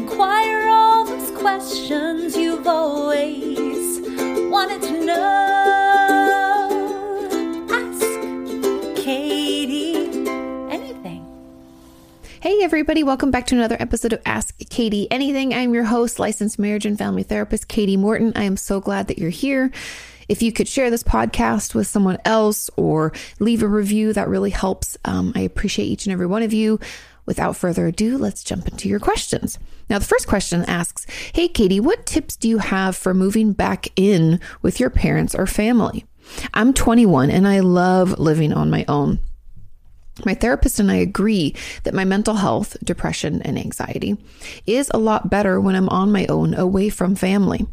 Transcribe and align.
inquire 0.00 0.66
all 0.70 1.04
those 1.04 1.30
questions 1.38 2.34
you've 2.34 2.66
always 2.66 4.00
wanted 4.50 4.80
to 4.80 5.04
know. 5.04 5.18
Ask 7.70 8.00
Katie 8.96 9.96
anything. 10.70 11.22
Hey, 12.40 12.62
everybody, 12.62 13.02
welcome 13.02 13.30
back 13.30 13.46
to 13.48 13.54
another 13.54 13.76
episode 13.78 14.14
of 14.14 14.22
Ask 14.24 14.56
Katie 14.70 15.06
Anything. 15.10 15.52
I'm 15.52 15.74
your 15.74 15.84
host, 15.84 16.18
licensed 16.18 16.58
marriage 16.58 16.86
and 16.86 16.96
family 16.96 17.22
therapist, 17.22 17.68
Katie 17.68 17.98
Morton. 17.98 18.32
I 18.36 18.44
am 18.44 18.56
so 18.56 18.80
glad 18.80 19.08
that 19.08 19.18
you're 19.18 19.28
here. 19.28 19.70
If 20.30 20.40
you 20.40 20.50
could 20.50 20.68
share 20.68 20.88
this 20.88 21.02
podcast 21.02 21.74
with 21.74 21.88
someone 21.88 22.16
else 22.24 22.70
or 22.76 23.12
leave 23.38 23.62
a 23.62 23.68
review, 23.68 24.14
that 24.14 24.28
really 24.28 24.50
helps. 24.50 24.96
Um, 25.04 25.32
I 25.34 25.40
appreciate 25.40 25.86
each 25.86 26.06
and 26.06 26.12
every 26.14 26.26
one 26.26 26.42
of 26.42 26.54
you. 26.54 26.80
Without 27.26 27.56
further 27.56 27.86
ado, 27.86 28.18
let's 28.18 28.42
jump 28.42 28.68
into 28.68 28.88
your 28.88 29.00
questions. 29.00 29.58
Now, 29.88 29.98
the 29.98 30.04
first 30.04 30.26
question 30.26 30.64
asks 30.64 31.06
Hey, 31.32 31.48
Katie, 31.48 31.80
what 31.80 32.06
tips 32.06 32.36
do 32.36 32.48
you 32.48 32.58
have 32.58 32.96
for 32.96 33.14
moving 33.14 33.52
back 33.52 33.88
in 33.96 34.40
with 34.62 34.80
your 34.80 34.90
parents 34.90 35.34
or 35.34 35.46
family? 35.46 36.04
I'm 36.54 36.72
21 36.72 37.30
and 37.30 37.46
I 37.46 37.60
love 37.60 38.18
living 38.18 38.52
on 38.52 38.70
my 38.70 38.84
own. 38.88 39.20
My 40.24 40.34
therapist 40.34 40.78
and 40.78 40.90
I 40.90 40.96
agree 40.96 41.54
that 41.84 41.94
my 41.94 42.04
mental 42.04 42.34
health, 42.34 42.76
depression, 42.84 43.40
and 43.42 43.58
anxiety 43.58 44.18
is 44.66 44.90
a 44.92 44.98
lot 44.98 45.30
better 45.30 45.60
when 45.60 45.74
I'm 45.74 45.88
on 45.88 46.12
my 46.12 46.26
own 46.26 46.54
away 46.54 46.90
from 46.90 47.14
family. 47.14 47.66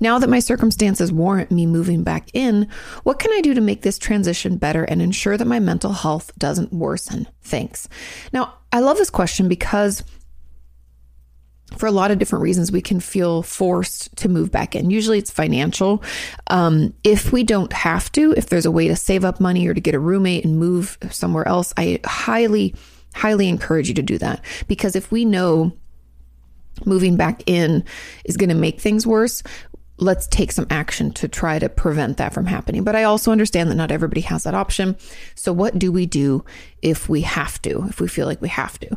Now 0.00 0.18
that 0.18 0.30
my 0.30 0.38
circumstances 0.38 1.12
warrant 1.12 1.50
me 1.50 1.66
moving 1.66 2.02
back 2.02 2.28
in, 2.32 2.68
what 3.02 3.18
can 3.18 3.32
I 3.32 3.40
do 3.40 3.54
to 3.54 3.60
make 3.60 3.82
this 3.82 3.98
transition 3.98 4.56
better 4.56 4.84
and 4.84 5.00
ensure 5.00 5.36
that 5.36 5.46
my 5.46 5.60
mental 5.60 5.92
health 5.92 6.32
doesn't 6.38 6.72
worsen? 6.72 7.26
Thanks. 7.42 7.88
Now, 8.32 8.54
I 8.72 8.80
love 8.80 8.96
this 8.96 9.10
question 9.10 9.48
because 9.48 10.02
for 11.76 11.86
a 11.86 11.92
lot 11.92 12.10
of 12.10 12.18
different 12.18 12.42
reasons, 12.42 12.70
we 12.70 12.80
can 12.80 13.00
feel 13.00 13.42
forced 13.42 14.14
to 14.16 14.28
move 14.28 14.50
back 14.50 14.74
in. 14.76 14.90
Usually 14.90 15.18
it's 15.18 15.30
financial. 15.30 16.02
Um, 16.46 16.94
if 17.04 17.32
we 17.32 17.42
don't 17.42 17.72
have 17.72 18.10
to, 18.12 18.32
if 18.36 18.46
there's 18.46 18.66
a 18.66 18.70
way 18.70 18.88
to 18.88 18.96
save 18.96 19.24
up 19.24 19.40
money 19.40 19.66
or 19.66 19.74
to 19.74 19.80
get 19.80 19.94
a 19.94 19.98
roommate 19.98 20.44
and 20.44 20.58
move 20.58 20.96
somewhere 21.10 21.46
else, 21.46 21.74
I 21.76 22.00
highly, 22.04 22.74
highly 23.14 23.48
encourage 23.48 23.88
you 23.88 23.94
to 23.94 24.02
do 24.02 24.16
that. 24.18 24.42
Because 24.68 24.94
if 24.94 25.10
we 25.10 25.24
know 25.24 25.72
moving 26.84 27.16
back 27.16 27.42
in 27.46 27.84
is 28.24 28.36
going 28.36 28.50
to 28.50 28.54
make 28.54 28.80
things 28.80 29.06
worse, 29.06 29.42
let's 29.98 30.26
take 30.26 30.52
some 30.52 30.66
action 30.70 31.10
to 31.12 31.28
try 31.28 31.58
to 31.58 31.68
prevent 31.68 32.18
that 32.18 32.34
from 32.34 32.46
happening. 32.46 32.84
But 32.84 32.96
I 32.96 33.04
also 33.04 33.32
understand 33.32 33.70
that 33.70 33.76
not 33.76 33.90
everybody 33.90 34.20
has 34.22 34.44
that 34.44 34.54
option. 34.54 34.96
So, 35.34 35.52
what 35.52 35.78
do 35.78 35.90
we 35.90 36.06
do 36.06 36.44
if 36.82 37.08
we 37.08 37.22
have 37.22 37.60
to, 37.62 37.84
if 37.88 38.00
we 38.00 38.08
feel 38.08 38.26
like 38.26 38.42
we 38.42 38.48
have 38.48 38.78
to? 38.80 38.96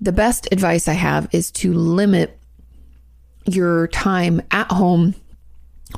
The 0.00 0.12
best 0.12 0.48
advice 0.52 0.88
I 0.88 0.94
have 0.94 1.28
is 1.32 1.50
to 1.52 1.72
limit 1.72 2.38
your 3.46 3.88
time 3.88 4.40
at 4.50 4.70
home 4.70 5.14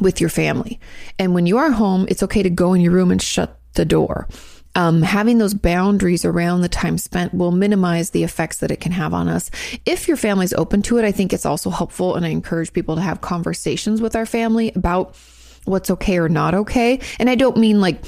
with 0.00 0.20
your 0.20 0.31
family. 0.31 0.81
And 1.19 1.34
when 1.34 1.47
you 1.47 1.59
are 1.59 1.70
home, 1.70 2.06
it's 2.09 2.22
okay 2.25 2.42
to 2.42 2.50
go 2.50 2.75
in 2.75 2.81
your 2.81 2.92
room 2.92 3.11
and 3.11 3.22
shut 3.22 3.59
the 3.75 3.84
door. 3.84 4.28
Um, 4.77 5.00
having 5.00 5.38
those 5.38 5.55
boundaries 5.55 6.27
around 6.27 6.60
the 6.60 6.69
time 6.69 6.98
spent 6.98 7.32
will 7.32 7.50
minimize 7.50 8.10
the 8.10 8.24
effects 8.24 8.58
that 8.58 8.70
it 8.70 8.78
can 8.78 8.92
have 8.92 9.14
on 9.14 9.27
us. 9.27 9.50
If 9.86 10.06
your 10.06 10.19
family's 10.19 10.52
open 10.52 10.82
to 10.82 10.98
it, 10.98 11.05
I 11.05 11.12
think 11.12 11.32
it's 11.32 11.46
also 11.46 11.70
helpful. 11.70 12.14
And 12.14 12.27
I 12.27 12.28
encourage 12.28 12.74
people 12.74 12.94
to 12.97 13.00
have 13.00 13.22
conversations 13.22 14.02
with 14.02 14.14
our 14.14 14.27
family 14.27 14.72
about 14.77 15.16
what's 15.64 15.91
okay 15.91 16.19
or 16.19 16.28
not 16.28 16.54
okay. 16.54 17.00
And 17.19 17.30
I 17.30 17.36
don't 17.36 17.56
mean 17.56 17.80
like 17.80 18.04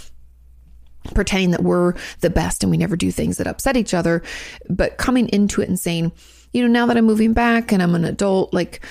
pretending 1.14 1.52
that 1.52 1.62
we're 1.62 1.94
the 2.20 2.28
best 2.28 2.62
and 2.62 2.70
we 2.70 2.76
never 2.76 2.96
do 2.96 3.10
things 3.10 3.38
that 3.38 3.46
upset 3.46 3.78
each 3.78 3.94
other, 3.94 4.22
but 4.68 4.98
coming 4.98 5.28
into 5.28 5.62
it 5.62 5.68
and 5.70 5.80
saying, 5.80 6.12
you 6.52 6.60
know, 6.60 6.68
now 6.68 6.84
that 6.84 6.98
I'm 6.98 7.06
moving 7.06 7.32
back 7.32 7.72
and 7.72 7.82
I'm 7.82 7.94
an 7.94 8.04
adult, 8.04 8.52
like 8.52 8.84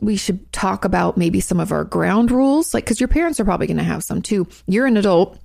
we 0.00 0.16
should 0.16 0.52
talk 0.52 0.84
about 0.84 1.16
maybe 1.16 1.38
some 1.38 1.60
of 1.60 1.70
our 1.70 1.84
ground 1.84 2.32
rules, 2.32 2.74
like, 2.74 2.84
because 2.84 3.00
your 3.00 3.08
parents 3.08 3.38
are 3.38 3.44
probably 3.44 3.68
going 3.68 3.76
to 3.76 3.84
have 3.84 4.02
some 4.02 4.20
too. 4.20 4.48
You're 4.66 4.86
an 4.86 4.96
adult 4.96 5.38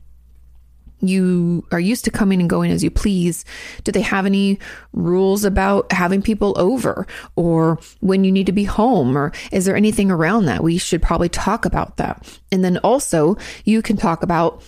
you 1.01 1.65
are 1.71 1.79
used 1.79 2.05
to 2.05 2.11
coming 2.11 2.39
and 2.39 2.49
going 2.49 2.71
as 2.71 2.83
you 2.83 2.89
please. 2.89 3.45
Do 3.83 3.91
they 3.91 4.01
have 4.01 4.25
any 4.25 4.59
rules 4.93 5.43
about 5.43 5.91
having 5.91 6.21
people 6.21 6.53
over 6.57 7.05
or 7.35 7.79
when 7.99 8.23
you 8.23 8.31
need 8.31 8.47
to 8.47 8.51
be 8.51 8.63
home? 8.63 9.17
Or 9.17 9.31
is 9.51 9.65
there 9.65 9.75
anything 9.75 10.09
around 10.09 10.45
that? 10.45 10.63
We 10.63 10.77
should 10.77 11.01
probably 11.01 11.29
talk 11.29 11.65
about 11.65 11.97
that. 11.97 12.39
And 12.51 12.63
then 12.63 12.77
also, 12.79 13.37
you 13.63 13.81
can 13.81 13.97
talk 13.97 14.23
about 14.23 14.63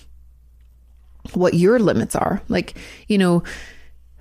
what 1.33 1.53
your 1.53 1.79
limits 1.79 2.15
are. 2.15 2.41
Like, 2.47 2.75
you 3.07 3.17
know, 3.17 3.43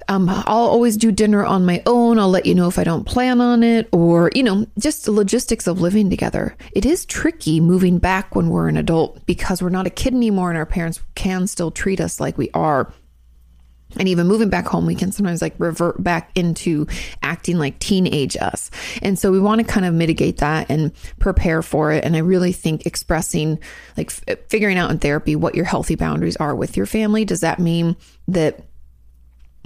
um, 0.08 0.28
I'll 0.28 0.66
always 0.68 0.96
do 0.96 1.12
dinner 1.12 1.44
on 1.44 1.66
my 1.66 1.82
own. 1.86 2.18
I'll 2.18 2.30
let 2.30 2.46
you 2.46 2.54
know 2.54 2.66
if 2.66 2.78
I 2.78 2.84
don't 2.84 3.04
plan 3.04 3.40
on 3.40 3.62
it, 3.62 3.88
or, 3.92 4.30
you 4.34 4.42
know, 4.42 4.66
just 4.78 5.04
the 5.04 5.12
logistics 5.12 5.66
of 5.66 5.80
living 5.80 6.08
together. 6.08 6.56
It 6.72 6.86
is 6.86 7.04
tricky 7.04 7.60
moving 7.60 7.98
back 7.98 8.34
when 8.34 8.48
we're 8.48 8.68
an 8.68 8.78
adult 8.78 9.24
because 9.26 9.62
we're 9.62 9.68
not 9.68 9.86
a 9.86 9.90
kid 9.90 10.14
anymore 10.14 10.48
and 10.48 10.58
our 10.58 10.66
parents 10.66 11.02
can 11.14 11.46
still 11.46 11.70
treat 11.70 12.00
us 12.00 12.20
like 12.20 12.38
we 12.38 12.50
are. 12.54 12.92
And 13.98 14.08
even 14.08 14.26
moving 14.26 14.50
back 14.50 14.66
home, 14.66 14.84
we 14.84 14.94
can 14.94 15.12
sometimes 15.12 15.40
like 15.40 15.54
revert 15.58 16.02
back 16.02 16.30
into 16.34 16.86
acting 17.22 17.58
like 17.58 17.78
teenage 17.78 18.36
us. 18.36 18.70
And 19.00 19.18
so 19.18 19.32
we 19.32 19.40
want 19.40 19.60
to 19.60 19.66
kind 19.66 19.86
of 19.86 19.94
mitigate 19.94 20.38
that 20.38 20.70
and 20.70 20.92
prepare 21.18 21.62
for 21.62 21.92
it. 21.92 22.04
And 22.04 22.14
I 22.14 22.18
really 22.18 22.52
think 22.52 22.84
expressing, 22.84 23.58
like 23.96 24.12
f- 24.28 24.38
figuring 24.48 24.76
out 24.76 24.90
in 24.90 24.98
therapy 24.98 25.36
what 25.36 25.54
your 25.54 25.64
healthy 25.64 25.94
boundaries 25.94 26.36
are 26.36 26.54
with 26.54 26.76
your 26.76 26.84
family. 26.84 27.24
Does 27.24 27.40
that 27.40 27.58
mean 27.58 27.96
that 28.28 28.67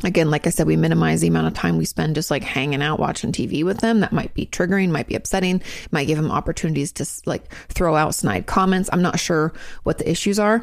Again, 0.05 0.31
like 0.31 0.47
I 0.47 0.51
said, 0.51 0.67
we 0.67 0.77
minimize 0.77 1.21
the 1.21 1.29
amount 1.29 1.47
of 1.47 1.55
time 1.55 1.79
we 1.79 1.85
spend 1.85 2.17
just 2.17 2.31
like 2.31 2.43
hanging 2.43 2.83
out 2.83 2.99
watching 2.99 3.31
TV 3.31 3.65
with 3.65 3.79
them. 3.79 4.01
That 4.01 4.13
might 4.13 4.35
be 4.35 4.47
triggering, 4.47 4.91
might 4.91 5.07
be 5.07 5.15
upsetting, 5.15 5.63
might 5.91 6.07
give 6.07 6.17
them 6.17 6.31
opportunities 6.31 6.93
to 6.93 7.07
like 7.25 7.53
throw 7.69 7.95
out 7.95 8.15
snide 8.15 8.47
comments. 8.47 8.91
I'm 8.93 9.03
not 9.03 9.21
sure 9.21 9.53
what 9.85 9.99
the 9.99 10.11
issues 10.11 10.39
are. 10.39 10.63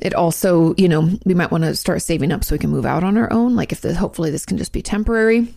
It 0.00 0.14
also, 0.14 0.74
you 0.76 0.88
know, 0.88 1.10
we 1.24 1.34
might 1.34 1.50
want 1.50 1.64
to 1.64 1.74
start 1.76 2.02
saving 2.02 2.32
up 2.32 2.44
so 2.44 2.54
we 2.54 2.58
can 2.58 2.70
move 2.70 2.86
out 2.86 3.04
on 3.04 3.18
our 3.18 3.32
own. 3.32 3.56
Like 3.56 3.72
if 3.72 3.80
the, 3.80 3.94
hopefully 3.94 4.30
this 4.30 4.46
can 4.46 4.58
just 4.58 4.72
be 4.72 4.82
temporary. 4.82 5.52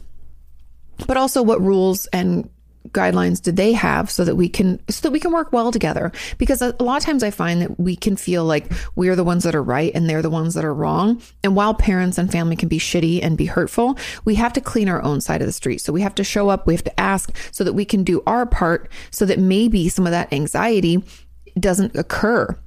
But 1.07 1.17
also 1.17 1.41
what 1.41 1.61
rules 1.61 2.07
and 2.07 2.49
guidelines 2.89 3.41
do 3.41 3.51
they 3.51 3.73
have 3.73 4.11
so 4.11 4.23
that 4.25 4.35
we 4.35 4.49
can 4.49 4.79
so 4.89 5.01
that 5.01 5.11
we 5.11 5.19
can 5.19 5.31
work 5.31 5.51
well 5.51 5.71
together? 5.71 6.11
Because 6.37 6.61
a, 6.61 6.75
lot 6.79 6.97
of 6.97 7.03
times 7.03 7.23
i 7.23 7.31
find 7.31 7.61
that 7.61 7.79
we 7.79 7.95
can 7.95 8.15
feel 8.15 8.43
like 8.45 8.71
we're 8.95 9.15
the 9.15 9.23
ones 9.23 9.43
that 9.43 9.55
are 9.55 9.63
right 9.63 9.91
and 9.95 10.09
they're 10.09 10.21
the 10.21 10.29
ones 10.29 10.53
that 10.53 10.65
are 10.65 10.73
wrong. 10.73 11.21
And 11.43 11.55
while 11.55 11.73
parents 11.73 12.17
and 12.17 12.31
family 12.31 12.55
can 12.55 12.69
be 12.69 12.79
shitty 12.79 13.23
and 13.23 13.37
be 13.37 13.45
hurtful 13.45 13.97
we 14.25 14.35
have 14.35 14.53
to 14.53 14.61
clean 14.61 14.89
our 14.89 15.01
own 15.01 15.21
side 15.21 15.41
of 15.41 15.47
the 15.47 15.53
street. 15.53 15.79
So 15.79 15.93
we 15.93 16.01
have 16.01 16.15
to 16.15 16.23
show 16.23 16.49
up 16.49 16.67
we 16.67 16.73
have 16.73 16.83
to 16.83 16.99
ask 16.99 17.35
so 17.51 17.63
that 17.63 17.73
we 17.73 17.85
can 17.85 18.03
do 18.03 18.21
our 18.27 18.45
part 18.45 18.89
so 19.11 19.25
that 19.25 19.39
maybe 19.39 19.89
some 19.89 20.05
of 20.05 20.11
that 20.11 20.31
anxiety 20.33 21.03
doesn't 21.59 21.95
occur. 21.95 22.57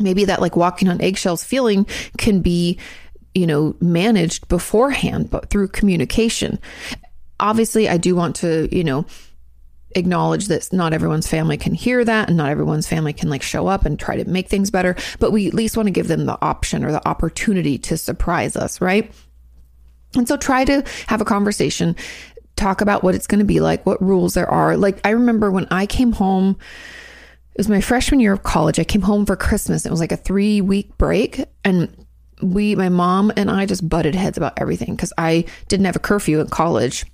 Maybe 0.00 0.24
that 0.26 0.40
like 0.40 0.56
walking 0.56 0.88
on 0.88 1.00
eggshells 1.00 1.44
feeling 1.44 1.86
can 2.16 2.40
be 2.40 2.78
you 3.34 3.46
know 3.46 3.76
managed 3.80 4.48
beforehand 4.48 5.30
but 5.30 5.50
through 5.50 5.68
communication 5.68 6.58
obviously, 7.40 7.88
I 7.88 7.96
do 7.96 8.14
want 8.14 8.36
to, 8.36 8.68
you 8.74 8.84
know, 8.84 9.06
acknowledge 9.92 10.48
that 10.48 10.72
not 10.72 10.92
everyone's 10.92 11.26
family 11.26 11.56
can 11.56 11.74
hear 11.74 12.04
that 12.04 12.28
and 12.28 12.36
not 12.36 12.50
everyone's 12.50 12.86
family 12.86 13.12
can 13.12 13.30
like 13.30 13.42
show 13.42 13.66
up 13.66 13.84
and 13.84 13.98
try 13.98 14.16
to 14.16 14.28
make 14.28 14.48
things 14.48 14.70
better, 14.70 14.96
but 15.18 15.32
we 15.32 15.46
at 15.46 15.54
least 15.54 15.76
want 15.76 15.86
to 15.86 15.92
give 15.92 16.08
them 16.08 16.26
the 16.26 16.38
option 16.42 16.84
or 16.84 16.92
the 16.92 17.06
opportunity 17.08 17.78
to 17.78 17.96
surprise 17.96 18.56
us, 18.56 18.80
right? 18.80 19.12
And 20.14 20.28
so 20.28 20.36
try 20.36 20.64
to 20.64 20.84
have 21.06 21.20
a 21.20 21.24
conversation, 21.24 21.96
talk 22.56 22.80
about 22.80 23.02
what 23.02 23.14
it's 23.14 23.26
going 23.26 23.40
to 23.40 23.44
be 23.44 23.60
like, 23.60 23.84
what 23.86 24.02
rules 24.02 24.34
there 24.34 24.50
are. 24.50 24.76
Like 24.76 25.00
I 25.04 25.10
remember 25.10 25.50
when 25.50 25.66
I 25.70 25.86
came 25.86 26.12
home, 26.12 26.58
it 27.54 27.58
was 27.58 27.68
my 27.68 27.80
freshman 27.80 28.20
year 28.20 28.32
of 28.32 28.42
college. 28.42 28.78
I 28.78 28.84
came 28.84 29.02
home 29.02 29.26
for 29.26 29.36
Christmas. 29.36 29.86
It 29.86 29.90
was 29.90 30.00
like 30.00 30.12
a 30.12 30.16
3 30.16 30.60
week 30.60 30.96
break 30.98 31.44
and 31.64 32.06
we 32.40 32.76
my 32.76 32.88
mom 32.88 33.32
and 33.36 33.50
I 33.50 33.66
just 33.66 33.88
butted 33.88 34.14
heads 34.14 34.38
about 34.38 34.52
everything 34.58 34.96
cuz 34.96 35.12
I 35.18 35.44
didn't 35.66 35.86
have 35.86 35.96
a 35.96 36.00
curfew 36.00 36.38
in 36.38 36.46
college 36.48 37.04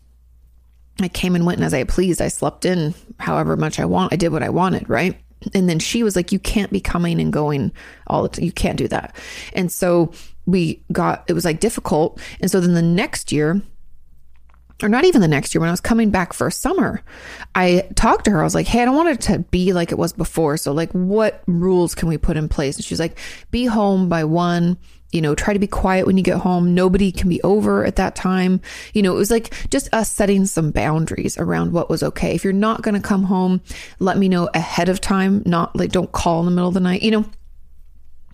I 1.00 1.08
came 1.08 1.34
and 1.34 1.44
went 1.44 1.58
and 1.58 1.64
as 1.64 1.74
I 1.74 1.84
pleased. 1.84 2.22
I 2.22 2.28
slept 2.28 2.64
in 2.64 2.94
however 3.18 3.56
much 3.56 3.80
I 3.80 3.84
want. 3.84 4.12
I 4.12 4.16
did 4.16 4.32
what 4.32 4.42
I 4.42 4.48
wanted, 4.48 4.88
right? 4.88 5.18
And 5.52 5.68
then 5.68 5.78
she 5.78 6.02
was 6.02 6.16
like, 6.16 6.32
You 6.32 6.38
can't 6.38 6.70
be 6.70 6.80
coming 6.80 7.20
and 7.20 7.32
going 7.32 7.72
all 8.06 8.22
the 8.22 8.28
time. 8.28 8.44
You 8.44 8.52
can't 8.52 8.78
do 8.78 8.88
that. 8.88 9.14
And 9.52 9.70
so 9.70 10.12
we 10.46 10.82
got, 10.92 11.24
it 11.28 11.32
was 11.32 11.44
like 11.44 11.60
difficult. 11.60 12.20
And 12.40 12.50
so 12.50 12.60
then 12.60 12.74
the 12.74 12.82
next 12.82 13.32
year, 13.32 13.60
or 14.82 14.88
not 14.88 15.04
even 15.04 15.20
the 15.20 15.28
next 15.28 15.54
year, 15.54 15.60
when 15.60 15.68
I 15.68 15.72
was 15.72 15.80
coming 15.80 16.10
back 16.10 16.32
for 16.32 16.50
summer, 16.50 17.02
I 17.54 17.88
talked 17.94 18.24
to 18.26 18.30
her. 18.30 18.40
I 18.40 18.44
was 18.44 18.54
like, 18.54 18.66
Hey, 18.66 18.82
I 18.82 18.84
don't 18.84 18.96
want 18.96 19.08
it 19.08 19.20
to 19.22 19.40
be 19.40 19.72
like 19.72 19.92
it 19.92 19.98
was 19.98 20.12
before. 20.12 20.56
So, 20.56 20.72
like, 20.72 20.92
what 20.92 21.42
rules 21.46 21.94
can 21.94 22.08
we 22.08 22.18
put 22.18 22.36
in 22.36 22.48
place? 22.48 22.76
And 22.76 22.84
she's 22.84 23.00
like, 23.00 23.18
Be 23.50 23.66
home 23.66 24.08
by 24.08 24.24
one 24.24 24.78
you 25.14 25.20
know, 25.20 25.34
try 25.34 25.52
to 25.52 25.60
be 25.60 25.68
quiet 25.68 26.06
when 26.06 26.18
you 26.18 26.24
get 26.24 26.38
home. 26.38 26.74
Nobody 26.74 27.12
can 27.12 27.28
be 27.28 27.40
over 27.42 27.84
at 27.84 27.96
that 27.96 28.16
time. 28.16 28.60
You 28.92 29.02
know, 29.02 29.12
it 29.12 29.18
was 29.18 29.30
like 29.30 29.54
just 29.70 29.88
us 29.94 30.10
setting 30.10 30.44
some 30.44 30.72
boundaries 30.72 31.38
around 31.38 31.72
what 31.72 31.88
was 31.88 32.02
okay. 32.02 32.34
If 32.34 32.42
you're 32.42 32.52
not 32.52 32.82
going 32.82 32.96
to 32.96 33.00
come 33.00 33.22
home, 33.22 33.60
let 34.00 34.18
me 34.18 34.28
know 34.28 34.50
ahead 34.54 34.88
of 34.88 35.00
time, 35.00 35.44
not 35.46 35.76
like 35.76 35.92
don't 35.92 36.10
call 36.10 36.40
in 36.40 36.46
the 36.46 36.50
middle 36.50 36.68
of 36.68 36.74
the 36.74 36.80
night, 36.80 37.02
you 37.02 37.12
know. 37.12 37.24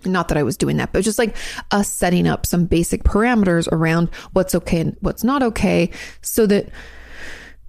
Not 0.07 0.29
that 0.29 0.39
I 0.39 0.43
was 0.43 0.57
doing 0.57 0.79
that, 0.79 0.95
but 0.95 1.05
just 1.05 1.19
like 1.19 1.37
us 1.71 1.91
setting 1.91 2.27
up 2.27 2.47
some 2.47 2.65
basic 2.65 3.03
parameters 3.03 3.69
around 3.71 4.09
what's 4.33 4.55
okay 4.55 4.81
and 4.81 4.97
what's 5.01 5.23
not 5.23 5.43
okay 5.43 5.91
so 6.23 6.47
that 6.47 6.71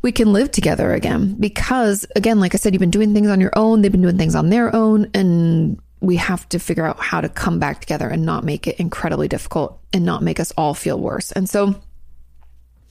we 0.01 0.13
can 0.13 0.31
live 0.31 0.49
together 0.51 0.93
again. 0.93 1.35
Because, 1.37 2.05
again, 2.15 2.39
like 2.39 2.55
I 2.55 2.57
said, 2.57 2.73
you've 2.73 2.79
been 2.79 2.89
doing 2.89 3.13
things 3.13 3.27
on 3.27 3.41
your 3.41 3.51
own, 3.57 3.81
they've 3.81 3.91
been 3.91 4.01
doing 4.01 4.17
things 4.17 4.35
on 4.35 4.49
their 4.49 4.73
own, 4.73 5.11
and 5.13 5.77
we 6.01 6.15
have 6.17 6.49
to 6.49 6.59
figure 6.59 6.85
out 6.85 6.99
how 6.99 7.21
to 7.21 7.29
come 7.29 7.59
back 7.59 7.79
together 7.79 8.09
and 8.09 8.25
not 8.25 8.43
make 8.43 8.67
it 8.67 8.79
incredibly 8.79 9.27
difficult 9.27 9.79
and 9.93 10.03
not 10.03 10.23
make 10.23 10.39
us 10.39 10.51
all 10.57 10.73
feel 10.73 10.99
worse. 10.99 11.31
And 11.31 11.49
so, 11.49 11.75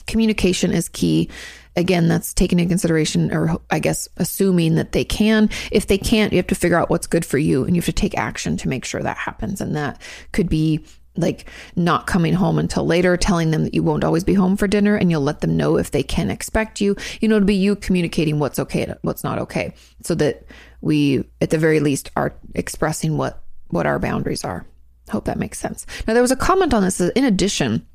communication 0.06 0.72
is 0.72 0.88
key. 0.88 1.28
Again, 1.76 2.08
that's 2.08 2.34
taken 2.34 2.58
into 2.58 2.70
consideration, 2.70 3.32
or 3.32 3.60
I 3.70 3.78
guess 3.78 4.08
assuming 4.16 4.74
that 4.76 4.92
they 4.92 5.04
can. 5.04 5.50
If 5.70 5.86
they 5.86 5.98
can't, 5.98 6.32
you 6.32 6.38
have 6.38 6.48
to 6.48 6.54
figure 6.54 6.78
out 6.78 6.90
what's 6.90 7.06
good 7.06 7.24
for 7.24 7.38
you 7.38 7.64
and 7.64 7.76
you 7.76 7.80
have 7.80 7.86
to 7.86 7.92
take 7.92 8.16
action 8.16 8.56
to 8.58 8.68
make 8.68 8.84
sure 8.84 9.02
that 9.02 9.16
happens. 9.16 9.60
And 9.60 9.76
that 9.76 10.00
could 10.32 10.48
be 10.48 10.84
like 11.16 11.48
not 11.76 12.06
coming 12.06 12.34
home 12.34 12.58
until 12.58 12.86
later, 12.86 13.16
telling 13.16 13.50
them 13.50 13.64
that 13.64 13.74
you 13.74 13.82
won't 13.82 14.04
always 14.04 14.24
be 14.24 14.34
home 14.34 14.56
for 14.56 14.66
dinner 14.66 14.96
and 14.96 15.10
you'll 15.10 15.20
let 15.20 15.40
them 15.40 15.56
know 15.56 15.76
if 15.76 15.90
they 15.90 16.02
can 16.02 16.30
expect 16.30 16.80
you. 16.80 16.96
You 17.20 17.28
know, 17.28 17.38
to 17.38 17.44
be 17.44 17.54
you 17.54 17.76
communicating 17.76 18.38
what's 18.38 18.58
okay, 18.58 18.82
and 18.84 18.96
what's 19.02 19.24
not 19.24 19.38
okay, 19.38 19.74
so 20.02 20.14
that 20.16 20.44
we, 20.80 21.24
at 21.40 21.50
the 21.50 21.58
very 21.58 21.80
least, 21.80 22.10
are 22.16 22.34
expressing 22.54 23.16
what 23.16 23.42
what 23.68 23.86
our 23.86 23.98
boundaries 23.98 24.44
are. 24.44 24.66
Hope 25.10 25.24
that 25.26 25.38
makes 25.38 25.58
sense. 25.58 25.86
Now, 26.06 26.14
there 26.14 26.22
was 26.22 26.30
a 26.30 26.36
comment 26.36 26.74
on 26.74 26.82
this. 26.82 27.00
In 27.00 27.24
addition, 27.24 27.86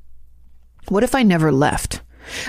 what 0.89 1.03
if 1.03 1.15
I 1.15 1.23
never 1.23 1.51
left? 1.51 2.01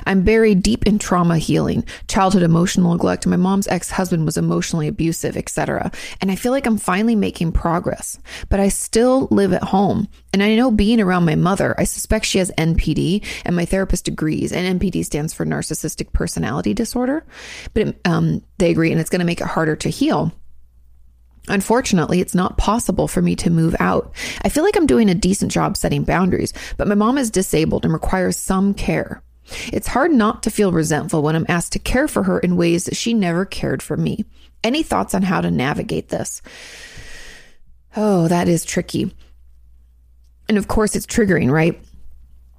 I'm 0.06 0.22
buried 0.22 0.62
deep 0.62 0.86
in 0.86 0.98
trauma 0.98 1.38
healing, 1.38 1.84
childhood 2.08 2.42
emotional 2.42 2.92
neglect. 2.92 3.26
My 3.26 3.36
mom's 3.36 3.68
ex-husband 3.68 4.24
was 4.24 4.36
emotionally 4.36 4.88
abusive, 4.88 5.36
etc. 5.36 5.90
And 6.20 6.30
I 6.30 6.36
feel 6.36 6.52
like 6.52 6.66
I'm 6.66 6.78
finally 6.78 7.16
making 7.16 7.52
progress, 7.52 8.18
but 8.48 8.60
I 8.60 8.68
still 8.68 9.28
live 9.30 9.52
at 9.52 9.62
home. 9.62 10.08
And 10.32 10.42
I 10.42 10.54
know 10.54 10.70
being 10.70 11.00
around 11.00 11.24
my 11.24 11.34
mother, 11.34 11.74
I 11.78 11.84
suspect 11.84 12.26
she 12.26 12.38
has 12.38 12.50
NPD 12.58 13.24
and 13.44 13.56
my 13.56 13.64
therapist 13.64 14.08
agrees. 14.08 14.52
And 14.52 14.80
NPD 14.80 15.04
stands 15.04 15.32
for 15.32 15.46
narcissistic 15.46 16.12
personality 16.12 16.74
disorder, 16.74 17.24
but 17.72 17.88
it, 17.88 18.00
um, 18.04 18.42
they 18.58 18.70
agree 18.70 18.92
and 18.92 19.00
it's 19.00 19.10
going 19.10 19.20
to 19.20 19.26
make 19.26 19.40
it 19.40 19.46
harder 19.46 19.76
to 19.76 19.88
heal. 19.88 20.32
Unfortunately, 21.48 22.20
it's 22.20 22.34
not 22.34 22.58
possible 22.58 23.06
for 23.06 23.22
me 23.22 23.36
to 23.36 23.50
move 23.50 23.76
out. 23.78 24.12
I 24.42 24.48
feel 24.48 24.64
like 24.64 24.76
I'm 24.76 24.86
doing 24.86 25.08
a 25.08 25.14
decent 25.14 25.52
job 25.52 25.76
setting 25.76 26.02
boundaries, 26.02 26.52
but 26.76 26.88
my 26.88 26.94
mom 26.94 27.18
is 27.18 27.30
disabled 27.30 27.84
and 27.84 27.92
requires 27.92 28.36
some 28.36 28.74
care. 28.74 29.22
It's 29.72 29.88
hard 29.88 30.10
not 30.12 30.42
to 30.42 30.50
feel 30.50 30.72
resentful 30.72 31.22
when 31.22 31.36
I'm 31.36 31.46
asked 31.48 31.72
to 31.72 31.78
care 31.78 32.08
for 32.08 32.24
her 32.24 32.38
in 32.38 32.56
ways 32.56 32.84
that 32.84 32.96
she 32.96 33.14
never 33.14 33.44
cared 33.44 33.82
for 33.82 33.96
me. 33.96 34.24
Any 34.64 34.82
thoughts 34.82 35.14
on 35.14 35.22
how 35.22 35.40
to 35.40 35.50
navigate 35.50 36.08
this? 36.08 36.42
Oh, 37.96 38.28
that 38.28 38.48
is 38.48 38.64
tricky. 38.64 39.14
And 40.48 40.58
of 40.58 40.68
course, 40.68 40.96
it's 40.96 41.06
triggering, 41.06 41.50
right? 41.50 41.80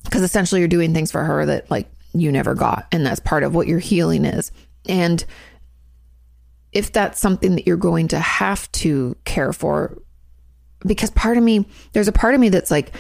Because 0.04 0.22
essentially 0.24 0.62
you're 0.62 0.68
doing 0.68 0.94
things 0.94 1.12
for 1.12 1.24
her 1.24 1.46
that 1.46 1.70
like 1.70 1.90
you 2.14 2.32
never 2.32 2.56
got. 2.56 2.88
And 2.92 3.06
that's 3.06 3.20
part 3.20 3.44
of 3.44 3.54
what 3.54 3.68
your 3.68 3.80
healing 3.80 4.26
is. 4.26 4.52
And 4.88 5.24
if 6.72 6.92
that's 6.92 7.20
something 7.20 7.56
that 7.56 7.68
you're 7.68 7.78
going 7.78 8.10
to 8.10 8.20
have 8.20 8.72
to 8.74 9.16
care 9.26 9.54
for, 9.54 9.98
because 10.86 11.10
part 11.12 11.38
of 11.38 11.44
me, 11.44 11.68
there's 11.94 12.08
a 12.08 12.14
part 12.14 12.36
of 12.36 12.40
me 12.40 12.50
that's 12.50 12.72
like, 12.72 12.94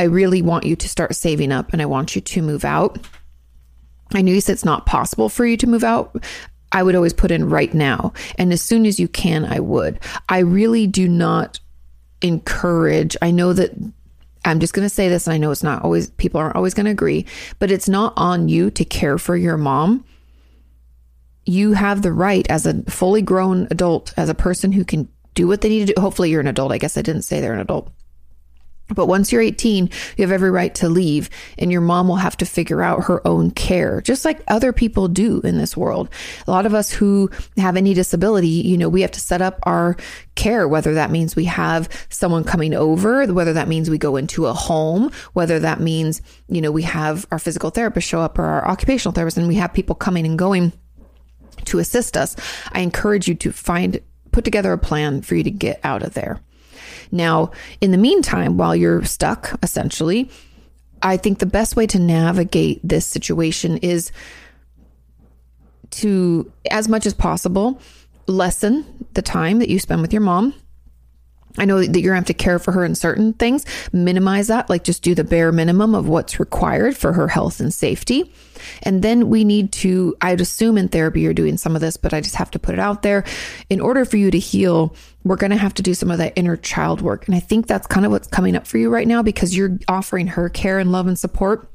I 0.00 0.04
really 0.04 0.40
want 0.40 0.64
you 0.64 0.76
to 0.76 0.88
start 0.88 1.14
saving 1.14 1.52
up 1.52 1.74
and 1.74 1.82
I 1.82 1.84
want 1.84 2.14
you 2.14 2.22
to 2.22 2.40
move 2.40 2.64
out. 2.64 2.98
I 4.14 4.22
said 4.40 4.54
it's 4.54 4.64
not 4.64 4.86
possible 4.86 5.28
for 5.28 5.44
you 5.44 5.58
to 5.58 5.66
move 5.66 5.84
out. 5.84 6.24
I 6.72 6.82
would 6.82 6.94
always 6.94 7.12
put 7.12 7.30
in 7.30 7.50
right 7.50 7.74
now. 7.74 8.14
And 8.38 8.50
as 8.50 8.62
soon 8.62 8.86
as 8.86 8.98
you 8.98 9.08
can, 9.08 9.44
I 9.44 9.60
would. 9.60 10.00
I 10.30 10.38
really 10.38 10.86
do 10.86 11.06
not 11.06 11.60
encourage, 12.22 13.14
I 13.20 13.30
know 13.30 13.52
that 13.52 13.72
I'm 14.46 14.58
just 14.58 14.72
going 14.72 14.86
to 14.86 14.94
say 14.94 15.10
this, 15.10 15.26
and 15.26 15.34
I 15.34 15.36
know 15.36 15.50
it's 15.50 15.62
not 15.62 15.82
always, 15.82 16.08
people 16.08 16.40
aren't 16.40 16.56
always 16.56 16.72
going 16.72 16.86
to 16.86 16.92
agree, 16.92 17.26
but 17.58 17.70
it's 17.70 17.88
not 17.88 18.14
on 18.16 18.48
you 18.48 18.70
to 18.70 18.86
care 18.86 19.18
for 19.18 19.36
your 19.36 19.58
mom. 19.58 20.02
You 21.44 21.74
have 21.74 22.00
the 22.00 22.12
right 22.12 22.50
as 22.50 22.64
a 22.64 22.82
fully 22.84 23.20
grown 23.20 23.68
adult, 23.70 24.14
as 24.16 24.30
a 24.30 24.34
person 24.34 24.72
who 24.72 24.86
can 24.86 25.10
do 25.34 25.46
what 25.46 25.60
they 25.60 25.68
need 25.68 25.88
to 25.88 25.92
do. 25.92 26.00
Hopefully, 26.00 26.30
you're 26.30 26.40
an 26.40 26.46
adult. 26.46 26.72
I 26.72 26.78
guess 26.78 26.96
I 26.96 27.02
didn't 27.02 27.22
say 27.22 27.42
they're 27.42 27.52
an 27.52 27.60
adult. 27.60 27.92
But 28.94 29.06
once 29.06 29.32
you're 29.32 29.42
18, 29.42 29.90
you 30.16 30.22
have 30.22 30.32
every 30.32 30.50
right 30.50 30.74
to 30.76 30.88
leave, 30.88 31.30
and 31.58 31.70
your 31.70 31.80
mom 31.80 32.08
will 32.08 32.16
have 32.16 32.36
to 32.38 32.46
figure 32.46 32.82
out 32.82 33.04
her 33.04 33.26
own 33.26 33.50
care, 33.50 34.00
just 34.00 34.24
like 34.24 34.42
other 34.48 34.72
people 34.72 35.08
do 35.08 35.40
in 35.42 35.58
this 35.58 35.76
world. 35.76 36.08
A 36.46 36.50
lot 36.50 36.66
of 36.66 36.74
us 36.74 36.90
who 36.90 37.30
have 37.56 37.76
any 37.76 37.94
disability, 37.94 38.48
you 38.48 38.76
know, 38.76 38.88
we 38.88 39.02
have 39.02 39.10
to 39.12 39.20
set 39.20 39.42
up 39.42 39.58
our 39.64 39.96
care, 40.34 40.66
whether 40.66 40.94
that 40.94 41.10
means 41.10 41.36
we 41.36 41.44
have 41.44 41.88
someone 42.08 42.44
coming 42.44 42.74
over, 42.74 43.26
whether 43.32 43.52
that 43.52 43.68
means 43.68 43.90
we 43.90 43.98
go 43.98 44.16
into 44.16 44.46
a 44.46 44.52
home, 44.52 45.10
whether 45.32 45.58
that 45.60 45.80
means, 45.80 46.22
you 46.48 46.60
know, 46.60 46.70
we 46.70 46.82
have 46.82 47.26
our 47.30 47.38
physical 47.38 47.70
therapist 47.70 48.08
show 48.08 48.20
up 48.20 48.38
or 48.38 48.44
our 48.44 48.66
occupational 48.66 49.12
therapist, 49.12 49.36
and 49.36 49.48
we 49.48 49.56
have 49.56 49.72
people 49.72 49.94
coming 49.94 50.26
and 50.26 50.38
going 50.38 50.72
to 51.66 51.78
assist 51.78 52.16
us. 52.16 52.36
I 52.72 52.80
encourage 52.80 53.28
you 53.28 53.34
to 53.36 53.52
find, 53.52 54.00
put 54.32 54.44
together 54.44 54.72
a 54.72 54.78
plan 54.78 55.22
for 55.22 55.34
you 55.34 55.44
to 55.44 55.50
get 55.50 55.80
out 55.84 56.02
of 56.02 56.14
there. 56.14 56.40
Now, 57.12 57.50
in 57.80 57.90
the 57.90 57.98
meantime, 57.98 58.56
while 58.56 58.74
you're 58.74 59.04
stuck, 59.04 59.58
essentially, 59.62 60.30
I 61.02 61.16
think 61.16 61.38
the 61.38 61.46
best 61.46 61.76
way 61.76 61.86
to 61.88 61.98
navigate 61.98 62.80
this 62.84 63.06
situation 63.06 63.78
is 63.78 64.12
to, 65.90 66.50
as 66.70 66.88
much 66.88 67.06
as 67.06 67.14
possible, 67.14 67.80
lessen 68.26 69.06
the 69.14 69.22
time 69.22 69.58
that 69.58 69.68
you 69.68 69.78
spend 69.78 70.02
with 70.02 70.12
your 70.12 70.22
mom. 70.22 70.54
I 71.58 71.64
know 71.64 71.84
that 71.84 72.00
you're 72.00 72.14
to 72.14 72.16
have 72.16 72.26
to 72.26 72.34
care 72.34 72.58
for 72.58 72.72
her 72.72 72.84
in 72.84 72.94
certain 72.94 73.32
things. 73.32 73.66
Minimize 73.92 74.48
that, 74.48 74.70
like 74.70 74.84
just 74.84 75.02
do 75.02 75.14
the 75.14 75.24
bare 75.24 75.52
minimum 75.52 75.94
of 75.94 76.08
what's 76.08 76.38
required 76.38 76.96
for 76.96 77.12
her 77.12 77.28
health 77.28 77.60
and 77.60 77.72
safety. 77.74 78.32
And 78.82 79.02
then 79.02 79.28
we 79.28 79.44
need 79.44 79.72
to, 79.72 80.14
I'd 80.20 80.40
assume 80.40 80.78
in 80.78 80.88
therapy 80.88 81.22
you're 81.22 81.34
doing 81.34 81.56
some 81.56 81.74
of 81.74 81.80
this, 81.80 81.96
but 81.96 82.14
I 82.14 82.20
just 82.20 82.36
have 82.36 82.50
to 82.52 82.58
put 82.58 82.74
it 82.74 82.78
out 82.78 83.02
there. 83.02 83.24
In 83.68 83.80
order 83.80 84.04
for 84.04 84.16
you 84.16 84.30
to 84.30 84.38
heal, 84.38 84.94
we're 85.24 85.36
going 85.36 85.50
to 85.50 85.56
have 85.56 85.74
to 85.74 85.82
do 85.82 85.94
some 85.94 86.10
of 86.10 86.18
that 86.18 86.34
inner 86.36 86.56
child 86.56 87.00
work. 87.00 87.26
And 87.26 87.34
I 87.34 87.40
think 87.40 87.66
that's 87.66 87.86
kind 87.86 88.06
of 88.06 88.12
what's 88.12 88.28
coming 88.28 88.54
up 88.54 88.66
for 88.66 88.78
you 88.78 88.90
right 88.90 89.08
now 89.08 89.22
because 89.22 89.56
you're 89.56 89.78
offering 89.88 90.28
her 90.28 90.48
care 90.48 90.78
and 90.78 90.92
love 90.92 91.06
and 91.06 91.18
support 91.18 91.70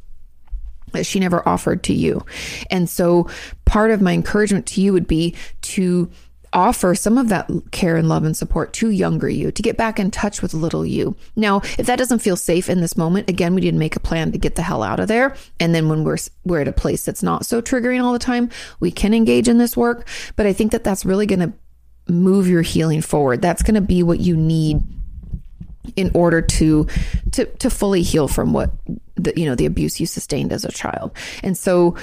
that 0.92 1.06
she 1.06 1.20
never 1.20 1.48
offered 1.48 1.84
to 1.84 1.94
you. 1.94 2.26
And 2.72 2.90
so 2.90 3.30
part 3.66 3.92
of 3.92 4.02
my 4.02 4.14
encouragement 4.14 4.66
to 4.68 4.82
you 4.82 4.94
would 4.94 5.08
be 5.08 5.36
to 5.62 6.10
offer 6.56 6.96
some 6.96 7.18
of 7.18 7.30
that 7.30 7.52
care 7.72 7.98
and 7.98 8.08
love 8.08 8.24
and 8.24 8.36
support 8.36 8.74
to 8.74 8.90
younger 8.90 9.30
you 9.30 9.52
to 9.52 9.62
get 9.62 9.78
back 9.78 10.00
in 10.00 10.10
touch 10.10 10.42
with 10.42 10.54
little 10.54 10.86
you. 10.86 11.16
Now, 11.36 11.58
if 11.78 11.86
that 11.86 11.98
doesn't 11.98 12.20
feel 12.20 12.38
safe 12.38 12.70
in 12.70 12.82
this 12.82 12.98
moment, 12.98 13.30
again, 13.30 13.54
we 13.54 13.62
need 13.62 13.72
to 13.72 13.78
make 13.78 13.96
a 13.96 14.00
plan 14.00 14.32
to 14.32 14.38
get 14.38 14.56
the 14.56 14.62
hell 14.62 14.82
out 14.82 15.00
of 15.00 15.08
there. 15.08 15.36
And 15.60 15.76
then 15.76 15.90
when 15.90 16.04
we're 16.04 16.18
we're 16.46 16.62
at 16.62 16.68
a 16.68 16.74
place 16.74 17.04
that's 17.06 17.22
not 17.22 17.46
so 17.46 17.62
triggering 17.62 18.02
all 18.02 18.14
the 18.14 18.20
time, 18.20 18.50
we 18.80 18.90
can 18.90 19.14
engage 19.14 19.48
in 19.48 19.58
this 19.58 19.76
work. 19.76 20.08
But 20.36 20.46
I 20.46 20.54
think 20.54 20.72
that 20.72 20.84
that's 20.84 21.06
really 21.06 21.26
going 21.26 21.40
to 21.40 21.54
move 22.08 22.48
your 22.48 22.62
healing 22.62 23.02
forward. 23.02 23.42
That's 23.42 23.64
going 23.64 23.76
to 23.76 23.82
be 23.82 24.02
what 24.02 24.20
you 24.20 24.38
need 24.38 24.82
in 25.96 26.10
order 26.14 26.42
to 26.42 26.88
to 27.32 27.46
to 27.46 27.70
fully 27.70 28.02
heal 28.02 28.28
from 28.28 28.54
what 28.54 28.72
the 29.16 29.34
you 29.36 29.46
know 29.46 29.56
the 29.56 29.66
abuse 29.66 30.00
you 30.00 30.06
sustained 30.06 30.52
as 30.52 30.66
a 30.66 30.72
child. 30.72 31.12
And 31.44 31.58
so 31.58 31.96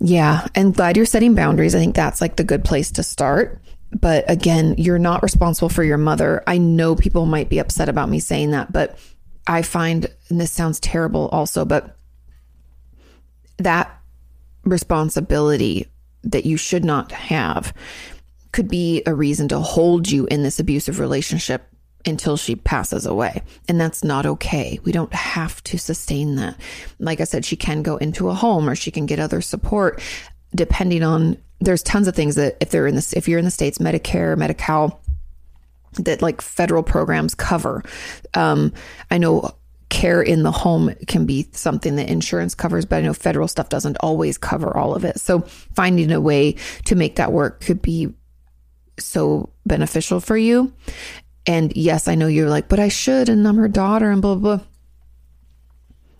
yeah, 0.00 0.46
and 0.54 0.74
glad 0.74 0.96
you're 0.96 1.06
setting 1.06 1.34
boundaries. 1.34 1.74
I 1.74 1.78
think 1.78 1.94
that's 1.94 2.20
like 2.20 2.36
the 2.36 2.44
good 2.44 2.64
place 2.64 2.90
to 2.92 3.02
start. 3.02 3.60
But 3.92 4.30
again, 4.30 4.76
you're 4.78 4.98
not 4.98 5.22
responsible 5.22 5.68
for 5.68 5.82
your 5.82 5.98
mother. 5.98 6.42
I 6.46 6.58
know 6.58 6.94
people 6.94 7.26
might 7.26 7.48
be 7.48 7.58
upset 7.58 7.88
about 7.88 8.08
me 8.08 8.20
saying 8.20 8.52
that, 8.52 8.72
but 8.72 8.98
I 9.46 9.62
find, 9.62 10.06
and 10.28 10.40
this 10.40 10.52
sounds 10.52 10.80
terrible 10.80 11.28
also, 11.28 11.64
but 11.64 11.96
that 13.58 13.94
responsibility 14.64 15.88
that 16.22 16.46
you 16.46 16.56
should 16.56 16.84
not 16.84 17.12
have 17.12 17.74
could 18.52 18.68
be 18.68 19.02
a 19.06 19.14
reason 19.14 19.48
to 19.48 19.58
hold 19.58 20.10
you 20.10 20.26
in 20.26 20.42
this 20.42 20.60
abusive 20.60 20.98
relationship 20.98 21.69
until 22.06 22.36
she 22.36 22.56
passes 22.56 23.06
away. 23.06 23.42
And 23.68 23.80
that's 23.80 24.02
not 24.02 24.26
okay. 24.26 24.78
We 24.84 24.92
don't 24.92 25.12
have 25.12 25.62
to 25.64 25.78
sustain 25.78 26.36
that. 26.36 26.56
Like 26.98 27.20
I 27.20 27.24
said, 27.24 27.44
she 27.44 27.56
can 27.56 27.82
go 27.82 27.96
into 27.96 28.30
a 28.30 28.34
home 28.34 28.68
or 28.68 28.74
she 28.74 28.90
can 28.90 29.06
get 29.06 29.18
other 29.18 29.40
support 29.40 30.00
depending 30.54 31.02
on 31.02 31.36
there's 31.60 31.82
tons 31.82 32.08
of 32.08 32.14
things 32.14 32.34
that 32.36 32.56
if 32.60 32.70
they're 32.70 32.86
in 32.86 32.94
this 32.94 33.12
if 33.12 33.28
you're 33.28 33.38
in 33.38 33.44
the 33.44 33.50
states 33.50 33.78
medicare 33.78 34.36
medi-cal 34.36 35.00
that 35.94 36.22
like 36.22 36.40
federal 36.40 36.82
programs 36.82 37.34
cover 37.34 37.82
um, 38.34 38.72
i 39.10 39.18
know 39.18 39.54
care 39.88 40.22
in 40.22 40.44
the 40.44 40.52
home 40.52 40.94
can 41.08 41.26
be 41.26 41.48
something 41.52 41.96
that 41.96 42.08
insurance 42.08 42.54
covers 42.54 42.84
but 42.84 42.96
i 42.96 43.00
know 43.00 43.14
federal 43.14 43.48
stuff 43.48 43.68
doesn't 43.68 43.96
always 44.00 44.38
cover 44.38 44.76
all 44.76 44.94
of 44.94 45.04
it 45.04 45.18
so 45.18 45.40
finding 45.40 46.12
a 46.12 46.20
way 46.20 46.52
to 46.84 46.94
make 46.94 47.16
that 47.16 47.32
work 47.32 47.60
could 47.60 47.82
be 47.82 48.12
so 48.98 49.48
beneficial 49.66 50.20
for 50.20 50.36
you 50.36 50.72
and 51.46 51.74
yes, 51.76 52.08
I 52.08 52.14
know 52.14 52.26
you're 52.26 52.50
like, 52.50 52.68
but 52.68 52.78
I 52.78 52.88
should, 52.88 53.28
and 53.28 53.46
I'm 53.46 53.56
her 53.56 53.68
daughter, 53.68 54.10
and 54.10 54.20
blah, 54.20 54.34
blah, 54.34 54.56
blah. 54.56 54.66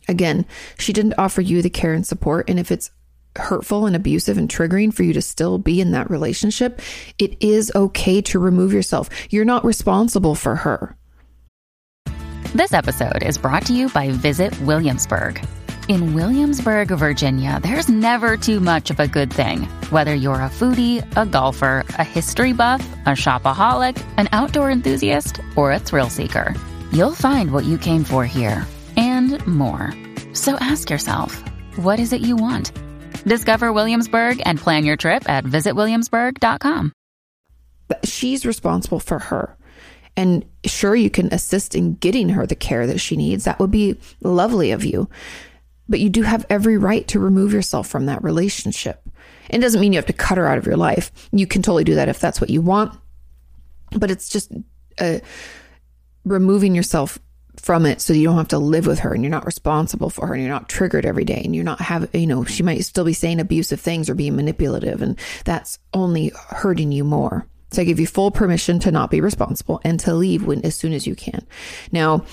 Again, 0.09 0.47
she 0.79 0.93
didn't 0.93 1.15
offer 1.19 1.41
you 1.41 1.63
the 1.63 1.71
care 1.71 1.93
and 1.93 2.07
support. 2.07 2.51
And 2.51 2.59
if 2.59 2.73
it's 2.73 2.91
hurtful 3.37 3.87
and 3.87 3.95
abusive 3.95 4.39
and 4.39 4.49
triggering 4.49 4.93
for 4.93 5.05
you 5.05 5.13
to 5.13 5.23
still 5.23 5.59
be 5.59 5.81
in 5.81 5.93
that 5.93 6.11
relationship, 6.11 6.81
it 7.19 7.37
is 7.41 7.71
okay 7.75 8.21
to 8.23 8.39
remove 8.39 8.73
yourself. 8.73 9.09
You're 9.31 9.45
not 9.45 9.65
responsible 9.65 10.35
for 10.35 10.57
her. 10.57 10.97
This 12.55 12.73
episode 12.73 13.23
is 13.23 13.39
brought 13.39 13.67
to 13.67 13.73
you 13.73 13.89
by 13.91 14.11
Visit 14.11 14.59
Williamsburg. 14.63 15.41
In 15.91 16.15
Williamsburg, 16.15 16.87
Virginia, 16.87 17.59
there's 17.61 17.89
never 17.89 18.37
too 18.37 18.61
much 18.61 18.91
of 18.91 19.01
a 19.01 19.09
good 19.09 19.33
thing. 19.33 19.65
Whether 19.91 20.15
you're 20.15 20.37
a 20.37 20.49
foodie, 20.49 21.05
a 21.17 21.27
golfer, 21.27 21.85
a 21.99 22.05
history 22.05 22.53
buff, 22.53 22.81
a 23.07 23.17
shopaholic, 23.17 24.01
an 24.17 24.29
outdoor 24.31 24.71
enthusiast, 24.71 25.41
or 25.57 25.73
a 25.73 25.81
thrill 25.81 26.09
seeker, 26.09 26.55
you'll 26.93 27.17
find 27.17 27.51
what 27.51 27.65
you 27.65 27.77
came 27.77 28.05
for 28.05 28.25
here 28.25 28.69
and 28.97 29.45
more. 29.49 29.93
So 30.33 30.55
ask 30.61 30.91
yourself, 30.91 31.43
what 31.75 31.99
is 31.99 32.13
it 32.13 32.21
you 32.21 32.37
want? 32.37 32.71
Discover 33.25 33.73
Williamsburg 33.73 34.41
and 34.45 34.61
plan 34.61 34.85
your 34.85 34.97
trip 34.97 35.29
at 35.29 35.43
visitwilliamsburg.com. 35.43 36.93
She's 38.05 38.47
responsible 38.47 39.01
for 39.01 39.19
her. 39.19 39.57
And 40.17 40.45
sure, 40.65 40.95
you 40.95 41.11
can 41.11 41.35
assist 41.35 41.75
in 41.75 41.95
getting 41.95 42.29
her 42.29 42.47
the 42.47 42.55
care 42.55 42.87
that 42.87 43.01
she 43.01 43.17
needs. 43.17 43.43
That 43.43 43.59
would 43.59 43.73
be 43.73 43.99
lovely 44.23 44.71
of 44.71 44.85
you 44.85 45.09
but 45.91 46.01
you 46.01 46.09
do 46.09 46.23
have 46.23 46.47
every 46.49 46.79
right 46.79 47.07
to 47.09 47.19
remove 47.19 47.53
yourself 47.53 47.89
from 47.89 48.07
that 48.07 48.23
relationship. 48.23 49.03
It 49.51 49.59
doesn't 49.59 49.81
mean 49.81 49.93
you 49.93 49.99
have 49.99 50.07
to 50.07 50.13
cut 50.13 50.39
her 50.39 50.47
out 50.47 50.57
of 50.57 50.65
your 50.65 50.77
life. 50.77 51.11
You 51.33 51.47
can 51.47 51.61
totally 51.61 51.85
do 51.85 51.97
that 51.97 52.09
if 52.09 52.21
that's 52.21 52.41
what 52.41 52.49
you 52.49 52.63
want, 52.63 52.97
but 53.97 54.11
it's 54.11 54.29
just 54.29 54.53
uh, 54.99 55.19
removing 56.25 56.75
yourself 56.75 57.19
from 57.57 57.85
it 57.85 58.01
so 58.01 58.13
you 58.13 58.25
don't 58.25 58.37
have 58.37 58.49
to 58.49 58.59
live 58.59 58.87
with 58.87 59.01
her 59.01 59.13
and 59.13 59.23
you're 59.23 59.31
not 59.31 59.45
responsible 59.45 60.09
for 60.09 60.27
her 60.27 60.35
and 60.35 60.43
you're 60.43 60.53
not 60.53 60.69
triggered 60.69 61.05
every 61.05 61.25
day 61.25 61.43
and 61.45 61.55
you're 61.55 61.65
not 61.65 61.81
have 61.81 62.09
you 62.15 62.27
know 62.27 62.43
she 62.43 62.63
might 62.63 62.83
still 62.85 63.05
be 63.05 63.13
saying 63.13 63.39
abusive 63.39 63.79
things 63.79 64.09
or 64.09 64.15
being 64.15 64.35
manipulative 64.35 65.03
and 65.03 65.19
that's 65.45 65.79
only 65.93 66.33
hurting 66.49 66.91
you 66.91 67.05
more 67.05 67.47
so 67.71 67.83
i 67.83 67.85
give 67.85 68.01
you 68.01 68.07
full 68.07 68.31
permission 68.31 68.79
to 68.79 68.91
not 68.91 69.11
be 69.11 69.21
responsible 69.21 69.79
and 69.85 70.01
to 70.01 70.15
leave 70.15 70.47
when 70.47 70.65
as 70.65 70.75
soon 70.75 70.95
as 70.95 71.07
you 71.07 71.15
can 71.15 71.47
now 71.93 72.25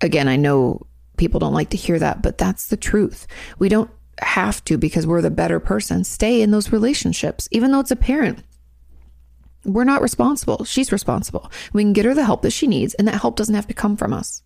again 0.00 0.26
i 0.26 0.34
know 0.34 0.84
people 1.16 1.40
don't 1.40 1.54
like 1.54 1.70
to 1.70 1.76
hear 1.76 1.98
that, 1.98 2.22
but 2.22 2.38
that's 2.38 2.68
the 2.68 2.76
truth. 2.76 3.26
We 3.58 3.68
don't 3.68 3.90
have 4.20 4.64
to 4.64 4.78
because 4.78 5.06
we're 5.06 5.22
the 5.22 5.30
better 5.30 5.60
person 5.60 6.04
stay 6.04 6.40
in 6.40 6.50
those 6.50 6.72
relationships, 6.72 7.48
even 7.50 7.70
though 7.70 7.80
it's 7.80 7.90
a 7.90 7.96
parent. 7.96 8.42
We're 9.64 9.84
not 9.84 10.02
responsible. 10.02 10.64
She's 10.64 10.92
responsible. 10.92 11.50
We 11.72 11.82
can 11.82 11.92
get 11.92 12.04
her 12.04 12.14
the 12.14 12.24
help 12.24 12.42
that 12.42 12.52
she 12.52 12.66
needs, 12.66 12.94
and 12.94 13.08
that 13.08 13.20
help 13.20 13.36
doesn't 13.36 13.54
have 13.54 13.66
to 13.66 13.74
come 13.74 13.96
from 13.96 14.12
us. 14.12 14.42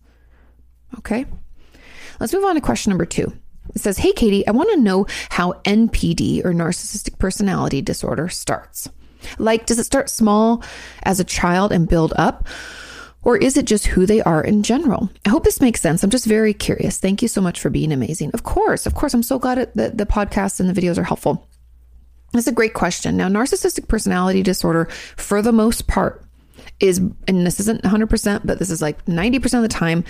Okay. 0.97 1.25
Let's 2.19 2.33
move 2.33 2.43
on 2.43 2.55
to 2.55 2.61
question 2.61 2.89
number 2.89 3.05
two. 3.05 3.31
It 3.73 3.81
says, 3.81 3.99
Hey, 3.99 4.13
Katie, 4.13 4.45
I 4.47 4.51
want 4.51 4.71
to 4.71 4.81
know 4.81 5.05
how 5.29 5.53
NPD 5.63 6.43
or 6.43 6.53
narcissistic 6.53 7.19
personality 7.19 7.81
disorder 7.81 8.29
starts. 8.29 8.89
Like, 9.37 9.67
does 9.67 9.79
it 9.79 9.85
start 9.85 10.09
small 10.09 10.63
as 11.03 11.19
a 11.19 11.23
child 11.23 11.71
and 11.71 11.87
build 11.87 12.13
up? 12.15 12.47
Or 13.23 13.37
is 13.37 13.55
it 13.55 13.65
just 13.65 13.87
who 13.87 14.05
they 14.05 14.21
are 14.21 14.43
in 14.43 14.63
general? 14.63 15.09
I 15.25 15.29
hope 15.29 15.43
this 15.43 15.61
makes 15.61 15.81
sense. 15.81 16.03
I'm 16.03 16.09
just 16.09 16.25
very 16.25 16.53
curious. 16.53 16.99
Thank 16.99 17.21
you 17.21 17.27
so 17.27 17.41
much 17.41 17.59
for 17.59 17.69
being 17.69 17.91
amazing. 17.91 18.31
Of 18.33 18.43
course, 18.43 18.85
of 18.85 18.95
course, 18.95 19.13
I'm 19.13 19.23
so 19.23 19.37
glad 19.37 19.71
that 19.75 19.97
the 19.97 20.05
podcasts 20.05 20.59
and 20.59 20.67
the 20.67 20.79
videos 20.79 20.97
are 20.97 21.03
helpful. 21.03 21.47
That's 22.33 22.47
a 22.47 22.51
great 22.51 22.73
question. 22.73 23.17
Now, 23.17 23.27
narcissistic 23.27 23.87
personality 23.87 24.41
disorder, 24.41 24.85
for 25.17 25.41
the 25.41 25.51
most 25.51 25.87
part, 25.87 26.25
is, 26.79 26.97
and 26.97 27.45
this 27.45 27.59
isn't 27.59 27.83
100%, 27.83 28.41
but 28.45 28.57
this 28.57 28.69
is 28.69 28.81
like 28.81 29.05
90% 29.05 29.53
of 29.53 29.61
the 29.61 29.67
time, 29.67 30.03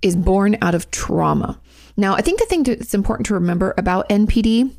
is 0.00 0.16
born 0.16 0.56
out 0.62 0.74
of 0.74 0.90
trauma. 0.90 1.60
Now, 1.96 2.14
I 2.14 2.22
think 2.22 2.38
the 2.38 2.46
thing 2.46 2.62
that's 2.62 2.94
important 2.94 3.26
to 3.26 3.34
remember 3.34 3.74
about 3.76 4.08
NPD 4.08 4.70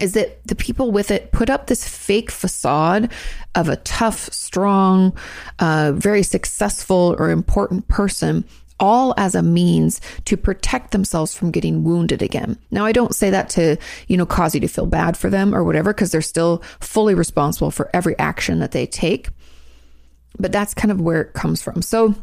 is 0.00 0.14
that 0.14 0.44
the 0.46 0.54
people 0.54 0.90
with 0.90 1.10
it 1.10 1.32
put 1.32 1.50
up 1.50 1.66
this 1.66 1.86
fake 1.86 2.30
facade 2.30 3.10
of 3.54 3.68
a 3.68 3.76
tough, 3.76 4.32
strong, 4.32 5.16
uh, 5.58 5.92
very 5.94 6.22
successful 6.22 7.14
or 7.18 7.30
important 7.30 7.86
person 7.88 8.44
all 8.80 9.14
as 9.16 9.34
a 9.34 9.42
means 9.42 10.00
to 10.24 10.36
protect 10.36 10.90
themselves 10.90 11.34
from 11.34 11.50
getting 11.50 11.84
wounded 11.84 12.22
again. 12.22 12.58
Now, 12.70 12.84
I 12.84 12.92
don't 12.92 13.14
say 13.14 13.30
that 13.30 13.48
to, 13.50 13.76
you 14.08 14.16
know, 14.16 14.26
cause 14.26 14.54
you 14.54 14.60
to 14.60 14.68
feel 14.68 14.86
bad 14.86 15.16
for 15.16 15.30
them 15.30 15.54
or 15.54 15.62
whatever, 15.62 15.92
because 15.92 16.10
they're 16.10 16.20
still 16.20 16.62
fully 16.80 17.14
responsible 17.14 17.70
for 17.70 17.88
every 17.94 18.18
action 18.18 18.58
that 18.58 18.72
they 18.72 18.86
take. 18.86 19.28
But 20.38 20.50
that's 20.50 20.74
kind 20.74 20.90
of 20.90 21.00
where 21.00 21.20
it 21.20 21.34
comes 21.34 21.62
from. 21.62 21.82
So, 21.82 22.16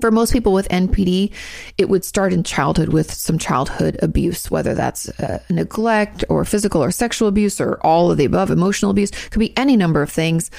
for 0.00 0.10
most 0.10 0.32
people 0.32 0.52
with 0.52 0.68
NPD, 0.68 1.32
it 1.78 1.88
would 1.88 2.04
start 2.04 2.32
in 2.32 2.42
childhood 2.42 2.90
with 2.90 3.12
some 3.12 3.38
childhood 3.38 3.98
abuse, 4.02 4.50
whether 4.50 4.74
that's 4.74 5.08
uh, 5.20 5.42
neglect 5.50 6.24
or 6.28 6.44
physical 6.44 6.82
or 6.82 6.90
sexual 6.90 7.28
abuse 7.28 7.60
or 7.60 7.78
all 7.84 8.10
of 8.10 8.18
the 8.18 8.24
above, 8.24 8.50
emotional 8.50 8.90
abuse, 8.90 9.10
could 9.30 9.40
be 9.40 9.56
any 9.56 9.76
number 9.76 10.02
of 10.02 10.10
things. 10.10 10.50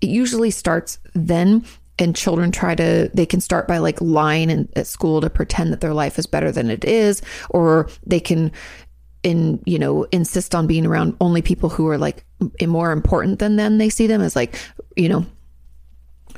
It 0.00 0.08
usually 0.08 0.50
starts 0.50 0.98
then 1.14 1.64
and 1.98 2.14
children 2.14 2.52
try 2.52 2.74
to 2.74 3.10
they 3.12 3.26
can 3.26 3.40
start 3.40 3.66
by 3.66 3.78
like 3.78 4.00
lying 4.00 4.50
in, 4.50 4.68
at 4.76 4.86
school 4.86 5.20
to 5.20 5.28
pretend 5.28 5.72
that 5.72 5.80
their 5.80 5.94
life 5.94 6.18
is 6.18 6.26
better 6.26 6.52
than 6.52 6.70
it 6.70 6.84
is 6.84 7.22
or 7.50 7.88
they 8.06 8.20
can 8.20 8.52
in 9.22 9.60
you 9.66 9.78
know 9.78 10.04
insist 10.12 10.54
on 10.54 10.66
being 10.66 10.86
around 10.86 11.16
only 11.20 11.42
people 11.42 11.68
who 11.68 11.88
are 11.88 11.98
like 11.98 12.24
more 12.64 12.92
important 12.92 13.40
than 13.40 13.56
them 13.56 13.78
they 13.78 13.88
see 13.88 14.06
them 14.06 14.20
as 14.20 14.36
like 14.36 14.56
you 14.96 15.08
know 15.08 15.26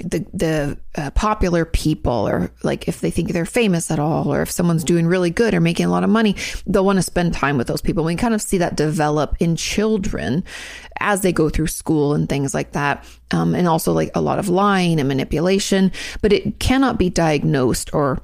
the 0.01 0.27
the 0.33 0.79
uh, 0.97 1.11
popular 1.13 1.65
people 1.65 2.29
or 2.29 2.51
like 2.63 2.89
if 2.89 3.01
they 3.01 3.11
think 3.11 3.33
they're 3.33 3.47
famous 3.47 3.91
at 3.91 3.99
all 3.99 4.33
or 4.33 4.43
if 4.43 4.51
someone's 4.51 4.85
doing 4.85 5.07
really 5.07 5.31
good 5.31 5.55
or 5.55 5.61
making 5.61 5.87
a 5.87 5.91
lot 5.91 6.05
of 6.05 6.11
money 6.11 6.35
they'll 6.67 6.85
want 6.85 6.97
to 6.97 7.03
spend 7.03 7.33
time 7.33 7.57
with 7.57 7.67
those 7.67 7.81
people. 7.81 8.05
We 8.05 8.17
kind 8.17 8.35
of 8.35 8.43
see 8.43 8.59
that 8.59 8.77
develop 8.77 9.37
in 9.41 9.57
children 9.57 10.45
as 10.99 11.23
they 11.23 11.33
go 11.33 11.49
through 11.49 11.69
school 11.69 12.15
and 12.15 12.29
things 12.29 12.55
like 12.55 12.73
that 12.73 13.05
um, 13.31 13.55
and 13.55 13.69
also 13.69 13.93
like 13.93 14.11
a 14.15 14.21
lot 14.21 14.39
of 14.39 14.49
lying 14.49 14.99
and 14.99 15.09
manipulation 15.09 15.93
but 16.21 16.33
it 16.33 16.59
cannot 16.59 16.99
be 16.99 17.09
diagnosed 17.11 17.91
or 17.95 18.21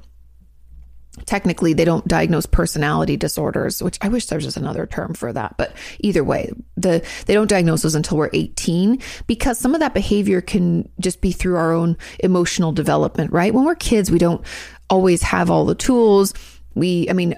technically 1.25 1.73
they 1.73 1.85
don't 1.85 2.07
diagnose 2.07 2.45
personality 2.45 3.17
disorders 3.17 3.81
which 3.81 3.97
i 4.01 4.07
wish 4.07 4.25
there 4.27 4.37
was 4.37 4.45
just 4.45 4.57
another 4.57 4.85
term 4.85 5.13
for 5.13 5.33
that 5.33 5.55
but 5.57 5.73
either 5.99 6.23
way 6.23 6.51
the 6.75 7.05
they 7.25 7.33
don't 7.33 7.49
diagnose 7.49 7.81
those 7.81 7.95
until 7.95 8.17
we're 8.17 8.29
18 8.33 9.01
because 9.25 9.57
some 9.57 9.73
of 9.73 9.79
that 9.79 9.93
behavior 9.93 10.41
can 10.41 10.87
just 10.99 11.21
be 11.21 11.31
through 11.31 11.55
our 11.55 11.73
own 11.73 11.97
emotional 12.19 12.71
development 12.71 13.31
right? 13.31 13.53
When 13.53 13.65
we're 13.65 13.75
kids 13.75 14.11
we 14.11 14.19
don't 14.19 14.45
always 14.89 15.21
have 15.21 15.49
all 15.49 15.65
the 15.65 15.75
tools. 15.75 16.33
We 16.75 17.09
i 17.09 17.13
mean 17.13 17.35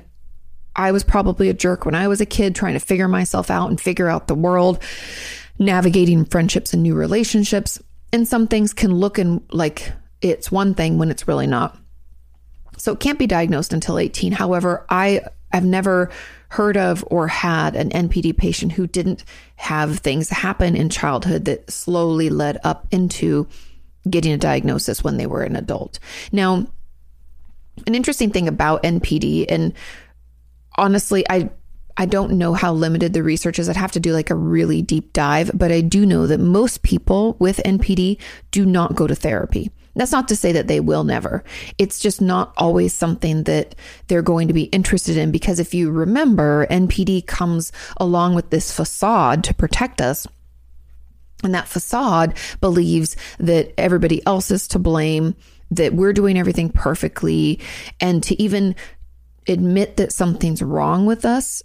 i 0.75 0.91
was 0.91 1.03
probably 1.03 1.50
a 1.50 1.53
jerk 1.53 1.86
when 1.86 1.95
i 1.95 2.07
was 2.07 2.21
a 2.21 2.25
kid 2.25 2.55
trying 2.55 2.74
to 2.74 2.79
figure 2.79 3.07
myself 3.07 3.50
out 3.50 3.69
and 3.69 3.81
figure 3.81 4.07
out 4.07 4.27
the 4.27 4.36
world 4.36 4.83
navigating 5.59 6.25
friendships 6.25 6.74
and 6.74 6.81
new 6.81 6.95
relationships. 6.95 7.81
And 8.12 8.27
some 8.27 8.48
things 8.48 8.74
can 8.74 8.95
look 8.95 9.19
and 9.19 9.41
like 9.51 9.91
it's 10.21 10.51
one 10.51 10.74
thing 10.74 10.98
when 10.98 11.12
it's 11.12 11.27
really 11.27 11.48
not 11.48 11.77
so 12.79 12.93
it 12.93 13.00
can't 13.00 13.19
be 13.19 13.27
diagnosed 13.27 13.74
until 13.74 14.00
18. 14.00 14.31
However, 14.31 14.86
I 14.89 15.21
have 15.51 15.65
never 15.65 16.09
heard 16.50 16.77
of 16.77 17.03
or 17.07 17.27
had 17.27 17.75
an 17.75 17.89
NPD 17.89 18.36
patient 18.36 18.71
who 18.71 18.88
didn't 18.88 19.24
have 19.55 20.00
things 20.00 20.29
happen 20.29 20.75
in 20.75 20.89
childhood 20.89 21.45
that 21.45 21.69
slowly 21.69 22.29
led 22.29 22.57
up 22.63 22.88
into 22.91 23.48
getting 24.09 24.31
a 24.31 24.38
diagnosis 24.38 25.03
when 25.03 25.17
they 25.17 25.27
were 25.27 25.43
an 25.43 25.55
adult. 25.55 26.00
Now, 26.31 26.67
an 27.86 27.95
interesting 27.95 28.31
thing 28.31 28.48
about 28.48 28.83
NPD, 28.83 29.45
and 29.50 29.74
honestly, 30.75 31.25
I 31.29 31.50
I 31.98 32.05
don't 32.05 32.38
know 32.38 32.53
how 32.53 32.71
limited 32.71 33.12
the 33.12 33.24
research 33.24 33.59
is. 33.59 33.67
I'd 33.67 33.75
have 33.75 33.91
to 33.91 34.00
do 34.00 34.13
like 34.13 34.29
a 34.29 34.36
really 34.36 34.81
deep 34.81 35.12
dive, 35.12 35.51
but 35.53 35.69
I 35.69 35.81
do 35.81 36.05
know 36.05 36.27
that 36.27 36.39
most 36.39 36.81
people 36.81 37.36
with 37.39 37.57
NPD 37.65 38.17
do 38.51 38.65
not 38.65 38.95
go 38.95 39.05
to 39.05 39.15
therapy. 39.15 39.69
That's 39.96 40.12
not 40.12 40.27
to 40.29 40.36
say 40.36 40.51
that 40.51 40.67
they 40.67 40.79
will 40.79 41.03
never. 41.03 41.43
It's 41.77 42.00
just 42.00 42.22
not 42.22 42.53
always 42.58 42.93
something 42.93 43.43
that 43.43 43.75
they're 44.08 44.22
going 44.22 44.48
to 44.48 44.53
be 44.53 44.63
interested 44.63 45.17
in 45.17 45.31
because 45.31 45.60
if 45.60 45.74
you 45.74 45.91
remember, 45.91 46.67
NPD 46.67 47.25
comes 47.25 47.72
along 47.98 48.36
with 48.36 48.50
this 48.50 48.72
facade 48.72 49.43
to 49.46 49.53
protect 49.53 50.01
us. 50.01 50.27
And 51.43 51.53
that 51.55 51.67
facade 51.67 52.38
believes 52.60 53.15
that 53.39 53.74
everybody 53.77 54.25
else 54.25 54.51
is 54.51 54.67
to 54.69 54.79
blame, 54.79 55.36
that 55.72 55.93
we're 55.93 56.13
doing 56.13 56.38
everything 56.38 56.69
perfectly, 56.69 57.60
and 58.01 58.22
to 58.24 58.41
even 58.41 58.75
admit 59.48 59.98
that 59.98 60.12
something's 60.12 60.62
wrong 60.62 61.05
with 61.05 61.25
us 61.25 61.63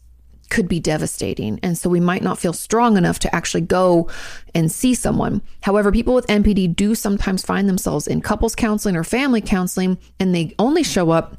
could 0.55 0.69
be 0.69 0.79
devastating. 0.79 1.59
And 1.65 1.77
so 1.77 1.91
we 1.91 1.99
might 1.99 2.23
not 2.23 2.39
feel 2.39 2.53
strong 2.53 2.97
enough 2.97 3.19
to 3.19 3.35
actually 3.35 3.63
go 3.63 4.09
and 4.55 4.71
see 4.71 4.95
someone. 4.95 5.43
However, 5.63 5.91
people 5.91 6.15
with 6.15 6.29
NPD 6.29 6.77
do 6.77 6.95
sometimes 6.95 7.45
find 7.45 7.69
themselves 7.69 8.07
in 8.07 8.21
couples 8.21 8.55
counseling 8.55 8.95
or 8.95 9.03
family 9.03 9.41
counseling, 9.41 9.99
and 10.21 10.33
they 10.33 10.55
only 10.61 10.85
show 10.85 11.11
up 11.11 11.39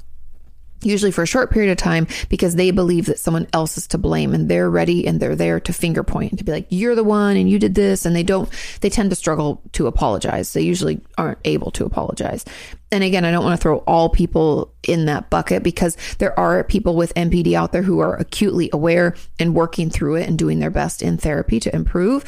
usually 0.82 1.12
for 1.12 1.24
a 1.24 1.27
short 1.27 1.51
period 1.51 1.72
of 1.72 1.77
time 1.77 2.08
because 2.29 2.55
they 2.55 2.72
believe 2.72 3.08
that 3.08 3.20
someone 3.20 3.48
else 3.53 3.77
is 3.77 3.88
to 3.88 3.98
blame 3.98 4.34
and 4.34 4.50
they're 4.50 4.70
ready 4.70 5.08
and 5.08 5.20
they're 5.20 5.36
there 5.36 5.60
to 5.60 5.74
finger 5.74 6.03
point 6.03 6.32
and 6.32 6.39
to 6.39 6.44
be 6.44 6.51
like 6.51 6.67
you're 6.70 6.96
the 6.96 7.03
one 7.03 7.38
and 7.38 7.50
you 7.50 7.58
did 7.58 7.75
this. 7.75 8.05
And 8.05 8.15
they 8.15 8.24
don't 8.24 8.50
they 8.82 8.89
tend 8.89 9.10
to 9.10 9.15
struggle 9.15 9.62
to 9.74 9.88
apologize. 9.88 10.53
They 10.53 10.62
usually 10.62 11.01
aren't 11.17 11.39
able 11.46 11.72
to 11.72 11.86
apologize. 11.86 12.46
And 12.91 13.03
again 13.03 13.25
i 13.25 13.32
don't 13.32 13.44
want 13.44 13.60
to 13.60 13.62
throw 13.62 13.79
all 13.79 14.08
people 14.08 14.74
in 14.88 15.08
that 15.08 15.29
bucket 15.29 15.63
because 15.63 15.98
there 16.20 16.39
are 16.39 16.63
people 16.63 16.96
with 16.96 17.13
npd 17.15 17.53
out 17.53 17.74
there 17.74 17.82
who 17.82 18.00
are 18.00 18.15
acutely 18.15 18.70
aware 18.72 19.15
and 19.38 19.53
working 19.53 19.89
through 19.89 20.15
it 20.15 20.29
and 20.29 20.38
doing 20.38 20.60
their 20.60 20.70
best 20.70 21.01
in 21.01 21.17
therapy 21.17 21.60
to 21.60 21.75
improve 21.75 22.24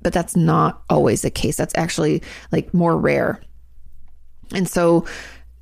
but 0.00 0.12
that's 0.12 0.36
not 0.36 0.82
always 0.88 1.22
the 1.22 1.30
case. 1.30 1.56
That's 1.56 1.74
actually 1.76 2.22
like 2.52 2.72
more 2.72 2.96
rare. 2.96 3.40
And 4.52 4.68
so 4.68 5.06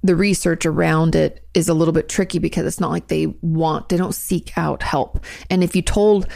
the 0.02 0.16
research 0.16 0.66
around 0.66 1.14
it 1.14 1.44
is 1.54 1.68
a 1.68 1.74
little 1.74 1.92
bit 1.92 2.08
tricky 2.08 2.38
because 2.38 2.66
it's 2.66 2.80
not 2.80 2.90
like 2.90 3.08
they 3.08 3.26
want, 3.40 3.88
they 3.88 3.96
don't 3.96 4.14
seek 4.14 4.56
out 4.56 4.82
help. 4.82 5.24
And 5.50 5.64
if 5.64 5.74
you 5.74 5.82
told 5.82 6.28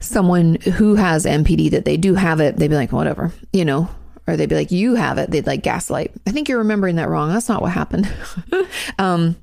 someone 0.00 0.56
who 0.56 0.96
has 0.96 1.24
NPD 1.24 1.70
that 1.70 1.84
they 1.84 1.96
do 1.96 2.14
have 2.14 2.40
it, 2.40 2.56
they'd 2.56 2.68
be 2.68 2.76
like, 2.76 2.92
whatever, 2.92 3.32
you 3.52 3.64
know, 3.64 3.88
or 4.26 4.36
they'd 4.36 4.48
be 4.48 4.54
like, 4.54 4.72
you 4.72 4.94
have 4.96 5.18
it. 5.18 5.30
They'd 5.30 5.46
like 5.46 5.62
gaslight. 5.62 6.12
I 6.26 6.32
think 6.32 6.48
you're 6.48 6.58
remembering 6.58 6.96
that 6.96 7.08
wrong. 7.08 7.30
That's 7.30 7.48
not 7.48 7.62
what 7.62 7.72
happened. 7.72 8.12
um, 8.98 9.36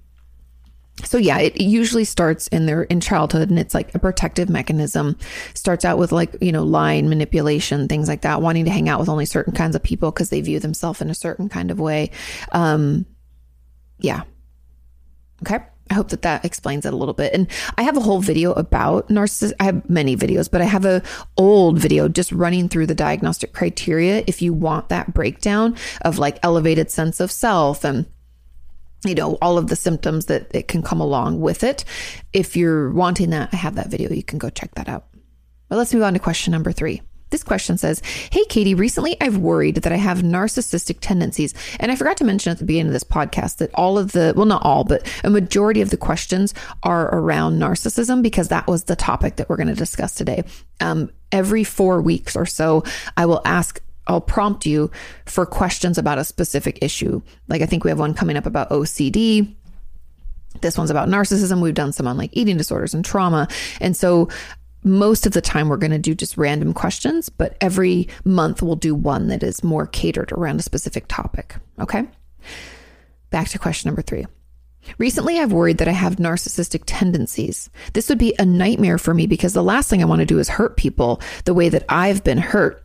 so 1.03 1.17
yeah, 1.17 1.39
it 1.39 1.59
usually 1.59 2.03
starts 2.03 2.47
in 2.49 2.65
their 2.65 2.83
in 2.83 2.99
childhood 2.99 3.49
and 3.49 3.57
it's 3.57 3.73
like 3.73 3.93
a 3.95 3.99
protective 3.99 4.49
mechanism. 4.49 5.17
Starts 5.53 5.85
out 5.85 5.97
with 5.97 6.11
like, 6.11 6.35
you 6.39 6.51
know, 6.51 6.63
lying, 6.63 7.09
manipulation, 7.09 7.87
things 7.87 8.07
like 8.07 8.21
that, 8.21 8.41
wanting 8.41 8.65
to 8.65 8.71
hang 8.71 8.89
out 8.89 8.99
with 8.99 9.09
only 9.09 9.25
certain 9.25 9.53
kinds 9.53 9.75
of 9.75 9.81
people 9.81 10.11
because 10.11 10.29
they 10.29 10.41
view 10.41 10.59
themselves 10.59 11.01
in 11.01 11.09
a 11.09 11.15
certain 11.15 11.49
kind 11.49 11.71
of 11.71 11.79
way. 11.79 12.11
Um 12.51 13.05
yeah. 13.99 14.23
Okay. 15.41 15.63
I 15.89 15.95
hope 15.95 16.09
that 16.09 16.21
that 16.21 16.45
explains 16.45 16.85
it 16.85 16.93
a 16.93 16.97
little 16.97 17.13
bit. 17.13 17.33
And 17.33 17.47
I 17.77 17.83
have 17.83 17.97
a 17.97 18.01
whole 18.01 18.21
video 18.21 18.53
about 18.53 19.09
narcissism. 19.09 19.53
I 19.59 19.65
have 19.65 19.89
many 19.89 20.15
videos, 20.15 20.49
but 20.49 20.61
I 20.61 20.65
have 20.65 20.85
a 20.85 21.03
old 21.37 21.77
video 21.77 22.07
just 22.07 22.31
running 22.31 22.69
through 22.69 22.87
the 22.87 22.95
diagnostic 22.95 23.53
criteria 23.53 24.23
if 24.25 24.41
you 24.41 24.53
want 24.53 24.89
that 24.89 25.13
breakdown 25.13 25.75
of 26.01 26.17
like 26.17 26.39
elevated 26.41 26.89
sense 26.89 27.19
of 27.19 27.31
self 27.31 27.83
and 27.83 28.05
you 29.05 29.15
know, 29.15 29.37
all 29.41 29.57
of 29.57 29.67
the 29.67 29.75
symptoms 29.75 30.27
that 30.27 30.47
it 30.55 30.69
can 30.69 30.81
come 30.81 31.01
along 31.01 31.41
with 31.41 31.63
it. 31.63 31.83
If 32.31 32.55
you're 32.55 32.89
wanting 32.91 33.31
that, 33.31 33.49
I 33.51 33.57
have 33.57 33.75
that 33.75 33.87
video. 33.87 34.09
You 34.11 34.23
can 34.23 34.39
go 34.39 34.49
check 34.49 34.73
that 34.75 34.87
out. 34.87 35.07
But 35.67 35.77
let's 35.77 35.93
move 35.93 36.03
on 36.03 36.13
to 36.13 36.19
question 36.19 36.51
number 36.51 36.71
three. 36.71 37.01
This 37.33 37.43
question 37.43 37.79
says, 37.79 37.99
Hey, 38.29 38.45
Katie, 38.45 38.75
recently 38.75 39.17
I've 39.19 39.37
worried 39.37 39.77
that 39.77 39.91
I 39.91 39.95
have 39.95 40.19
narcissistic 40.19 40.97
tendencies. 41.01 41.55
And 41.79 41.91
I 41.91 41.95
forgot 41.95 42.15
to 42.17 42.23
mention 42.23 42.51
at 42.51 42.59
the 42.59 42.63
beginning 42.63 42.89
of 42.89 42.93
this 42.93 43.03
podcast 43.03 43.57
that 43.57 43.73
all 43.73 43.97
of 43.97 44.11
the, 44.11 44.35
well, 44.37 44.45
not 44.45 44.63
all, 44.63 44.83
but 44.83 45.11
a 45.23 45.31
majority 45.31 45.81
of 45.81 45.89
the 45.89 45.97
questions 45.97 46.53
are 46.83 47.07
around 47.07 47.57
narcissism 47.57 48.21
because 48.21 48.49
that 48.49 48.67
was 48.67 48.83
the 48.83 48.95
topic 48.95 49.37
that 49.37 49.49
we're 49.49 49.55
going 49.55 49.67
to 49.67 49.73
discuss 49.73 50.13
today. 50.13 50.43
Um, 50.79 51.09
every 51.31 51.63
four 51.63 52.03
weeks 52.03 52.35
or 52.35 52.45
so, 52.45 52.83
I 53.17 53.25
will 53.25 53.41
ask 53.45 53.81
I'll 54.05 54.21
prompt 54.21 54.67
you 54.67 54.91
for 55.25 55.47
questions 55.47 55.97
about 55.97 56.19
a 56.19 56.23
specific 56.23 56.77
issue. 56.83 57.23
Like 57.47 57.63
I 57.63 57.65
think 57.65 57.83
we 57.83 57.89
have 57.89 57.99
one 57.99 58.13
coming 58.13 58.37
up 58.37 58.45
about 58.45 58.69
OCD. 58.69 59.55
This 60.61 60.77
one's 60.77 60.91
about 60.91 61.09
narcissism. 61.09 61.61
We've 61.61 61.73
done 61.73 61.93
some 61.93 62.07
on 62.07 62.15
like 62.15 62.29
eating 62.33 62.57
disorders 62.57 62.93
and 62.93 63.03
trauma. 63.03 63.47
And 63.81 63.97
so 63.97 64.29
most 64.83 65.25
of 65.25 65.33
the 65.33 65.41
time 65.41 65.69
we're 65.69 65.77
going 65.77 65.91
to 65.91 65.97
do 65.97 66.15
just 66.15 66.37
random 66.37 66.73
questions, 66.73 67.29
but 67.29 67.57
every 67.61 68.07
month 68.23 68.61
we'll 68.61 68.75
do 68.75 68.95
one 68.95 69.27
that 69.27 69.43
is 69.43 69.63
more 69.63 69.87
catered 69.87 70.31
around 70.31 70.59
a 70.59 70.63
specific 70.63 71.05
topic. 71.07 71.55
Okay. 71.79 72.07
Back 73.29 73.49
to 73.49 73.59
question 73.59 73.89
number 73.89 74.01
three. 74.01 74.25
Recently, 74.97 75.39
I've 75.39 75.53
worried 75.53 75.77
that 75.77 75.87
I 75.87 75.93
have 75.93 76.17
narcissistic 76.17 76.83
tendencies. 76.85 77.69
This 77.93 78.09
would 78.09 78.17
be 78.17 78.35
a 78.37 78.45
nightmare 78.45 78.97
for 78.97 79.13
me 79.13 79.27
because 79.27 79.53
the 79.53 79.63
last 79.63 79.89
thing 79.89 80.01
I 80.01 80.05
want 80.05 80.19
to 80.19 80.25
do 80.25 80.39
is 80.39 80.49
hurt 80.49 80.75
people 80.75 81.21
the 81.45 81.53
way 81.53 81.69
that 81.69 81.85
I've 81.87 82.23
been 82.23 82.37
hurt 82.37 82.83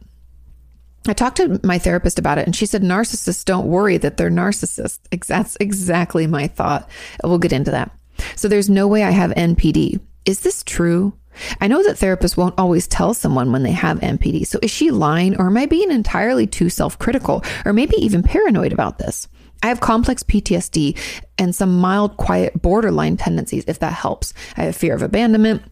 I 1.08 1.14
talked 1.14 1.38
to 1.38 1.60
my 1.64 1.78
therapist 1.78 2.18
about 2.18 2.38
it 2.38 2.46
and 2.46 2.54
she 2.54 2.66
said 2.66 2.82
narcissists 2.82 3.44
don't 3.44 3.66
worry 3.66 3.96
that 3.98 4.16
they're 4.16 4.30
narcissists. 4.30 4.98
That's 5.26 5.56
exactly 5.60 6.26
my 6.26 6.48
thought. 6.48 6.88
We'll 7.24 7.38
get 7.38 7.52
into 7.52 7.70
that. 7.70 7.90
So 8.36 8.48
there's 8.48 8.68
no 8.68 8.86
way 8.86 9.04
I 9.04 9.10
have 9.10 9.30
NPD. 9.30 10.00
Is 10.26 10.40
this 10.40 10.62
true? 10.64 11.14
I 11.60 11.68
know 11.68 11.82
that 11.82 11.96
therapists 11.96 12.36
won't 12.36 12.58
always 12.58 12.86
tell 12.86 13.14
someone 13.14 13.52
when 13.52 13.62
they 13.62 13.72
have 13.72 14.00
NPD. 14.00 14.46
So 14.46 14.58
is 14.62 14.70
she 14.70 14.90
lying 14.90 15.36
or 15.38 15.46
am 15.46 15.56
I 15.56 15.66
being 15.66 15.90
entirely 15.90 16.46
too 16.46 16.70
self 16.70 16.98
critical 16.98 17.44
or 17.64 17.72
maybe 17.72 17.96
even 17.96 18.22
paranoid 18.22 18.72
about 18.72 18.98
this? 18.98 19.28
I 19.62 19.66
have 19.68 19.80
complex 19.80 20.22
PTSD 20.22 20.96
and 21.36 21.54
some 21.54 21.80
mild, 21.80 22.16
quiet 22.16 22.60
borderline 22.60 23.16
tendencies, 23.16 23.64
if 23.66 23.80
that 23.80 23.92
helps. 23.92 24.32
I 24.56 24.64
have 24.64 24.76
fear 24.76 24.94
of 24.94 25.02
abandonment, 25.02 25.62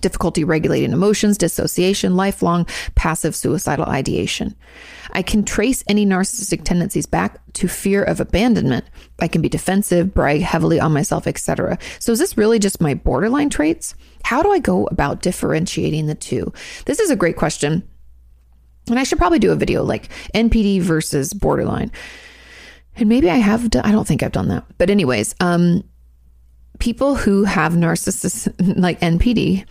difficulty 0.00 0.44
regulating 0.44 0.92
emotions, 0.92 1.38
dissociation, 1.38 2.16
lifelong 2.16 2.66
passive 2.94 3.36
suicidal 3.36 3.86
ideation. 3.86 4.54
I 5.12 5.22
can 5.22 5.44
trace 5.44 5.84
any 5.88 6.04
narcissistic 6.04 6.64
tendencies 6.64 7.06
back 7.06 7.40
to 7.54 7.68
fear 7.68 8.02
of 8.02 8.20
abandonment. 8.20 8.84
I 9.20 9.28
can 9.28 9.42
be 9.42 9.48
defensive, 9.48 10.12
brag 10.12 10.42
heavily 10.42 10.80
on 10.80 10.92
myself, 10.92 11.26
etc. 11.26 11.78
So 11.98 12.12
is 12.12 12.18
this 12.18 12.36
really 12.36 12.58
just 12.58 12.80
my 12.80 12.94
borderline 12.94 13.50
traits? 13.50 13.94
How 14.24 14.42
do 14.42 14.50
I 14.50 14.58
go 14.58 14.86
about 14.90 15.22
differentiating 15.22 16.06
the 16.06 16.14
two? 16.14 16.52
This 16.84 17.00
is 17.00 17.10
a 17.10 17.16
great 17.16 17.36
question. 17.36 17.88
And 18.88 18.98
I 18.98 19.04
should 19.04 19.18
probably 19.18 19.38
do 19.38 19.52
a 19.52 19.56
video 19.56 19.82
like 19.82 20.08
NPD 20.34 20.80
versus 20.80 21.32
borderline. 21.32 21.90
And 22.96 23.08
maybe 23.08 23.30
I 23.30 23.36
have 23.36 23.70
done, 23.70 23.84
I 23.84 23.92
don't 23.92 24.06
think 24.06 24.22
I've 24.22 24.32
done 24.32 24.48
that. 24.48 24.64
But 24.78 24.90
anyways, 24.90 25.34
um 25.40 25.84
people 26.78 27.14
who 27.14 27.44
have 27.44 27.72
narcissist 27.72 28.52
like 28.78 29.00
NPD 29.00 29.64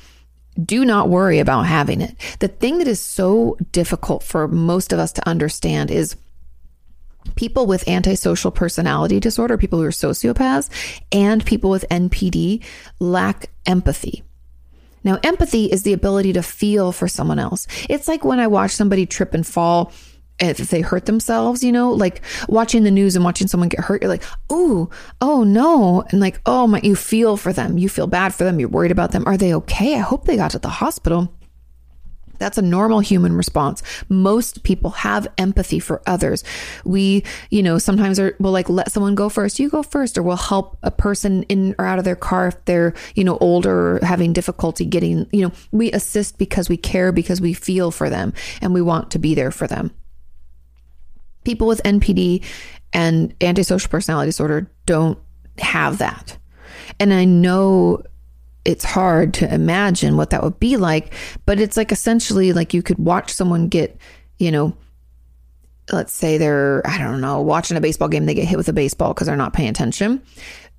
do 0.63 0.85
not 0.85 1.09
worry 1.09 1.39
about 1.39 1.63
having 1.63 2.01
it. 2.01 2.15
The 2.39 2.47
thing 2.47 2.77
that 2.77 2.87
is 2.87 2.99
so 2.99 3.57
difficult 3.71 4.23
for 4.23 4.47
most 4.47 4.93
of 4.93 4.99
us 4.99 5.11
to 5.13 5.27
understand 5.27 5.91
is 5.91 6.15
people 7.35 7.65
with 7.65 7.87
antisocial 7.87 8.51
personality 8.51 9.19
disorder, 9.19 9.57
people 9.57 9.79
who 9.79 9.85
are 9.85 9.89
sociopaths, 9.89 10.69
and 11.11 11.45
people 11.45 11.69
with 11.69 11.85
NPD 11.89 12.63
lack 12.99 13.49
empathy. 13.65 14.23
Now, 15.03 15.19
empathy 15.23 15.65
is 15.65 15.83
the 15.83 15.93
ability 15.93 16.33
to 16.33 16.41
feel 16.41 16.91
for 16.91 17.07
someone 17.07 17.37
else. 17.37 17.67
It's 17.89 18.07
like 18.07 18.23
when 18.23 18.39
I 18.39 18.47
watch 18.47 18.71
somebody 18.71 19.05
trip 19.05 19.33
and 19.33 19.45
fall 19.45 19.91
if 20.39 20.69
they 20.69 20.81
hurt 20.81 21.05
themselves, 21.05 21.63
you 21.63 21.71
know, 21.71 21.91
like 21.91 22.21
watching 22.49 22.83
the 22.83 22.91
news 22.91 23.15
and 23.15 23.23
watching 23.23 23.47
someone 23.47 23.69
get 23.69 23.79
hurt, 23.79 24.01
you're 24.01 24.09
like, 24.09 24.23
oh, 24.49 24.89
oh 25.21 25.43
no. 25.43 26.03
And 26.09 26.19
like, 26.19 26.41
oh 26.45 26.67
my, 26.67 26.81
you 26.83 26.95
feel 26.95 27.37
for 27.37 27.53
them. 27.53 27.77
You 27.77 27.87
feel 27.87 28.07
bad 28.07 28.33
for 28.33 28.43
them. 28.43 28.59
You're 28.59 28.69
worried 28.69 28.91
about 28.91 29.11
them. 29.11 29.23
Are 29.25 29.37
they 29.37 29.53
okay? 29.53 29.95
I 29.95 29.99
hope 29.99 30.25
they 30.25 30.35
got 30.35 30.51
to 30.51 30.59
the 30.59 30.69
hospital. 30.69 31.33
That's 32.37 32.57
a 32.57 32.61
normal 32.61 32.99
human 32.99 33.33
response. 33.33 33.81
Most 34.09 34.63
people 34.63 34.89
have 34.89 35.25
empathy 35.37 35.79
for 35.79 36.01
others. 36.05 36.43
We, 36.83 37.23
you 37.49 37.63
know, 37.63 37.77
sometimes 37.77 38.19
are, 38.19 38.35
we'll 38.41 38.51
like 38.51 38.67
let 38.67 38.91
someone 38.91 39.15
go 39.15 39.29
first. 39.29 39.57
You 39.57 39.69
go 39.69 39.83
first, 39.83 40.17
or 40.17 40.23
we'll 40.23 40.35
help 40.35 40.77
a 40.83 40.91
person 40.91 41.43
in 41.43 41.75
or 41.79 41.85
out 41.85 41.97
of 41.97 42.03
their 42.03 42.17
car 42.17 42.47
if 42.47 42.65
they're, 42.65 42.93
you 43.15 43.23
know, 43.23 43.37
older 43.37 43.95
or 43.95 43.99
having 44.05 44.33
difficulty 44.33 44.83
getting, 44.83 45.27
you 45.31 45.43
know, 45.43 45.51
we 45.71 45.93
assist 45.93 46.37
because 46.37 46.67
we 46.67 46.75
care, 46.75 47.13
because 47.13 47.39
we 47.39 47.53
feel 47.53 47.89
for 47.89 48.09
them 48.09 48.33
and 48.61 48.73
we 48.73 48.81
want 48.81 49.11
to 49.11 49.19
be 49.19 49.33
there 49.33 49.51
for 49.51 49.65
them 49.65 49.91
people 51.45 51.67
with 51.67 51.81
NPD 51.83 52.43
and 52.93 53.33
antisocial 53.41 53.89
personality 53.89 54.29
disorder 54.29 54.69
don't 54.85 55.17
have 55.59 55.99
that. 55.99 56.37
And 56.99 57.13
I 57.13 57.25
know 57.25 58.03
it's 58.65 58.83
hard 58.83 59.33
to 59.35 59.53
imagine 59.53 60.17
what 60.17 60.31
that 60.31 60.43
would 60.43 60.59
be 60.59 60.75
like, 60.75 61.13
but 61.45 61.59
it's 61.59 61.77
like 61.77 61.91
essentially 61.91 62.51
like 62.51 62.73
you 62.73 62.81
could 62.81 62.97
watch 62.97 63.31
someone 63.31 63.67
get, 63.67 63.97
you 64.37 64.51
know, 64.51 64.75
let's 65.91 66.13
say 66.13 66.37
they're, 66.37 66.81
I 66.85 66.97
don't 66.97 67.21
know, 67.21 67.41
watching 67.41 67.77
a 67.77 67.81
baseball 67.81 68.07
game, 68.07 68.25
they 68.25 68.33
get 68.33 68.47
hit 68.47 68.57
with 68.57 68.67
a 68.67 68.73
baseball 68.73 69.13
because 69.13 69.27
they're 69.27 69.35
not 69.35 69.53
paying 69.53 69.69
attention. 69.69 70.21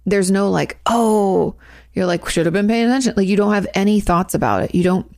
There's 0.05 0.31
no 0.31 0.51
like, 0.51 0.79
oh, 0.87 1.55
you're 1.93 2.07
like, 2.07 2.29
should 2.29 2.47
have 2.47 2.53
been 2.53 2.69
paying 2.69 2.87
attention. 2.87 3.15
Like 3.17 3.29
you 3.29 3.37
don't 3.37 3.55
have 3.55 3.69
any 3.75 4.01
thoughts 4.01 4.35
about 4.35 4.63
it. 4.63 4.75
You 4.75 4.83
don't 4.83 5.16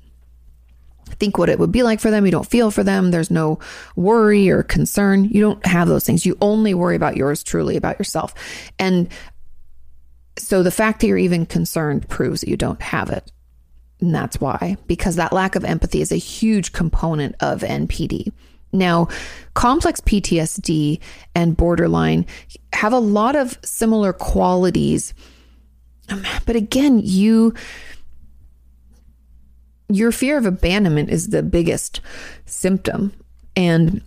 think 1.15 1.39
what 1.39 1.49
it 1.49 1.59
would 1.59 1.73
be 1.73 1.83
like 1.83 2.01
for 2.01 2.11
them. 2.11 2.25
You 2.25 2.33
don't 2.33 2.49
feel 2.49 2.71
for 2.71 2.83
them. 2.83 3.11
There's 3.11 3.31
no 3.31 3.59
worry 3.97 4.49
or 4.49 4.63
concern. 4.63 5.25
You 5.25 5.41
don't 5.41 5.67
have 5.67 5.89
those 5.89 6.05
things. 6.05 6.27
You 6.27 6.37
only 6.41 6.75
worry 6.75 6.97
about 6.97 7.17
yours 7.17 7.43
truly, 7.43 7.77
about 7.77 7.99
yourself. 7.99 8.35
And 8.79 9.09
so 10.39 10.63
the 10.63 10.71
fact 10.71 11.01
that 11.01 11.09
you're 11.09 11.19
even 11.19 11.47
concerned 11.47 12.09
proves 12.09 12.41
that 12.41 12.49
you 12.49 12.57
don't 12.57 12.81
have 12.81 13.11
it. 13.11 13.33
And 14.01 14.15
that's 14.15 14.41
why, 14.41 14.77
because 14.87 15.17
that 15.17 15.33
lack 15.33 15.57
of 15.57 15.65
empathy 15.65 16.01
is 16.01 16.13
a 16.13 16.17
huge 16.17 16.73
component 16.73 17.35
of 17.41 17.63
NPD. 17.63 18.33
Now, 18.73 19.09
complex 19.55 20.01
PTSD 20.01 21.01
and 21.35 21.57
borderline 21.57 22.27
have 22.73 22.93
a 22.93 22.99
lot 22.99 23.35
of 23.35 23.59
similar 23.65 24.13
qualities. 24.13 25.15
Um, 26.11 26.23
but 26.47 26.55
again, 26.55 27.01
you 27.03 27.55
your 29.89 30.13
fear 30.13 30.37
of 30.37 30.47
abandonment 30.47 31.11
is 31.11 31.29
the 31.29 31.43
biggest 31.43 32.01
symptom. 32.47 33.13
And 33.57 34.03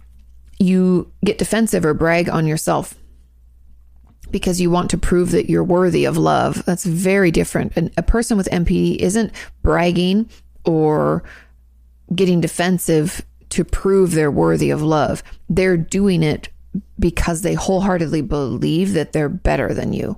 you 0.59 1.11
get 1.25 1.37
defensive 1.37 1.85
or 1.85 1.93
brag 1.93 2.29
on 2.29 2.47
yourself 2.47 2.95
because 4.29 4.61
you 4.61 4.69
want 4.69 4.89
to 4.91 4.97
prove 4.97 5.31
that 5.31 5.49
you're 5.49 5.63
worthy 5.63 6.05
of 6.05 6.17
love. 6.17 6.63
That's 6.65 6.85
very 6.85 7.31
different. 7.31 7.73
And 7.75 7.91
a 7.97 8.03
person 8.03 8.37
with 8.37 8.47
NPD 8.49 8.97
isn't 8.97 9.33
bragging 9.63 10.29
or 10.63 11.23
getting 12.15 12.41
defensive 12.41 13.25
to 13.49 13.65
prove 13.65 14.11
they're 14.11 14.31
worthy 14.31 14.69
of 14.69 14.81
love. 14.81 15.23
They're 15.49 15.77
doing 15.77 16.23
it 16.23 16.49
because 16.99 17.41
they 17.41 17.53
wholeheartedly 17.53 18.21
believe 18.21 18.93
that 18.93 19.11
they're 19.11 19.29
better 19.29 19.73
than 19.73 19.91
you 19.91 20.17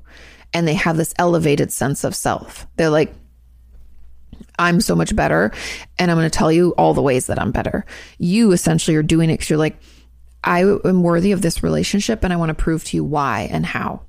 and 0.53 0.67
they 0.67 0.75
have 0.75 0.97
this 0.97 1.13
elevated 1.17 1.71
sense 1.71 2.03
of 2.03 2.15
self. 2.15 2.67
They're 2.75 2.89
like, 2.89 3.13
I'm 4.59 4.81
so 4.81 4.95
much 4.95 5.15
better. 5.15 5.51
And 5.97 6.11
I'm 6.11 6.17
going 6.17 6.29
to 6.29 6.37
tell 6.37 6.51
you 6.51 6.71
all 6.77 6.93
the 6.93 7.01
ways 7.01 7.27
that 7.27 7.41
I'm 7.41 7.51
better. 7.51 7.85
You 8.17 8.51
essentially 8.51 8.95
are 8.95 9.03
doing 9.03 9.29
it 9.29 9.33
because 9.33 9.49
you're 9.49 9.59
like, 9.59 9.77
I 10.43 10.61
am 10.61 11.03
worthy 11.03 11.31
of 11.31 11.41
this 11.41 11.63
relationship 11.63 12.23
and 12.23 12.33
I 12.33 12.37
want 12.37 12.49
to 12.49 12.53
prove 12.53 12.83
to 12.85 12.97
you 12.97 13.03
why 13.03 13.47
and 13.51 13.65
how. 13.65 14.01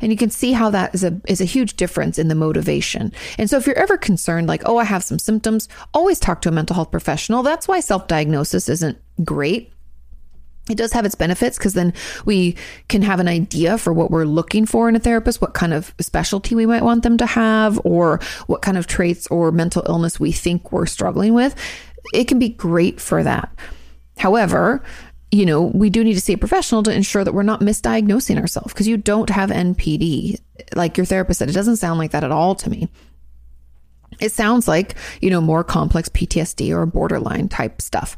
And 0.00 0.12
you 0.12 0.18
can 0.18 0.30
see 0.30 0.52
how 0.52 0.70
that 0.70 0.94
is 0.94 1.02
a 1.02 1.20
is 1.26 1.40
a 1.40 1.46
huge 1.46 1.74
difference 1.74 2.18
in 2.18 2.28
the 2.28 2.34
motivation. 2.34 3.12
And 3.38 3.48
so 3.50 3.56
if 3.56 3.66
you're 3.66 3.78
ever 3.78 3.96
concerned 3.96 4.46
like, 4.46 4.62
"Oh, 4.66 4.76
I 4.76 4.84
have 4.84 5.02
some 5.02 5.18
symptoms," 5.18 5.68
always 5.94 6.20
talk 6.20 6.42
to 6.42 6.48
a 6.48 6.52
mental 6.52 6.74
health 6.74 6.90
professional. 6.90 7.42
That's 7.42 7.66
why 7.66 7.80
self-diagnosis 7.80 8.68
isn't 8.68 8.98
great. 9.24 9.72
It 10.70 10.78
does 10.78 10.92
have 10.92 11.04
its 11.04 11.14
benefits 11.14 11.58
because 11.58 11.74
then 11.74 11.92
we 12.24 12.56
can 12.88 13.02
have 13.02 13.20
an 13.20 13.28
idea 13.28 13.76
for 13.76 13.92
what 13.92 14.10
we're 14.10 14.24
looking 14.24 14.66
for 14.66 14.88
in 14.88 14.96
a 14.96 15.00
therapist, 15.00 15.40
what 15.40 15.54
kind 15.54 15.74
of 15.74 15.92
specialty 16.00 16.54
we 16.54 16.66
might 16.66 16.84
want 16.84 17.02
them 17.02 17.16
to 17.18 17.26
have, 17.26 17.80
or 17.84 18.20
what 18.46 18.62
kind 18.62 18.78
of 18.78 18.86
traits 18.86 19.26
or 19.26 19.50
mental 19.50 19.82
illness 19.86 20.20
we 20.20 20.32
think 20.32 20.70
we're 20.72 20.86
struggling 20.86 21.34
with. 21.34 21.54
It 22.14 22.28
can 22.28 22.38
be 22.38 22.50
great 22.50 23.00
for 23.00 23.22
that. 23.22 23.52
However, 24.16 24.82
you 25.32 25.46
know, 25.46 25.62
we 25.62 25.90
do 25.90 26.04
need 26.04 26.14
to 26.14 26.20
see 26.20 26.32
a 26.32 26.38
professional 26.38 26.82
to 26.84 26.92
ensure 26.92 27.24
that 27.24 27.32
we're 27.32 27.42
not 27.42 27.60
misdiagnosing 27.60 28.38
ourselves 28.38 28.72
because 28.72 28.88
you 28.88 28.96
don't 28.96 29.30
have 29.30 29.50
NPD, 29.50 30.40
like 30.74 30.96
your 30.96 31.06
therapist 31.06 31.38
said. 31.38 31.48
It 31.48 31.54
doesn't 31.54 31.76
sound 31.76 31.98
like 31.98 32.10
that 32.12 32.24
at 32.24 32.32
all 32.32 32.54
to 32.56 32.70
me. 32.70 32.88
It 34.20 34.32
sounds 34.32 34.68
like, 34.68 34.96
you 35.20 35.30
know, 35.30 35.40
more 35.40 35.64
complex 35.64 36.08
PTSD 36.08 36.70
or 36.70 36.84
borderline 36.84 37.48
type 37.48 37.80
stuff 37.80 38.16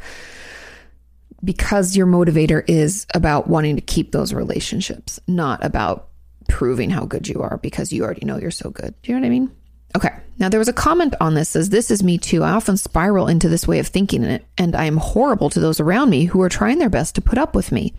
because 1.44 1.96
your 1.96 2.06
motivator 2.06 2.64
is 2.68 3.06
about 3.14 3.48
wanting 3.48 3.76
to 3.76 3.82
keep 3.82 4.12
those 4.12 4.32
relationships, 4.32 5.20
not 5.26 5.64
about 5.64 6.08
proving 6.48 6.90
how 6.90 7.04
good 7.04 7.28
you 7.28 7.42
are 7.42 7.58
because 7.58 7.92
you 7.92 8.04
already 8.04 8.26
know 8.26 8.38
you're 8.38 8.50
so 8.50 8.70
good. 8.70 8.94
Do 9.02 9.12
you 9.12 9.16
know 9.16 9.22
what 9.22 9.26
I 9.26 9.30
mean? 9.30 9.56
Okay. 9.96 10.10
Now 10.38 10.48
there 10.48 10.58
was 10.58 10.68
a 10.68 10.72
comment 10.72 11.14
on 11.20 11.34
this 11.34 11.50
says 11.50 11.70
this 11.70 11.90
is 11.90 12.02
me 12.02 12.18
too. 12.18 12.42
I 12.42 12.52
often 12.52 12.76
spiral 12.76 13.28
into 13.28 13.48
this 13.48 13.68
way 13.68 13.78
of 13.78 13.86
thinking 13.86 14.24
it 14.24 14.44
and 14.58 14.74
I 14.74 14.84
am 14.84 14.96
horrible 14.96 15.50
to 15.50 15.60
those 15.60 15.80
around 15.80 16.10
me 16.10 16.24
who 16.24 16.40
are 16.42 16.48
trying 16.48 16.78
their 16.78 16.90
best 16.90 17.14
to 17.16 17.20
put 17.20 17.38
up 17.38 17.54
with 17.54 17.72
me. 17.72 17.94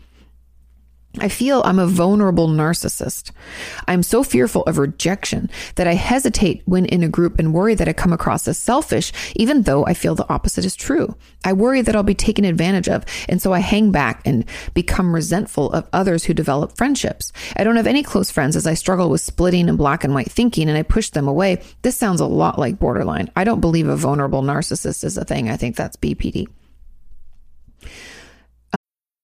I 1.20 1.30
feel 1.30 1.62
I'm 1.64 1.78
a 1.78 1.86
vulnerable 1.86 2.48
narcissist. 2.48 3.30
I'm 3.88 4.02
so 4.02 4.24
fearful 4.24 4.64
of 4.64 4.80
rejection 4.80 5.48
that 5.76 5.86
I 5.86 5.94
hesitate 5.94 6.64
when 6.66 6.88
in 6.88 7.04
a 7.04 7.08
group 7.08 7.38
and 7.38 7.54
worry 7.54 7.76
that 7.76 7.88
I 7.88 7.94
come 7.94 8.12
across 8.12 8.48
as 8.48 8.58
selfish, 8.58 9.14
even 9.36 9.62
though 9.62 9.86
I 9.86 9.94
feel 9.94 10.16
the 10.16 10.28
opposite 10.34 10.66
is 10.66 10.76
true. 10.76 11.16
I 11.46 11.54
worry 11.54 11.82
that 11.84 11.96
I'll 11.96 12.02
be 12.02 12.16
taken 12.16 12.46
advantage 12.46 12.90
of, 12.90 13.06
and 13.30 13.40
so 13.40 13.54
I 13.54 13.60
hang 13.60 13.92
back 13.92 14.26
and 14.26 14.44
become 14.74 15.14
resentful 15.14 15.72
of 15.72 15.88
others 15.94 16.24
who 16.24 16.34
develop 16.34 16.76
friendships. 16.76 17.32
I 17.56 17.64
don't 17.64 17.76
have 17.76 17.86
any 17.86 18.02
close 18.02 18.32
friends 18.32 18.56
as 18.56 18.66
I 18.66 18.74
struggle 18.74 19.12
with 19.12 19.22
splitting 19.22 19.70
and 19.70 19.78
black 19.78 20.04
and 20.04 20.16
white 20.16 20.32
thinking 20.32 20.68
and 20.68 20.78
I 20.78 20.82
push 20.82 21.12
them 21.12 21.28
away. 21.28 21.62
This 21.84 21.96
sounds 21.96 22.22
a 22.22 22.26
lot 22.26 22.58
like 22.58 22.80
borderline. 22.80 23.30
I 23.36 23.44
don't 23.44 23.62
believe 23.62 23.88
a 23.88 23.96
vulnerable 23.96 24.42
narcissist 24.42 25.04
is 25.04 25.18
a 25.18 25.26
thing. 25.26 25.48
I 25.48 25.58
think 25.58 25.76
that's 25.76 25.96
BPD. 25.96 26.48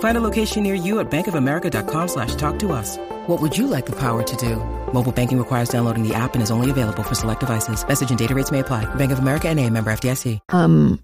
Find 0.00 0.18
a 0.18 0.20
location 0.20 0.64
near 0.64 0.74
you 0.74 0.98
at 0.98 1.08
bankofamerica.com 1.08 2.08
slash 2.08 2.34
talk 2.34 2.58
to 2.58 2.72
us. 2.72 2.96
What 3.28 3.40
would 3.40 3.56
you 3.56 3.68
like 3.68 3.86
the 3.86 3.96
power 3.96 4.24
to 4.24 4.36
do? 4.36 4.56
Mobile 4.92 5.12
banking 5.12 5.38
requires 5.38 5.68
downloading 5.68 6.02
the 6.02 6.14
app 6.14 6.34
and 6.34 6.42
is 6.42 6.50
only 6.50 6.70
available 6.70 7.04
for 7.04 7.14
select 7.14 7.40
devices. 7.40 7.86
Message 7.86 8.10
and 8.10 8.18
data 8.18 8.34
rates 8.34 8.50
may 8.50 8.58
apply. 8.58 8.92
Bank 8.96 9.12
of 9.12 9.20
America 9.20 9.48
and 9.48 9.60
a 9.60 9.70
member 9.70 9.92
FDIC. 9.92 10.40
Um, 10.48 11.00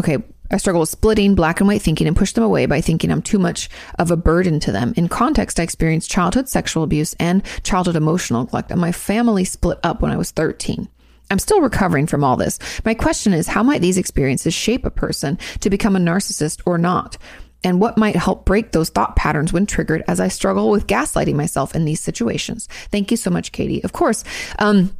okay. 0.00 0.18
I 0.50 0.56
struggle 0.56 0.80
with 0.80 0.88
splitting 0.88 1.34
black 1.34 1.60
and 1.60 1.68
white 1.68 1.82
thinking 1.82 2.06
and 2.06 2.16
push 2.16 2.32
them 2.32 2.42
away 2.42 2.64
by 2.64 2.80
thinking 2.80 3.12
I'm 3.12 3.20
too 3.20 3.38
much 3.38 3.68
of 3.98 4.10
a 4.10 4.16
burden 4.16 4.60
to 4.60 4.72
them. 4.72 4.94
In 4.96 5.06
context, 5.08 5.60
I 5.60 5.62
experienced 5.62 6.10
childhood 6.10 6.48
sexual 6.48 6.82
abuse 6.82 7.14
and 7.20 7.44
childhood 7.64 7.96
emotional 7.96 8.44
neglect, 8.44 8.70
and 8.70 8.80
my 8.80 8.90
family 8.90 9.44
split 9.44 9.78
up 9.82 10.00
when 10.00 10.10
I 10.10 10.16
was 10.16 10.30
13. 10.30 10.88
I'm 11.30 11.38
still 11.38 11.60
recovering 11.60 12.06
from 12.06 12.24
all 12.24 12.38
this. 12.38 12.58
My 12.86 12.94
question 12.94 13.34
is 13.34 13.46
how 13.46 13.62
might 13.62 13.82
these 13.82 13.98
experiences 13.98 14.54
shape 14.54 14.86
a 14.86 14.90
person 14.90 15.38
to 15.60 15.68
become 15.68 15.96
a 15.96 16.00
narcissist 16.00 16.62
or 16.64 16.78
not? 16.78 17.18
And 17.64 17.80
what 17.80 17.98
might 17.98 18.16
help 18.16 18.44
break 18.44 18.72
those 18.72 18.88
thought 18.88 19.16
patterns 19.16 19.52
when 19.52 19.66
triggered 19.66 20.04
as 20.06 20.20
I 20.20 20.28
struggle 20.28 20.70
with 20.70 20.86
gaslighting 20.86 21.34
myself 21.34 21.74
in 21.74 21.84
these 21.84 22.00
situations. 22.00 22.68
Thank 22.90 23.10
you 23.10 23.16
so 23.16 23.30
much, 23.30 23.52
Katie. 23.52 23.82
Of 23.84 23.92
course, 23.92 24.24
um, 24.58 24.96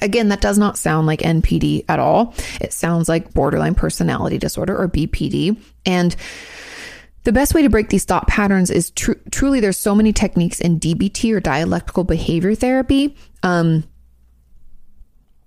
Again, 0.00 0.28
that 0.28 0.40
does 0.40 0.56
not 0.56 0.78
sound 0.78 1.08
like 1.08 1.20
NPD 1.20 1.84
at 1.88 1.98
all. 1.98 2.34
It 2.60 2.72
sounds 2.72 3.08
like 3.08 3.34
borderline 3.34 3.74
personality 3.74 4.38
disorder 4.38 4.76
or 4.76 4.88
BPD. 4.88 5.60
And 5.84 6.14
the 7.24 7.32
best 7.32 7.54
way 7.54 7.62
to 7.62 7.68
break 7.68 7.88
these 7.88 8.04
thought 8.04 8.28
patterns 8.28 8.70
is 8.70 8.90
tr- 8.92 9.12
truly 9.30 9.58
there's 9.60 9.76
so 9.76 9.94
many 9.94 10.12
techniques 10.12 10.60
in 10.60 10.78
DBT 10.78 11.34
or 11.34 11.40
dialectical 11.40 12.04
behavior 12.04 12.54
therapy. 12.54 13.16
Um, 13.42 13.84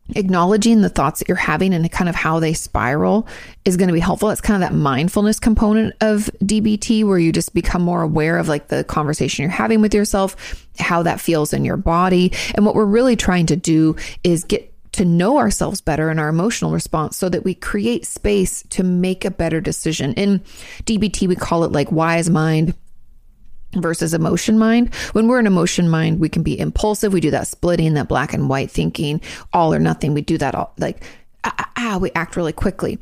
acknowledging 0.10 0.82
the 0.82 0.90
thoughts 0.90 1.20
that 1.20 1.28
you're 1.28 1.38
having 1.38 1.74
and 1.74 1.90
kind 1.92 2.10
of 2.10 2.16
how 2.16 2.40
they 2.40 2.54
spiral 2.54 3.28
is 3.66 3.78
going 3.78 3.88
to 3.88 3.94
be 3.94 4.00
helpful. 4.00 4.30
It's 4.30 4.42
kind 4.42 4.62
of 4.62 4.70
that 4.70 4.76
mindfulness 4.76 5.40
component 5.40 5.96
of 6.02 6.30
DBT 6.44 7.06
where 7.06 7.18
you 7.18 7.32
just 7.32 7.54
become 7.54 7.82
more 7.82 8.02
aware 8.02 8.38
of 8.38 8.48
like 8.48 8.68
the 8.68 8.84
conversation 8.84 9.44
you're 9.44 9.52
having 9.52 9.82
with 9.82 9.94
yourself, 9.94 10.68
how 10.78 11.04
that 11.04 11.22
feels 11.22 11.54
in 11.54 11.66
your 11.66 11.78
body. 11.78 12.34
And 12.56 12.66
what 12.66 12.76
we're 12.76 12.86
really 12.86 13.16
trying 13.16 13.46
to 13.48 13.56
do 13.56 13.96
is 14.24 14.44
get 14.44 14.70
to 14.94 15.06
know 15.06 15.38
ourselves 15.40 15.82
better 15.82 16.10
and 16.10 16.20
our 16.20 16.30
emotional 16.30 16.72
response 16.72 17.18
so 17.18 17.28
that 17.30 17.44
we 17.44 17.56
create 17.56 18.06
space 18.06 18.64
to 18.70 18.84
make 18.84 19.26
a 19.26 19.32
better 19.32 19.60
decision. 19.60 20.14
In 20.14 20.40
DBT, 20.84 21.28
we 21.28 21.36
call 21.36 21.64
it 21.64 21.72
like 21.72 21.92
wise 21.92 22.30
mind, 22.30 22.76
versus 23.76 24.14
emotion 24.14 24.58
mind. 24.58 24.94
When 25.14 25.28
we're 25.28 25.40
in 25.40 25.48
emotion 25.48 25.90
mind, 25.90 26.20
we 26.20 26.30
can 26.30 26.44
be 26.44 26.60
impulsive. 26.60 27.14
We 27.14 27.22
do 27.22 27.32
that 27.32 27.48
splitting, 27.48 27.94
that 27.96 28.08
black 28.08 28.34
and 28.34 28.50
white 28.50 28.72
thinking, 28.72 29.22
all 29.52 29.74
or 29.74 29.80
nothing. 29.80 30.14
We 30.14 30.22
do 30.22 30.38
that 30.38 30.56
all 30.56 30.74
like, 30.78 31.04
ah, 31.44 31.54
ah, 31.58 31.72
ah, 31.78 31.98
we 32.00 32.12
act 32.12 32.36
really 32.36 32.54
quickly. 32.54 33.00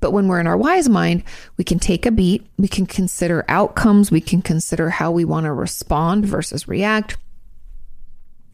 But 0.00 0.12
when 0.12 0.28
we're 0.28 0.40
in 0.40 0.46
our 0.46 0.56
wise 0.56 0.88
mind, 0.88 1.24
we 1.56 1.64
can 1.64 1.78
take 1.78 2.06
a 2.06 2.10
beat. 2.10 2.46
We 2.56 2.68
can 2.68 2.86
consider 2.86 3.44
outcomes. 3.48 4.10
We 4.10 4.20
can 4.20 4.42
consider 4.42 4.90
how 4.90 5.10
we 5.10 5.24
want 5.24 5.44
to 5.44 5.52
respond 5.52 6.24
versus 6.24 6.68
react. 6.68 7.16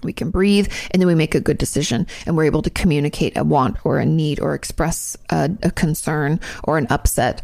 We 0.03 0.13
can 0.13 0.31
breathe 0.31 0.71
and 0.91 1.01
then 1.01 1.07
we 1.07 1.15
make 1.15 1.35
a 1.35 1.41
good 1.41 1.59
decision 1.59 2.07
and 2.27 2.37
we're 2.37 2.45
able 2.45 2.63
to 2.63 2.71
communicate 2.71 3.37
a 3.37 3.45
want 3.45 3.79
or 3.85 3.99
a 3.99 4.07
need 4.07 4.39
or 4.39 4.55
express 4.55 5.17
a, 5.31 5.51
a 5.63 5.71
concern 5.71 6.41
or 6.63 6.77
an 6.77 6.87
upset 6.91 7.43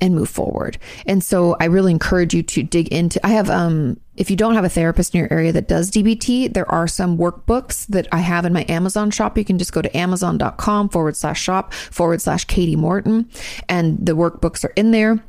and 0.00 0.14
move 0.14 0.28
forward. 0.28 0.78
And 1.06 1.22
so 1.22 1.56
I 1.60 1.66
really 1.66 1.92
encourage 1.92 2.34
you 2.34 2.42
to 2.42 2.62
dig 2.62 2.88
into 2.88 3.24
I 3.24 3.30
have 3.30 3.50
um 3.50 3.98
if 4.16 4.30
you 4.30 4.36
don't 4.36 4.54
have 4.54 4.64
a 4.64 4.68
therapist 4.68 5.14
in 5.14 5.20
your 5.20 5.32
area 5.32 5.50
that 5.52 5.66
does 5.66 5.90
DBT, 5.90 6.52
there 6.52 6.70
are 6.70 6.86
some 6.86 7.16
workbooks 7.16 7.86
that 7.86 8.06
I 8.12 8.18
have 8.18 8.44
in 8.44 8.52
my 8.52 8.66
Amazon 8.68 9.10
shop. 9.10 9.38
You 9.38 9.46
can 9.46 9.56
just 9.56 9.72
go 9.72 9.80
to 9.80 9.96
amazon.com 9.96 10.90
forward 10.90 11.16
slash 11.16 11.40
shop 11.40 11.72
forward 11.72 12.20
slash 12.20 12.44
Katie 12.44 12.76
Morton 12.76 13.30
and 13.68 14.04
the 14.04 14.12
workbooks 14.12 14.64
are 14.64 14.72
in 14.76 14.90
there. 14.90 15.22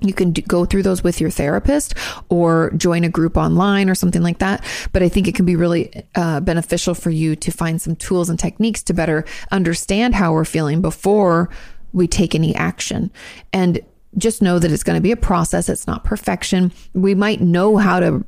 You 0.00 0.12
can 0.12 0.32
do, 0.32 0.42
go 0.42 0.66
through 0.66 0.82
those 0.82 1.02
with 1.02 1.20
your 1.20 1.30
therapist 1.30 1.94
or 2.28 2.70
join 2.76 3.02
a 3.04 3.08
group 3.08 3.36
online 3.36 3.88
or 3.88 3.94
something 3.94 4.22
like 4.22 4.38
that. 4.38 4.62
But 4.92 5.02
I 5.02 5.08
think 5.08 5.26
it 5.26 5.34
can 5.34 5.46
be 5.46 5.56
really 5.56 6.04
uh, 6.14 6.40
beneficial 6.40 6.94
for 6.94 7.10
you 7.10 7.34
to 7.36 7.50
find 7.50 7.80
some 7.80 7.96
tools 7.96 8.28
and 8.28 8.38
techniques 8.38 8.82
to 8.84 8.94
better 8.94 9.24
understand 9.50 10.14
how 10.14 10.32
we're 10.32 10.44
feeling 10.44 10.82
before 10.82 11.48
we 11.92 12.06
take 12.06 12.34
any 12.34 12.54
action. 12.54 13.10
And 13.52 13.80
just 14.18 14.40
know 14.40 14.58
that 14.58 14.72
it's 14.72 14.82
going 14.82 14.96
to 14.96 15.02
be 15.02 15.12
a 15.12 15.16
process. 15.16 15.68
It's 15.68 15.86
not 15.86 16.04
perfection. 16.04 16.72
We 16.94 17.14
might 17.14 17.40
know 17.40 17.76
how 17.76 18.00
to 18.00 18.24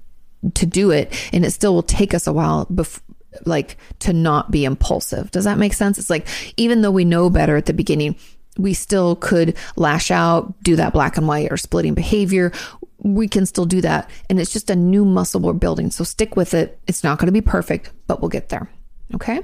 to 0.55 0.67
do 0.67 0.93
it 0.93 1.13
and 1.33 1.45
it 1.45 1.51
still 1.51 1.75
will 1.75 1.83
take 1.83 2.15
us 2.15 2.29
a 2.29 2.33
while 2.33 2.65
before 2.67 3.03
like 3.45 3.77
to 4.01 4.13
not 4.13 4.51
be 4.51 4.65
impulsive. 4.65 5.31
Does 5.31 5.45
that 5.45 5.59
make 5.59 5.73
sense? 5.73 5.99
It's 5.99 6.11
like 6.11 6.27
even 6.57 6.83
though 6.83 6.91
we 6.91 7.05
know 7.05 7.31
better 7.31 7.57
at 7.57 7.67
the 7.67 7.73
beginning, 7.73 8.17
we 8.57 8.75
still 8.75 9.17
could 9.17 9.57
lash 9.77 10.11
out, 10.11 10.55
do 10.63 10.77
that 10.77 10.93
black 10.93 11.17
and 11.17 11.29
white 11.29 11.53
or 11.53 11.57
splitting 11.57 11.95
behavior. 11.95 12.53
We 12.99 13.29
can 13.29 13.47
still 13.47 13.67
do 13.67 13.81
that. 13.83 14.11
And 14.29 14.41
it's 14.41 14.53
just 14.53 14.71
a 14.71 14.77
new 14.77 15.05
muscle 15.05 15.41
we're 15.41 15.53
building. 15.53 15.91
So 15.91 16.05
stick 16.05 16.37
with 16.37 16.55
it. 16.55 16.79
It's 16.87 17.05
not 17.05 17.19
going 17.19 17.27
to 17.27 17.33
be 17.33 17.41
perfect, 17.41 17.93
but 18.07 18.21
we'll 18.21 18.31
get 18.31 18.49
there. 18.49 18.69
Okay. 19.15 19.41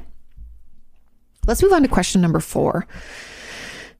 Let's 1.47 1.63
move 1.63 1.73
on 1.73 1.83
to 1.83 1.89
question 1.89 2.21
number 2.21 2.41
four. 2.41 2.87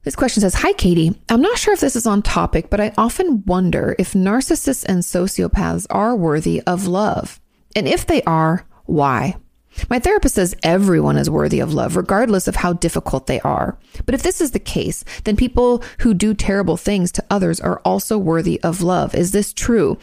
This 0.05 0.15
question 0.15 0.43
says 0.43 0.55
Hi, 0.57 0.75
Katie. 0.75 1.19
I'm 1.31 1.41
not 1.41 1.59
sure 1.59 1.73
if 1.73 1.81
this 1.81 1.97
is 1.97 2.07
on 2.07 2.21
topic, 2.21 2.69
but 2.69 2.81
I 2.81 2.93
often 2.99 3.43
wonder 3.47 3.97
if 3.99 4.13
narcissists 4.13 4.85
and 4.85 5.03
sociopaths 5.03 5.87
are 5.89 6.15
worthy 6.15 6.63
of 6.63 6.87
love. 6.87 7.41
And 7.75 7.89
if 7.89 8.07
they 8.07 8.23
are, 8.23 8.67
why? 8.85 9.37
My 9.89 9.99
therapist 9.99 10.37
says 10.37 10.55
everyone 10.63 11.17
is 11.17 11.31
worthy 11.31 11.59
of 11.59 11.73
love, 11.73 11.97
regardless 11.97 12.47
of 12.47 12.57
how 12.57 12.75
difficult 12.75 13.27
they 13.27 13.41
are. 13.41 13.79
But 14.05 14.15
if 14.15 14.23
this 14.23 14.41
is 14.41 14.53
the 14.53 14.59
case, 14.59 15.05
then 15.25 15.37
people 15.37 15.83
who 16.01 16.15
do 16.15 16.35
terrible 16.35 16.77
things 16.77 17.11
to 17.13 17.25
others 17.31 17.59
are 17.61 17.81
also 17.81 18.19
worthy 18.19 18.61
of 18.63 18.83
love. 18.83 19.15
Is 19.15 19.33
this 19.33 19.53
true? 19.53 19.99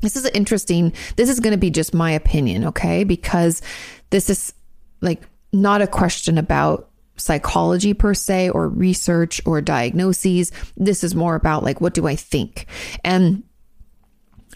This 0.00 0.16
is 0.16 0.26
interesting. 0.26 0.92
This 1.16 1.28
is 1.28 1.40
going 1.40 1.52
to 1.52 1.58
be 1.58 1.70
just 1.70 1.92
my 1.92 2.12
opinion, 2.12 2.64
okay? 2.66 3.04
Because 3.04 3.62
this 4.10 4.30
is 4.30 4.54
like 5.00 5.22
not 5.52 5.82
a 5.82 5.86
question 5.86 6.38
about 6.38 6.88
psychology 7.22 7.94
per 7.94 8.14
se 8.14 8.50
or 8.50 8.68
research 8.68 9.40
or 9.46 9.60
diagnoses. 9.60 10.52
This 10.76 11.04
is 11.04 11.14
more 11.14 11.34
about 11.34 11.62
like, 11.62 11.80
what 11.80 11.94
do 11.94 12.06
I 12.06 12.16
think? 12.16 12.66
And 13.04 13.42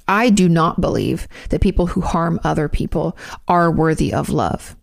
I 0.09 0.31
do 0.31 0.49
not 0.49 0.81
believe 0.81 1.27
that 1.51 1.61
people 1.61 1.87
who 1.87 2.01
harm 2.01 2.41
other 2.45 2.69
people 2.69 3.17
are 3.49 3.71
worthy 3.71 4.13
of 4.13 4.29
love 4.29 4.77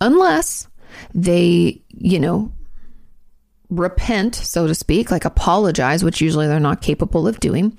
unless 0.00 0.68
they, 1.12 1.82
you 1.88 2.20
know, 2.20 2.52
repent, 3.70 4.34
so 4.34 4.66
to 4.66 4.74
speak, 4.74 5.10
like 5.10 5.24
apologize, 5.24 6.04
which 6.04 6.20
usually 6.20 6.46
they're 6.46 6.60
not 6.60 6.82
capable 6.82 7.26
of 7.26 7.40
doing, 7.40 7.76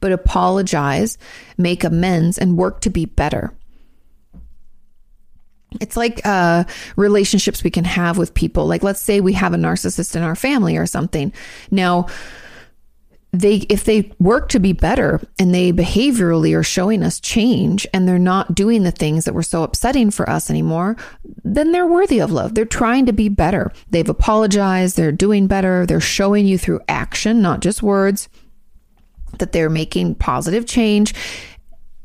but 0.00 0.12
apologize, 0.12 1.16
make 1.56 1.84
amends, 1.84 2.38
and 2.38 2.58
work 2.58 2.80
to 2.80 2.90
be 2.90 3.06
better. 3.06 3.52
It's 5.80 5.96
like 5.96 6.20
uh, 6.24 6.64
relationships 6.96 7.62
we 7.62 7.70
can 7.70 7.84
have 7.84 8.16
with 8.16 8.34
people. 8.34 8.66
Like, 8.66 8.82
let's 8.82 9.02
say 9.02 9.20
we 9.20 9.34
have 9.34 9.52
a 9.52 9.58
narcissist 9.58 10.16
in 10.16 10.22
our 10.22 10.36
family 10.36 10.76
or 10.76 10.86
something. 10.86 11.32
Now, 11.70 12.06
they 13.32 13.56
if 13.68 13.84
they 13.84 14.10
work 14.18 14.48
to 14.48 14.58
be 14.58 14.72
better 14.72 15.20
and 15.38 15.54
they 15.54 15.70
behaviorally 15.70 16.56
are 16.56 16.62
showing 16.62 17.02
us 17.02 17.20
change 17.20 17.86
and 17.92 18.08
they're 18.08 18.18
not 18.18 18.54
doing 18.54 18.84
the 18.84 18.90
things 18.90 19.26
that 19.26 19.34
were 19.34 19.42
so 19.42 19.62
upsetting 19.62 20.10
for 20.10 20.28
us 20.30 20.48
anymore 20.48 20.96
then 21.44 21.72
they're 21.72 21.86
worthy 21.86 22.20
of 22.20 22.30
love. 22.30 22.54
They're 22.54 22.64
trying 22.64 23.06
to 23.06 23.12
be 23.12 23.28
better. 23.28 23.72
They've 23.90 24.08
apologized. 24.08 24.96
They're 24.96 25.12
doing 25.12 25.46
better. 25.46 25.86
They're 25.86 26.00
showing 26.00 26.46
you 26.46 26.58
through 26.58 26.80
action 26.88 27.40
not 27.42 27.60
just 27.60 27.82
words 27.82 28.28
that 29.38 29.52
they're 29.52 29.70
making 29.70 30.16
positive 30.16 30.66
change 30.66 31.14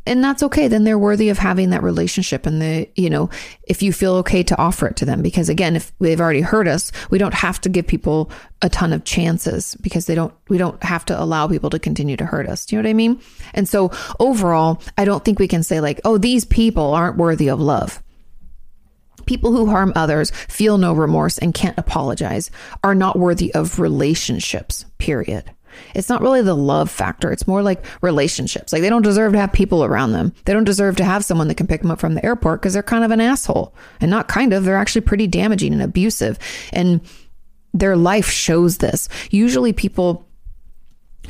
and 0.05 0.23
that's 0.23 0.43
okay 0.43 0.67
then 0.67 0.83
they're 0.83 0.97
worthy 0.97 1.29
of 1.29 1.37
having 1.37 1.69
that 1.69 1.83
relationship 1.83 2.45
and 2.45 2.61
the 2.61 2.89
you 2.95 3.09
know 3.09 3.29
if 3.63 3.81
you 3.81 3.93
feel 3.93 4.15
okay 4.15 4.43
to 4.43 4.57
offer 4.57 4.87
it 4.87 4.95
to 4.97 5.05
them. 5.05 5.21
Because 5.21 5.49
again 5.49 5.75
if 5.75 5.91
they've 5.99 6.19
already 6.19 6.41
hurt 6.41 6.67
us 6.67 6.91
we 7.09 7.17
don't 7.17 7.33
have 7.33 7.59
to 7.61 7.69
give 7.69 7.87
people 7.87 8.31
a 8.61 8.69
ton 8.69 8.93
of 8.93 9.03
chances 9.03 9.75
because 9.75 10.05
they 10.05 10.15
don't 10.15 10.33
we 10.49 10.57
don't 10.57 10.81
have 10.83 11.05
to 11.05 11.21
allow 11.21 11.47
people 11.47 11.69
to 11.69 11.79
continue 11.79 12.17
to 12.17 12.25
hurt 12.25 12.47
us. 12.47 12.65
Do 12.65 12.75
you 12.75 12.81
know 12.81 12.87
what 12.87 12.91
i 12.91 12.93
mean? 12.93 13.21
And 13.53 13.67
so 13.67 13.91
overall 14.19 14.81
i 14.97 15.05
don't 15.05 15.23
think 15.23 15.39
we 15.39 15.47
can 15.47 15.63
say 15.63 15.79
like 15.79 16.01
oh 16.05 16.17
these 16.17 16.45
people 16.45 16.93
aren't 16.93 17.17
worthy 17.17 17.49
of 17.49 17.59
love. 17.59 18.01
People 19.25 19.53
who 19.53 19.67
harm 19.67 19.93
others, 19.95 20.31
feel 20.31 20.77
no 20.77 20.91
remorse, 20.91 21.37
and 21.37 21.53
can't 21.53 21.77
apologize 21.77 22.51
are 22.83 22.95
not 22.95 23.17
worthy 23.17 23.53
of 23.53 23.79
relationships, 23.79 24.85
period. 24.97 25.49
It's 25.95 26.09
not 26.09 26.21
really 26.21 26.41
the 26.41 26.55
love 26.55 26.89
factor. 26.89 27.31
It's 27.31 27.47
more 27.47 27.61
like 27.61 27.85
relationships. 28.01 28.73
Like 28.73 28.81
they 28.81 28.89
don't 28.89 29.01
deserve 29.01 29.33
to 29.33 29.39
have 29.39 29.53
people 29.53 29.83
around 29.83 30.11
them. 30.11 30.33
They 30.45 30.53
don't 30.53 30.63
deserve 30.63 30.95
to 30.97 31.03
have 31.03 31.25
someone 31.25 31.47
that 31.47 31.55
can 31.55 31.67
pick 31.67 31.81
them 31.81 31.91
up 31.91 31.99
from 31.99 32.13
the 32.13 32.25
airport 32.25 32.61
because 32.61 32.73
they're 32.73 32.83
kind 32.83 33.03
of 33.03 33.11
an 33.11 33.21
asshole. 33.21 33.73
And 34.01 34.09
not 34.09 34.27
kind 34.27 34.53
of, 34.53 34.63
they're 34.63 34.77
actually 34.77 35.01
pretty 35.01 35.27
damaging 35.27 35.73
and 35.73 35.81
abusive. 35.81 36.39
And 36.71 37.01
their 37.73 37.95
life 37.95 38.29
shows 38.29 38.77
this. 38.77 39.09
Usually 39.31 39.73
people 39.73 40.25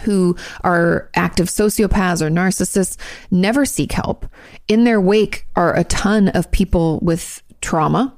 who 0.01 0.35
are 0.63 1.09
active 1.15 1.47
sociopaths 1.47 2.21
or 2.21 2.29
narcissists 2.29 2.97
never 3.31 3.65
seek 3.65 3.91
help. 3.91 4.25
In 4.67 4.83
their 4.83 4.99
wake 4.99 5.47
are 5.55 5.75
a 5.75 5.83
ton 5.83 6.29
of 6.29 6.51
people 6.51 6.99
with 7.01 7.41
trauma 7.61 8.17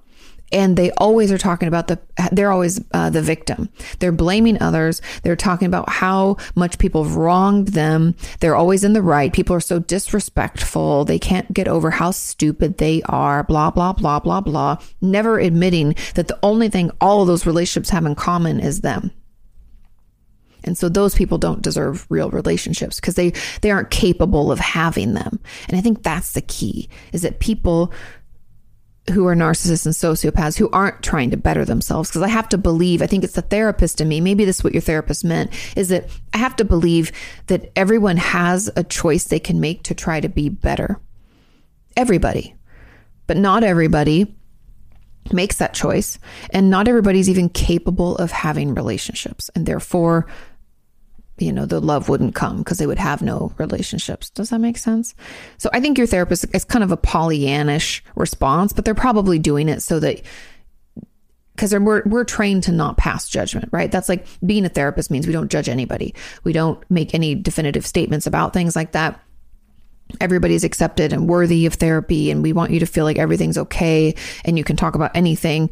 and 0.56 0.78
they 0.78 0.90
always 0.92 1.34
are 1.34 1.38
talking 1.38 1.68
about 1.68 1.88
the 1.88 2.00
they're 2.32 2.52
always 2.52 2.80
uh, 2.94 3.10
the 3.10 3.22
victim. 3.22 3.68
They're 4.00 4.14
blaming 4.14 4.62
others. 4.62 5.02
They're 5.22 5.36
talking 5.36 5.66
about 5.66 5.90
how 5.90 6.38
much 6.56 6.80
people 6.80 7.04
have 7.04 7.18
wronged 7.18 7.70
them. 7.70 8.16
They're 8.40 8.56
always 8.56 8.86
in 8.86 8.94
the 8.94 9.02
right. 9.02 9.34
People 9.34 9.54
are 9.54 9.60
so 9.60 9.80
disrespectful. 9.80 11.04
They 11.04 11.20
can't 11.20 11.54
get 11.54 11.68
over 11.68 11.92
how 11.92 12.12
stupid 12.12 12.78
they 12.78 13.02
are 13.04 13.44
blah 13.44 13.70
blah 13.70 13.92
blah 13.92 14.22
blah 14.22 14.40
blah. 14.40 14.78
Never 15.02 15.40
admitting 15.40 15.94
that 16.14 16.30
the 16.30 16.40
only 16.42 16.70
thing 16.70 16.90
all 17.02 17.22
of 17.22 17.28
those 17.28 17.46
relationships 17.46 17.90
have 17.90 18.06
in 18.06 18.16
common 18.16 18.62
is 18.62 18.80
them. 18.80 19.12
And 20.64 20.78
so 20.78 20.88
those 20.88 21.16
people 21.16 21.38
don't 21.38 21.62
deserve 21.62 22.08
real 22.10 22.30
relationships 22.30 23.02
because 23.02 23.16
they 23.16 23.34
they 23.62 23.72
aren't 23.72 23.92
capable 23.92 24.54
of 24.54 24.60
having 24.60 25.16
them. 25.16 25.38
And 25.68 25.78
i 25.78 25.82
think 25.82 26.02
that's 26.02 26.32
the 26.32 26.42
key 26.42 26.88
is 27.12 27.24
that 27.24 27.42
people 27.42 27.92
who 29.12 29.28
are 29.28 29.36
narcissists 29.36 29.86
and 29.86 29.94
sociopaths 29.94 30.58
who 30.58 30.70
aren't 30.72 31.04
trying 31.04 31.30
to 31.30 31.38
better 31.38 31.64
themselves. 31.64 32.10
Because 32.10 32.24
I 32.24 32.28
have 32.28 32.50
to 32.50 32.58
believe 32.58 33.02
I 33.02 33.08
think 33.08 33.24
it's 33.24 33.34
the 33.34 33.42
therapist 33.42 34.02
in 34.02 34.08
me 34.08 34.20
maybe 34.20 34.46
this 34.46 34.58
is 34.58 34.64
what 34.64 34.74
your 34.74 34.82
therapist 34.82 35.24
meant 35.24 35.52
is 35.76 35.90
that 35.90 36.10
I 36.34 36.38
have 36.38 36.56
to 36.58 36.66
believe 36.66 37.12
that 37.48 37.72
everyone 37.76 38.18
has 38.18 38.70
a 38.76 38.84
choice 38.84 39.26
they 39.26 39.40
can 39.40 39.60
make 39.60 39.84
to 39.84 39.94
try 39.94 40.20
to 40.20 40.30
be 40.30 40.50
better. 40.50 41.00
Everybody. 41.96 42.56
But 43.28 43.38
not 43.38 43.64
everybody 43.64 44.36
makes 45.32 45.58
that 45.58 45.74
choice 45.74 46.20
and 46.52 46.70
not 46.70 46.88
everybody's 46.88 47.30
even 47.30 47.50
capable 47.50 48.16
of 48.18 48.32
having 48.32 48.76
relationships 48.76 49.50
and 49.56 49.66
therefore 49.66 50.28
you 51.38 51.52
know, 51.52 51.66
the 51.66 51.82
love 51.82 52.08
wouldn't 52.08 52.36
come 52.36 52.60
because 52.60 52.78
they 52.78 52.88
would 52.88 52.98
have 52.98 53.22
no 53.22 53.52
relationships. 53.58 54.30
Does 54.30 54.52
that 54.52 54.60
make 54.60 54.78
sense? 54.78 55.14
So 55.58 55.70
I 55.74 55.82
think 55.82 55.98
your 55.98 56.08
therapist 56.08 56.46
is 56.54 56.64
kind 56.64 56.84
of 56.84 56.92
a 56.92 56.98
Pollyannish 56.98 58.02
response, 58.16 58.72
but 58.72 58.86
they're 58.86 58.96
probably 58.96 59.40
doing 59.40 59.68
it 59.68 59.82
so 59.82 60.00
that 60.00 60.22
because 61.56 61.74
we're 61.74 62.04
we're 62.06 62.24
trained 62.24 62.64
to 62.64 62.72
not 62.72 62.98
pass 62.98 63.28
judgment, 63.28 63.70
right? 63.72 63.92
That's 63.92 64.10
like 64.10 64.26
being 64.46 64.66
a 64.66 64.70
therapist 64.70 65.12
means 65.12 65.28
we 65.28 65.34
don't 65.34 65.52
judge 65.52 65.70
anybody. 65.70 66.14
We 66.44 66.54
don't 66.54 66.80
make 66.90 67.14
any 67.14 67.36
definitive 67.36 67.86
statements 67.86 68.28
about 68.28 68.54
things 68.54 68.76
like 68.76 68.94
that. 68.94 69.20
Everybody's 70.22 70.64
accepted 70.64 71.12
and 71.12 71.28
worthy 71.28 71.66
of 71.66 71.74
therapy, 71.74 72.30
and 72.30 72.44
we 72.44 72.54
want 72.54 72.72
you 72.72 72.80
to 72.80 72.86
feel 72.86 73.06
like 73.06 73.18
everything's 73.18 73.58
okay 73.58 74.16
and 74.44 74.58
you 74.58 74.64
can 74.64 74.76
talk 74.76 74.96
about 74.96 75.12
anything. 75.16 75.70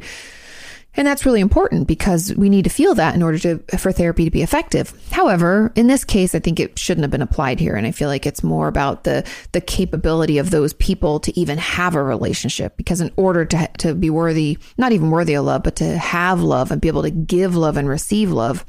And 0.96 1.06
that's 1.06 1.26
really 1.26 1.40
important 1.40 1.88
because 1.88 2.32
we 2.34 2.48
need 2.48 2.64
to 2.64 2.70
feel 2.70 2.94
that 2.94 3.14
in 3.14 3.22
order 3.22 3.38
to 3.40 3.78
for 3.78 3.90
therapy 3.90 4.24
to 4.24 4.30
be 4.30 4.42
effective. 4.42 4.92
However, 5.10 5.72
in 5.74 5.88
this 5.88 6.04
case, 6.04 6.34
I 6.34 6.38
think 6.38 6.60
it 6.60 6.78
shouldn't 6.78 7.02
have 7.02 7.10
been 7.10 7.22
applied 7.22 7.58
here 7.58 7.74
and 7.74 7.86
I 7.86 7.90
feel 7.90 8.08
like 8.08 8.26
it's 8.26 8.42
more 8.42 8.68
about 8.68 9.04
the 9.04 9.26
the 9.52 9.60
capability 9.60 10.38
of 10.38 10.50
those 10.50 10.72
people 10.74 11.20
to 11.20 11.38
even 11.38 11.58
have 11.58 11.94
a 11.94 12.02
relationship 12.02 12.76
because 12.76 13.00
in 13.00 13.12
order 13.16 13.44
to 13.46 13.68
to 13.78 13.94
be 13.94 14.10
worthy, 14.10 14.58
not 14.78 14.92
even 14.92 15.10
worthy 15.10 15.34
of 15.34 15.44
love, 15.44 15.62
but 15.62 15.76
to 15.76 15.98
have 15.98 16.40
love 16.40 16.70
and 16.70 16.80
be 16.80 16.88
able 16.88 17.02
to 17.02 17.10
give 17.10 17.56
love 17.56 17.76
and 17.76 17.88
receive 17.88 18.30
love, 18.30 18.64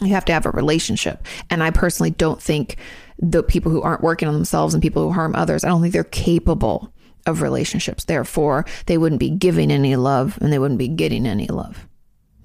you 0.00 0.08
have 0.14 0.24
to 0.26 0.32
have 0.32 0.46
a 0.46 0.50
relationship. 0.50 1.24
And 1.50 1.62
I 1.62 1.70
personally 1.70 2.10
don't 2.10 2.42
think 2.42 2.76
the 3.18 3.42
people 3.42 3.72
who 3.72 3.82
aren't 3.82 4.02
working 4.02 4.28
on 4.28 4.34
themselves 4.34 4.74
and 4.74 4.82
people 4.82 5.02
who 5.02 5.12
harm 5.12 5.34
others, 5.34 5.64
I 5.64 5.68
don't 5.68 5.80
think 5.80 5.92
they're 5.92 6.04
capable 6.04 6.92
of 7.26 7.42
relationships. 7.42 8.04
Therefore, 8.04 8.64
they 8.86 8.98
wouldn't 8.98 9.20
be 9.20 9.30
giving 9.30 9.70
any 9.70 9.96
love 9.96 10.38
and 10.40 10.52
they 10.52 10.58
wouldn't 10.58 10.78
be 10.78 10.88
getting 10.88 11.26
any 11.26 11.46
love. 11.46 11.86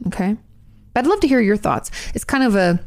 Okay. 0.08 0.36
But 0.94 1.06
I'd 1.06 1.10
love 1.10 1.20
to 1.22 1.28
hear 1.28 1.40
your 1.40 1.58
thoughts. 1.58 1.92
It's 2.14 2.24
kind 2.24 2.44
of 2.44 2.56
a 2.56 2.80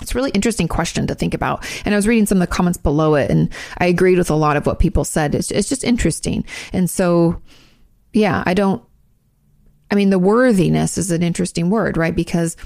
it's 0.00 0.14
a 0.14 0.14
really 0.14 0.30
interesting 0.30 0.68
question 0.68 1.06
to 1.08 1.14
think 1.14 1.34
about. 1.34 1.66
And 1.84 1.92
I 1.94 1.98
was 1.98 2.06
reading 2.06 2.26
some 2.26 2.40
of 2.40 2.48
the 2.48 2.54
comments 2.54 2.78
below 2.78 3.16
it 3.16 3.30
and 3.30 3.52
I 3.78 3.86
agreed 3.86 4.18
with 4.18 4.30
a 4.30 4.36
lot 4.36 4.56
of 4.56 4.64
what 4.64 4.78
people 4.78 5.04
said. 5.04 5.34
It's, 5.34 5.50
it's 5.50 5.68
just 5.68 5.82
interesting. 5.82 6.44
And 6.72 6.88
so, 6.88 7.42
yeah, 8.12 8.44
I 8.46 8.54
don't, 8.54 8.82
I 9.90 9.96
mean, 9.96 10.10
the 10.10 10.18
worthiness 10.18 10.98
is 10.98 11.10
an 11.10 11.22
interesting 11.22 11.68
word, 11.68 11.96
right? 11.96 12.14
Because 12.14 12.56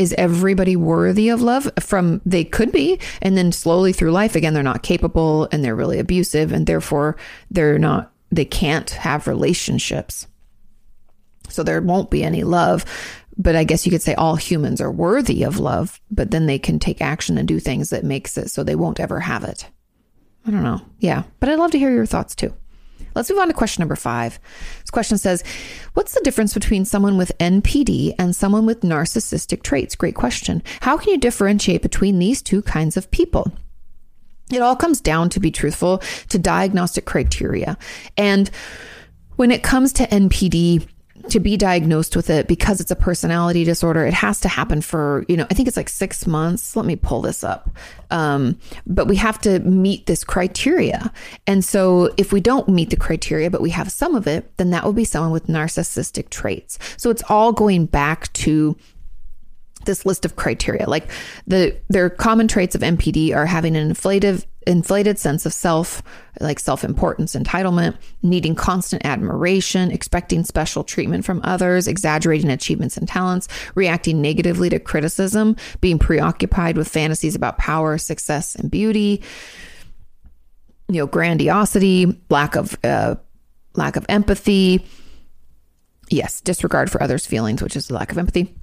is 0.00 0.14
everybody 0.16 0.76
worthy 0.76 1.28
of 1.28 1.42
love 1.42 1.70
from 1.78 2.22
they 2.24 2.42
could 2.42 2.72
be 2.72 2.98
and 3.20 3.36
then 3.36 3.52
slowly 3.52 3.92
through 3.92 4.10
life 4.10 4.34
again 4.34 4.54
they're 4.54 4.62
not 4.62 4.82
capable 4.82 5.46
and 5.52 5.62
they're 5.62 5.76
really 5.76 5.98
abusive 5.98 6.52
and 6.52 6.66
therefore 6.66 7.16
they're 7.50 7.78
not 7.78 8.10
they 8.32 8.44
can't 8.44 8.90
have 8.90 9.26
relationships. 9.26 10.28
So 11.48 11.64
there 11.64 11.82
won't 11.82 12.10
be 12.10 12.24
any 12.24 12.44
love 12.44 12.84
but 13.36 13.54
i 13.56 13.64
guess 13.64 13.84
you 13.84 13.92
could 13.92 14.02
say 14.02 14.14
all 14.14 14.36
humans 14.36 14.80
are 14.80 14.90
worthy 14.90 15.42
of 15.42 15.58
love 15.58 16.00
but 16.10 16.30
then 16.30 16.46
they 16.46 16.58
can 16.58 16.78
take 16.78 17.00
action 17.00 17.36
and 17.36 17.46
do 17.46 17.60
things 17.60 17.90
that 17.90 18.04
makes 18.04 18.38
it 18.38 18.50
so 18.50 18.64
they 18.64 18.74
won't 18.74 19.00
ever 19.00 19.20
have 19.20 19.44
it. 19.44 19.68
I 20.46 20.50
don't 20.50 20.64
know. 20.64 20.80
Yeah. 20.98 21.24
But 21.40 21.50
i'd 21.50 21.58
love 21.58 21.72
to 21.72 21.78
hear 21.78 21.92
your 21.92 22.06
thoughts 22.06 22.34
too 22.34 22.54
Let's 23.14 23.30
move 23.30 23.38
on 23.38 23.48
to 23.48 23.54
question 23.54 23.82
number 23.82 23.96
five. 23.96 24.38
This 24.80 24.90
question 24.90 25.18
says, 25.18 25.42
What's 25.94 26.14
the 26.14 26.20
difference 26.20 26.54
between 26.54 26.84
someone 26.84 27.16
with 27.16 27.32
NPD 27.38 28.14
and 28.18 28.34
someone 28.34 28.66
with 28.66 28.80
narcissistic 28.80 29.62
traits? 29.62 29.96
Great 29.96 30.14
question. 30.14 30.62
How 30.80 30.96
can 30.96 31.12
you 31.12 31.18
differentiate 31.18 31.82
between 31.82 32.18
these 32.18 32.42
two 32.42 32.62
kinds 32.62 32.96
of 32.96 33.10
people? 33.10 33.52
It 34.52 34.62
all 34.62 34.76
comes 34.76 35.00
down, 35.00 35.30
to 35.30 35.40
be 35.40 35.50
truthful, 35.50 35.98
to 36.28 36.38
diagnostic 36.38 37.04
criteria. 37.04 37.78
And 38.16 38.50
when 39.36 39.50
it 39.50 39.62
comes 39.62 39.92
to 39.94 40.06
NPD, 40.08 40.86
to 41.28 41.40
be 41.40 41.56
diagnosed 41.56 42.16
with 42.16 42.30
it 42.30 42.48
because 42.48 42.80
it's 42.80 42.90
a 42.90 42.96
personality 42.96 43.64
disorder, 43.64 44.04
it 44.06 44.14
has 44.14 44.40
to 44.40 44.48
happen 44.48 44.80
for, 44.80 45.24
you 45.28 45.36
know, 45.36 45.46
I 45.50 45.54
think 45.54 45.68
it's 45.68 45.76
like 45.76 45.88
six 45.88 46.26
months. 46.26 46.76
Let 46.76 46.86
me 46.86 46.96
pull 46.96 47.20
this 47.20 47.44
up. 47.44 47.70
Um, 48.10 48.58
but 48.86 49.06
we 49.06 49.16
have 49.16 49.40
to 49.42 49.60
meet 49.60 50.06
this 50.06 50.24
criteria. 50.24 51.12
And 51.46 51.64
so 51.64 52.12
if 52.16 52.32
we 52.32 52.40
don't 52.40 52.68
meet 52.68 52.90
the 52.90 52.96
criteria, 52.96 53.50
but 53.50 53.60
we 53.60 53.70
have 53.70 53.92
some 53.92 54.14
of 54.14 54.26
it, 54.26 54.56
then 54.56 54.70
that 54.70 54.84
would 54.84 54.96
be 54.96 55.04
someone 55.04 55.32
with 55.32 55.46
narcissistic 55.46 56.30
traits. 56.30 56.78
So 56.96 57.10
it's 57.10 57.22
all 57.28 57.52
going 57.52 57.86
back 57.86 58.32
to 58.34 58.76
this 59.84 60.04
list 60.04 60.24
of 60.24 60.36
criteria. 60.36 60.88
Like 60.88 61.10
the 61.46 61.76
their 61.88 62.10
common 62.10 62.48
traits 62.48 62.74
of 62.74 62.82
NPD 62.82 63.34
are 63.34 63.46
having 63.46 63.76
an 63.76 63.88
inflated 63.88 64.44
inflated 64.66 65.18
sense 65.18 65.46
of 65.46 65.52
self, 65.52 66.02
like 66.40 66.58
self-importance, 66.58 67.34
entitlement, 67.34 67.96
needing 68.22 68.54
constant 68.54 69.04
admiration, 69.04 69.90
expecting 69.90 70.44
special 70.44 70.84
treatment 70.84 71.24
from 71.24 71.40
others, 71.44 71.88
exaggerating 71.88 72.50
achievements 72.50 72.96
and 72.96 73.08
talents, 73.08 73.48
reacting 73.74 74.20
negatively 74.20 74.68
to 74.68 74.78
criticism, 74.78 75.56
being 75.80 75.98
preoccupied 75.98 76.76
with 76.76 76.88
fantasies 76.88 77.34
about 77.34 77.58
power, 77.58 77.96
success, 77.98 78.54
and 78.54 78.70
beauty, 78.70 79.22
you 80.88 80.96
know, 80.96 81.06
grandiosity, 81.06 82.20
lack 82.28 82.56
of 82.56 82.76
uh, 82.84 83.14
lack 83.74 83.96
of 83.96 84.04
empathy. 84.08 84.84
Yes, 86.10 86.40
disregard 86.40 86.90
for 86.90 87.02
others' 87.02 87.26
feelings, 87.26 87.62
which 87.62 87.76
is 87.76 87.90
lack 87.90 88.10
of 88.10 88.18
empathy 88.18 88.54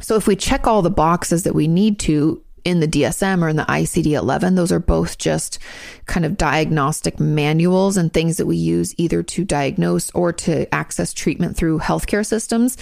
so 0.00 0.16
if 0.16 0.26
we 0.26 0.36
check 0.36 0.66
all 0.66 0.82
the 0.82 0.90
boxes 0.90 1.42
that 1.44 1.54
we 1.54 1.68
need 1.68 1.98
to 2.00 2.42
in 2.68 2.80
the 2.80 2.86
DSM 2.86 3.42
or 3.42 3.48
in 3.48 3.56
the 3.56 3.64
ICD 3.64 4.12
11, 4.12 4.54
those 4.54 4.70
are 4.70 4.78
both 4.78 5.16
just 5.16 5.58
kind 6.04 6.26
of 6.26 6.36
diagnostic 6.36 7.18
manuals 7.18 7.96
and 7.96 8.12
things 8.12 8.36
that 8.36 8.46
we 8.46 8.58
use 8.58 8.94
either 8.98 9.22
to 9.22 9.42
diagnose 9.42 10.10
or 10.10 10.34
to 10.34 10.72
access 10.72 11.14
treatment 11.14 11.56
through 11.56 11.78
healthcare 11.78 12.24
systems. 12.24 12.76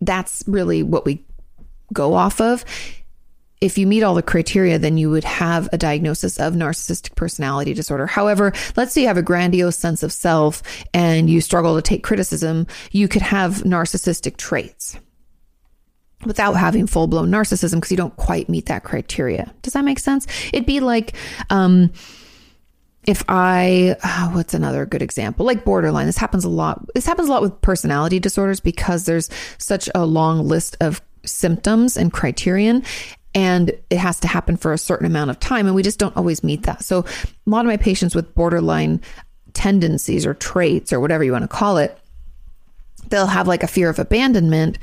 That's 0.00 0.42
really 0.46 0.82
what 0.82 1.04
we 1.04 1.22
go 1.92 2.14
off 2.14 2.40
of. 2.40 2.64
If 3.60 3.76
you 3.76 3.86
meet 3.86 4.02
all 4.02 4.14
the 4.14 4.22
criteria, 4.22 4.78
then 4.78 4.96
you 4.96 5.10
would 5.10 5.24
have 5.24 5.68
a 5.70 5.76
diagnosis 5.76 6.40
of 6.40 6.54
narcissistic 6.54 7.14
personality 7.14 7.74
disorder. 7.74 8.06
However, 8.06 8.54
let's 8.74 8.94
say 8.94 9.02
you 9.02 9.08
have 9.08 9.18
a 9.18 9.22
grandiose 9.22 9.76
sense 9.76 10.02
of 10.02 10.14
self 10.14 10.62
and 10.94 11.28
you 11.28 11.42
struggle 11.42 11.76
to 11.76 11.82
take 11.82 12.02
criticism, 12.02 12.66
you 12.90 13.06
could 13.06 13.20
have 13.20 13.64
narcissistic 13.64 14.38
traits 14.38 14.98
without 16.24 16.54
having 16.54 16.86
full 16.86 17.06
blown 17.06 17.30
narcissism 17.30 17.76
because 17.76 17.90
you 17.90 17.96
don't 17.96 18.16
quite 18.16 18.48
meet 18.48 18.66
that 18.66 18.84
criteria. 18.84 19.52
Does 19.62 19.72
that 19.72 19.84
make 19.84 19.98
sense? 19.98 20.26
It'd 20.52 20.66
be 20.66 20.80
like, 20.80 21.14
um, 21.48 21.92
if 23.06 23.24
I, 23.28 23.96
oh, 24.04 24.30
what's 24.34 24.52
another 24.52 24.84
good 24.84 25.02
example? 25.02 25.46
Like 25.46 25.64
borderline. 25.64 26.06
This 26.06 26.18
happens 26.18 26.44
a 26.44 26.50
lot. 26.50 26.84
This 26.94 27.06
happens 27.06 27.28
a 27.28 27.32
lot 27.32 27.42
with 27.42 27.60
personality 27.62 28.18
disorders 28.18 28.60
because 28.60 29.04
there's 29.04 29.30
such 29.58 29.88
a 29.94 30.04
long 30.04 30.46
list 30.46 30.76
of 30.80 31.00
symptoms 31.24 31.96
and 31.96 32.12
criterion. 32.12 32.84
And 33.34 33.72
it 33.90 33.98
has 33.98 34.20
to 34.20 34.28
happen 34.28 34.56
for 34.56 34.72
a 34.72 34.78
certain 34.78 35.06
amount 35.06 35.30
of 35.30 35.38
time. 35.40 35.66
And 35.66 35.74
we 35.74 35.82
just 35.82 35.98
don't 35.98 36.16
always 36.16 36.44
meet 36.44 36.64
that. 36.64 36.84
So, 36.84 36.98
a 37.00 37.50
lot 37.50 37.60
of 37.60 37.66
my 37.66 37.76
patients 37.76 38.14
with 38.14 38.34
borderline 38.34 39.00
tendencies 39.54 40.26
or 40.26 40.34
traits 40.34 40.92
or 40.92 41.00
whatever 41.00 41.22
you 41.22 41.32
want 41.32 41.44
to 41.44 41.48
call 41.48 41.78
it, 41.78 41.96
they'll 43.08 43.26
have 43.26 43.46
like 43.46 43.62
a 43.62 43.68
fear 43.68 43.88
of 43.88 43.98
abandonment 43.98 44.78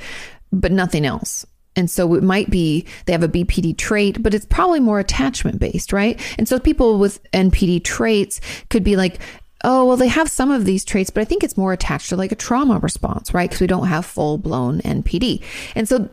but 0.52 0.72
nothing 0.72 1.06
else. 1.06 1.46
And 1.76 1.90
so 1.90 2.14
it 2.14 2.24
might 2.24 2.50
be 2.50 2.86
they 3.06 3.12
have 3.12 3.22
a 3.22 3.28
BPD 3.28 3.76
trait, 3.78 4.20
but 4.22 4.34
it's 4.34 4.46
probably 4.46 4.80
more 4.80 4.98
attachment 4.98 5.60
based, 5.60 5.92
right? 5.92 6.20
And 6.36 6.48
so 6.48 6.58
people 6.58 6.98
with 6.98 7.22
NPD 7.32 7.84
traits 7.84 8.40
could 8.68 8.82
be 8.82 8.96
like, 8.96 9.20
oh, 9.64 9.84
well, 9.84 9.96
they 9.96 10.08
have 10.08 10.28
some 10.28 10.50
of 10.50 10.64
these 10.64 10.84
traits, 10.84 11.10
but 11.10 11.20
I 11.20 11.24
think 11.24 11.44
it's 11.44 11.56
more 11.56 11.72
attached 11.72 12.08
to 12.08 12.16
like 12.16 12.32
a 12.32 12.36
trauma 12.36 12.78
response, 12.78 13.32
right? 13.32 13.48
Because 13.48 13.60
we 13.60 13.66
don't 13.66 13.86
have 13.86 14.06
full 14.06 14.38
blown 14.38 14.80
NPD. 14.80 15.42
And 15.74 15.88
so 15.88 16.08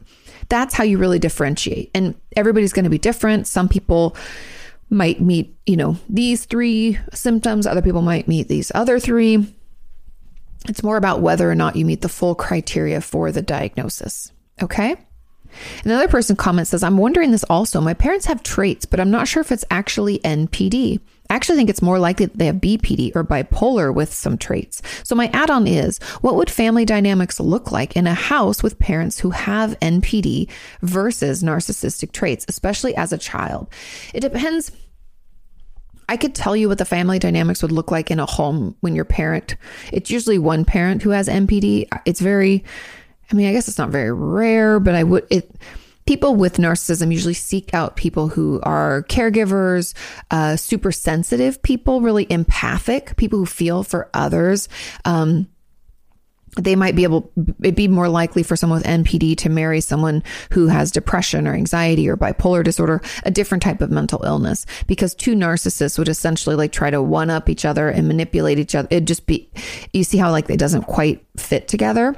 that's 0.50 0.76
how 0.76 0.84
you 0.84 0.98
really 0.98 1.20
differentiate. 1.20 1.90
And 1.94 2.16
everybody's 2.36 2.74
going 2.74 2.84
to 2.84 2.90
be 2.90 2.98
different. 2.98 3.48
Some 3.48 3.68
people 3.68 4.16
might 4.90 5.20
meet, 5.20 5.56
you 5.66 5.78
know, 5.78 5.98
these 6.10 6.46
three 6.46 7.00
symptoms, 7.14 7.66
other 7.66 7.82
people 7.82 8.02
might 8.02 8.28
meet 8.28 8.48
these 8.48 8.72
other 8.76 9.00
three. 9.00 9.52
It's 10.68 10.84
more 10.84 10.98
about 10.98 11.22
whether 11.22 11.50
or 11.50 11.56
not 11.56 11.76
you 11.76 11.86
meet 11.86 12.02
the 12.02 12.10
full 12.10 12.36
criteria 12.36 13.02
for 13.02 13.32
the 13.32 13.42
diagnosis. 13.42 14.32
Okay. 14.62 14.96
Another 15.84 16.08
person 16.08 16.36
comments 16.36 16.72
says, 16.72 16.84
I'm 16.84 16.98
wondering 16.98 17.32
this 17.32 17.46
also. 17.46 17.80
My 17.80 17.94
parents 17.94 18.26
have 18.26 18.44
traits, 18.44 18.86
but 18.86 19.00
I'm 19.00 19.12
not 19.12 19.28
sure 19.28 19.42
if 19.42 19.52
it's 19.52 19.66
actually 19.72 20.20
NPD. 20.20 21.00
I 21.30 21.36
actually 21.36 21.56
think 21.58 21.70
it's 21.70 21.82
more 21.82 21.98
likely 21.98 22.28
that 22.28 22.38
they 22.38 22.46
have 22.46 22.58
BPD 22.58 23.16
or 23.16 23.24
bipolar 23.24 23.94
with 23.94 24.14
some 24.14 24.38
traits. 24.38 24.82
So 25.04 25.16
my 25.16 25.30
add 25.34 25.50
on 25.50 25.66
is 25.66 25.98
what 26.22 26.36
would 26.36 26.52
family 26.52 26.86
dynamics 26.86 27.40
look 27.40 27.72
like 27.72 27.96
in 27.96 28.06
a 28.06 28.14
house 28.14 28.62
with 28.62 28.78
parents 28.78 29.20
who 29.20 29.32
have 29.32 29.80
NPD 29.80 30.50
versus 30.82 31.42
narcissistic 31.42 32.12
traits, 32.12 32.46
especially 32.48 32.96
as 32.96 33.12
a 33.12 33.18
child? 33.18 33.70
It 34.14 34.20
depends 34.20 34.72
I 36.08 36.18
could 36.18 36.36
tell 36.36 36.56
you 36.56 36.70
what 36.70 36.78
the 36.78 36.86
family 36.86 37.20
dynamics 37.20 37.62
would 37.62 37.72
look 37.72 37.92
like 37.92 38.12
in 38.12 38.20
a 38.20 38.26
home 38.26 38.76
when 38.82 38.96
your 38.96 39.06
parent, 39.06 39.56
it's 39.92 40.12
usually 40.12 40.38
one 40.38 40.66
parent 40.66 41.02
who 41.02 41.10
has 41.12 41.28
NPD. 41.28 41.88
It's 42.06 42.20
very, 42.20 42.64
I 43.32 43.36
mean, 43.36 43.48
I 43.48 43.54
guess 43.54 43.68
it's 43.68 43.78
not 43.78 43.90
very 43.90 44.12
rare, 44.12 44.80
but 44.80 44.96
I 44.96 45.04
would, 45.04 45.26
it, 45.30 45.50
people 46.06 46.36
with 46.36 46.58
narcissism 46.58 47.12
usually 47.12 47.34
seek 47.34 47.74
out 47.74 47.96
people 47.96 48.28
who 48.28 48.60
are 48.64 49.04
caregivers, 49.04 49.94
uh, 50.32 50.56
super 50.56 50.92
sensitive 50.92 51.62
people, 51.62 52.02
really 52.02 52.28
empathic, 52.30 53.16
people 53.18 53.40
who 53.40 53.46
feel 53.46 53.84
for 53.84 54.10
others. 54.14 54.70
Um, 55.06 55.48
they 56.56 56.76
might 56.76 56.96
be 56.96 57.04
able 57.04 57.32
it'd 57.62 57.76
be 57.76 57.88
more 57.88 58.10
likely 58.10 58.44
for 58.44 58.56
someone 58.56 58.80
with 58.80 58.88
NPD 58.88 59.38
to 59.38 59.50
marry 59.50 59.82
someone 59.82 60.24
who 60.52 60.68
has 60.68 60.92
depression 60.92 61.48
or 61.48 61.54
anxiety 61.54 62.08
or 62.08 62.18
bipolar 62.18 62.64
disorder, 62.64 63.02
a 63.24 63.32
different 63.32 63.62
type 63.62 63.82
of 63.82 63.92
mental 63.92 64.24
illness 64.24 64.66
because 64.88 65.14
two 65.14 65.36
narcissists 65.36 65.98
would 65.98 66.10
essentially 66.10 66.56
like 66.56 66.72
try 66.72 66.90
to 66.90 67.02
one 67.02 67.30
up 67.30 67.50
each 67.50 67.66
other 67.66 67.90
and 67.90 68.08
manipulate 68.08 68.60
each 68.60 68.76
other. 68.76 68.88
It'd 68.92 69.08
just 69.08 69.26
be 69.26 69.50
you 69.94 70.04
see 70.04 70.18
how 70.18 70.32
like 70.32 70.50
it 70.50 70.60
doesn't 70.60 70.84
quite 70.84 71.26
fit 71.38 71.68
together. 71.68 72.16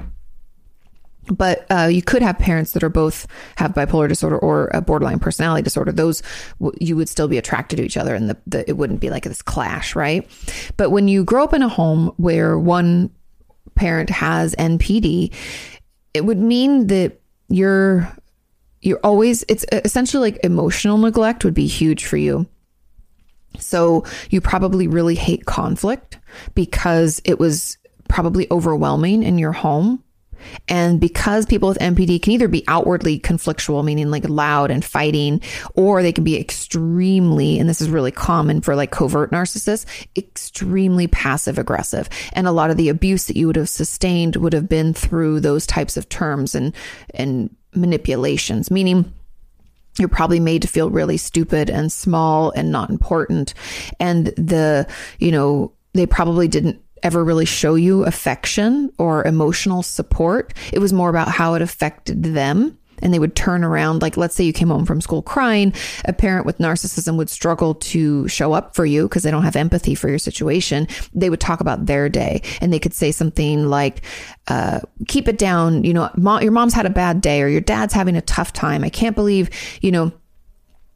But 1.30 1.66
uh, 1.70 1.88
you 1.92 2.00
could 2.00 2.22
have 2.22 2.38
parents 2.38 2.72
that 2.72 2.82
are 2.82 2.88
both 2.88 3.26
have 3.56 3.74
bipolar 3.74 4.08
disorder 4.08 4.38
or 4.38 4.70
a 4.72 4.80
borderline 4.80 5.18
personality 5.18 5.62
disorder. 5.62 5.92
Those 5.92 6.22
you 6.80 6.96
would 6.96 7.08
still 7.08 7.28
be 7.28 7.36
attracted 7.36 7.76
to 7.76 7.82
each 7.82 7.98
other, 7.98 8.14
and 8.14 8.30
the, 8.30 8.36
the, 8.46 8.68
it 8.68 8.78
wouldn't 8.78 9.00
be 9.00 9.10
like 9.10 9.24
this 9.24 9.42
clash, 9.42 9.94
right? 9.94 10.26
But 10.78 10.90
when 10.90 11.06
you 11.06 11.24
grow 11.24 11.44
up 11.44 11.52
in 11.52 11.62
a 11.62 11.68
home 11.68 12.14
where 12.16 12.58
one 12.58 13.10
parent 13.74 14.10
has 14.10 14.54
NPD, 14.56 15.32
it 16.14 16.24
would 16.24 16.38
mean 16.38 16.88
that 16.88 17.20
you're 17.48 18.10
you're 18.80 19.00
always 19.02 19.44
it's 19.48 19.64
essentially 19.72 20.30
like 20.30 20.40
emotional 20.44 20.98
neglect 20.98 21.44
would 21.44 21.54
be 21.54 21.66
huge 21.66 22.04
for 22.04 22.16
you. 22.16 22.46
So 23.58 24.04
you 24.30 24.40
probably 24.40 24.86
really 24.86 25.14
hate 25.14 25.46
conflict 25.46 26.18
because 26.54 27.20
it 27.24 27.38
was 27.38 27.76
probably 28.08 28.46
overwhelming 28.50 29.22
in 29.22 29.38
your 29.38 29.52
home. 29.52 30.02
And 30.68 31.00
because 31.00 31.46
people 31.46 31.68
with 31.68 31.78
NPD 31.78 32.22
can 32.22 32.32
either 32.32 32.48
be 32.48 32.64
outwardly 32.68 33.18
conflictual, 33.18 33.84
meaning 33.84 34.10
like 34.10 34.28
loud 34.28 34.70
and 34.70 34.84
fighting, 34.84 35.40
or 35.74 36.02
they 36.02 36.12
can 36.12 36.24
be 36.24 36.38
extremely, 36.38 37.58
and 37.58 37.68
this 37.68 37.80
is 37.80 37.90
really 37.90 38.10
common 38.10 38.60
for 38.60 38.74
like 38.74 38.90
covert 38.90 39.30
narcissists, 39.30 39.86
extremely 40.16 41.06
passive 41.06 41.58
aggressive. 41.58 42.08
And 42.32 42.46
a 42.46 42.52
lot 42.52 42.70
of 42.70 42.76
the 42.76 42.88
abuse 42.88 43.26
that 43.26 43.36
you 43.36 43.46
would 43.46 43.56
have 43.56 43.68
sustained 43.68 44.36
would 44.36 44.52
have 44.52 44.68
been 44.68 44.94
through 44.94 45.40
those 45.40 45.66
types 45.66 45.96
of 45.96 46.08
terms 46.08 46.54
and, 46.54 46.74
and 47.14 47.54
manipulations, 47.74 48.70
meaning 48.70 49.12
you're 49.98 50.08
probably 50.08 50.40
made 50.40 50.62
to 50.62 50.68
feel 50.68 50.90
really 50.90 51.16
stupid 51.16 51.70
and 51.70 51.90
small 51.90 52.50
and 52.52 52.70
not 52.70 52.90
important. 52.90 53.54
And 53.98 54.26
the, 54.28 54.86
you 55.18 55.32
know, 55.32 55.72
they 55.94 56.06
probably 56.06 56.48
didn't 56.48 56.80
ever 57.02 57.24
really 57.24 57.44
show 57.44 57.74
you 57.74 58.04
affection 58.04 58.92
or 58.98 59.26
emotional 59.26 59.82
support. 59.82 60.54
It 60.72 60.78
was 60.78 60.92
more 60.92 61.10
about 61.10 61.28
how 61.28 61.54
it 61.54 61.62
affected 61.62 62.22
them. 62.22 62.78
And 63.00 63.14
they 63.14 63.20
would 63.20 63.36
turn 63.36 63.62
around, 63.62 64.02
like, 64.02 64.16
let's 64.16 64.34
say 64.34 64.42
you 64.42 64.52
came 64.52 64.70
home 64.70 64.84
from 64.84 65.00
school 65.00 65.22
crying. 65.22 65.72
A 66.04 66.12
parent 66.12 66.46
with 66.46 66.58
narcissism 66.58 67.16
would 67.16 67.30
struggle 67.30 67.76
to 67.76 68.26
show 68.26 68.52
up 68.52 68.74
for 68.74 68.84
you 68.84 69.04
because 69.04 69.22
they 69.22 69.30
don't 69.30 69.44
have 69.44 69.54
empathy 69.54 69.94
for 69.94 70.08
your 70.08 70.18
situation. 70.18 70.88
They 71.14 71.30
would 71.30 71.40
talk 71.40 71.60
about 71.60 71.86
their 71.86 72.08
day 72.08 72.42
and 72.60 72.72
they 72.72 72.80
could 72.80 72.94
say 72.94 73.12
something 73.12 73.66
like, 73.66 74.02
uh, 74.48 74.80
keep 75.06 75.28
it 75.28 75.38
down. 75.38 75.84
You 75.84 75.94
know, 75.94 76.10
mom, 76.16 76.42
your 76.42 76.50
mom's 76.50 76.74
had 76.74 76.86
a 76.86 76.90
bad 76.90 77.20
day 77.20 77.40
or 77.40 77.46
your 77.46 77.60
dad's 77.60 77.94
having 77.94 78.16
a 78.16 78.20
tough 78.20 78.52
time. 78.52 78.82
I 78.82 78.90
can't 78.90 79.14
believe, 79.14 79.48
you 79.80 79.92
know, 79.92 80.10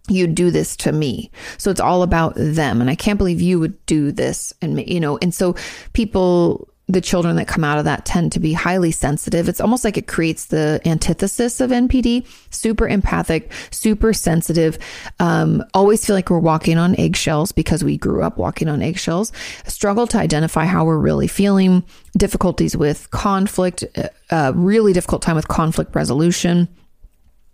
you 0.08 0.26
do 0.26 0.50
this 0.50 0.76
to 0.76 0.92
me. 0.92 1.30
So 1.58 1.70
it's 1.70 1.80
all 1.80 2.02
about 2.02 2.34
them. 2.36 2.80
And 2.80 2.90
I 2.90 2.94
can't 2.94 3.18
believe 3.18 3.40
you 3.40 3.60
would 3.60 3.84
do 3.86 4.10
this. 4.12 4.52
And, 4.60 4.86
you 4.88 5.00
know, 5.00 5.18
and 5.22 5.32
so 5.32 5.54
people, 5.92 6.68
the 6.88 7.00
children 7.00 7.36
that 7.36 7.46
come 7.46 7.62
out 7.62 7.78
of 7.78 7.84
that 7.84 8.04
tend 8.04 8.32
to 8.32 8.40
be 8.40 8.52
highly 8.52 8.90
sensitive. 8.90 9.48
It's 9.48 9.60
almost 9.60 9.84
like 9.84 9.96
it 9.96 10.08
creates 10.08 10.46
the 10.46 10.80
antithesis 10.84 11.60
of 11.60 11.70
NPD 11.70 12.26
super 12.50 12.88
empathic, 12.88 13.52
super 13.70 14.12
sensitive, 14.12 14.78
um, 15.20 15.64
always 15.72 16.04
feel 16.04 16.16
like 16.16 16.28
we're 16.28 16.38
walking 16.38 16.78
on 16.78 16.98
eggshells 16.98 17.52
because 17.52 17.84
we 17.84 17.96
grew 17.96 18.22
up 18.22 18.36
walking 18.36 18.68
on 18.68 18.82
eggshells, 18.82 19.32
struggle 19.66 20.06
to 20.08 20.18
identify 20.18 20.64
how 20.64 20.84
we're 20.84 20.98
really 20.98 21.28
feeling, 21.28 21.84
difficulties 22.16 22.76
with 22.76 23.10
conflict, 23.10 23.84
uh, 23.96 24.08
uh 24.30 24.52
really 24.54 24.92
difficult 24.92 25.22
time 25.22 25.36
with 25.36 25.48
conflict 25.48 25.94
resolution. 25.94 26.68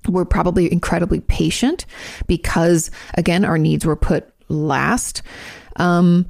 We're 0.09 0.25
probably 0.25 0.71
incredibly 0.73 1.21
patient 1.21 1.87
because, 2.27 2.91
again, 3.15 3.45
our 3.45 3.59
needs 3.59 3.85
were 3.85 3.97
put 3.97 4.33
last. 4.49 5.23
Um, 5.77 6.27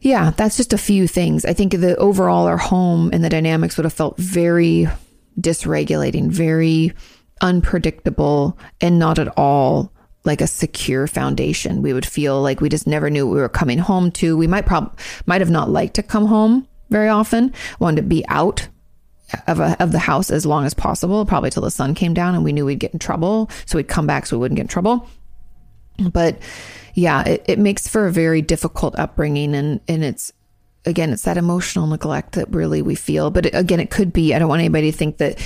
yeah, 0.00 0.30
that's 0.30 0.56
just 0.56 0.72
a 0.72 0.78
few 0.78 1.06
things. 1.06 1.44
I 1.44 1.52
think 1.52 1.72
the 1.72 1.96
overall 1.96 2.46
our 2.46 2.56
home 2.58 3.10
and 3.12 3.22
the 3.22 3.28
dynamics 3.28 3.76
would 3.76 3.84
have 3.84 3.92
felt 3.92 4.18
very 4.18 4.88
dysregulating, 5.40 6.28
very 6.28 6.92
unpredictable, 7.40 8.58
and 8.80 8.98
not 8.98 9.18
at 9.18 9.32
all 9.36 9.92
like 10.24 10.40
a 10.40 10.46
secure 10.46 11.06
foundation. 11.06 11.82
We 11.82 11.92
would 11.92 12.06
feel 12.06 12.40
like 12.42 12.60
we 12.60 12.68
just 12.68 12.86
never 12.86 13.10
knew 13.10 13.26
what 13.26 13.34
we 13.34 13.40
were 13.40 13.48
coming 13.48 13.78
home 13.78 14.10
to. 14.12 14.36
We 14.36 14.46
might 14.46 14.66
prob 14.66 14.96
might 15.26 15.40
have 15.40 15.50
not 15.50 15.70
liked 15.70 15.94
to 15.94 16.02
come 16.02 16.26
home 16.26 16.66
very 16.90 17.08
often, 17.08 17.52
wanted 17.80 18.02
to 18.02 18.08
be 18.08 18.26
out 18.28 18.68
of 19.46 19.60
a, 19.60 19.80
of 19.82 19.92
the 19.92 19.98
house 19.98 20.30
as 20.30 20.44
long 20.46 20.64
as 20.64 20.74
possible, 20.74 21.24
probably 21.26 21.50
till 21.50 21.62
the 21.62 21.70
sun 21.70 21.94
came 21.94 22.14
down 22.14 22.34
and 22.34 22.44
we 22.44 22.52
knew 22.52 22.66
we'd 22.66 22.78
get 22.78 22.92
in 22.92 22.98
trouble. 22.98 23.50
So 23.66 23.78
we'd 23.78 23.88
come 23.88 24.06
back 24.06 24.26
so 24.26 24.36
we 24.36 24.40
wouldn't 24.40 24.56
get 24.56 24.62
in 24.62 24.68
trouble. 24.68 25.08
But 26.10 26.38
yeah, 26.94 27.22
it, 27.26 27.44
it 27.46 27.58
makes 27.58 27.88
for 27.88 28.06
a 28.06 28.12
very 28.12 28.42
difficult 28.42 28.98
upbringing. 28.98 29.54
And, 29.54 29.80
and 29.88 30.04
it's, 30.04 30.32
again, 30.84 31.12
it's 31.12 31.22
that 31.22 31.36
emotional 31.36 31.86
neglect 31.86 32.32
that 32.32 32.52
really 32.52 32.82
we 32.82 32.94
feel. 32.94 33.30
But 33.30 33.54
again, 33.54 33.80
it 33.80 33.90
could 33.90 34.12
be, 34.12 34.34
I 34.34 34.38
don't 34.38 34.48
want 34.48 34.60
anybody 34.60 34.90
to 34.90 34.96
think 34.96 35.18
that 35.18 35.38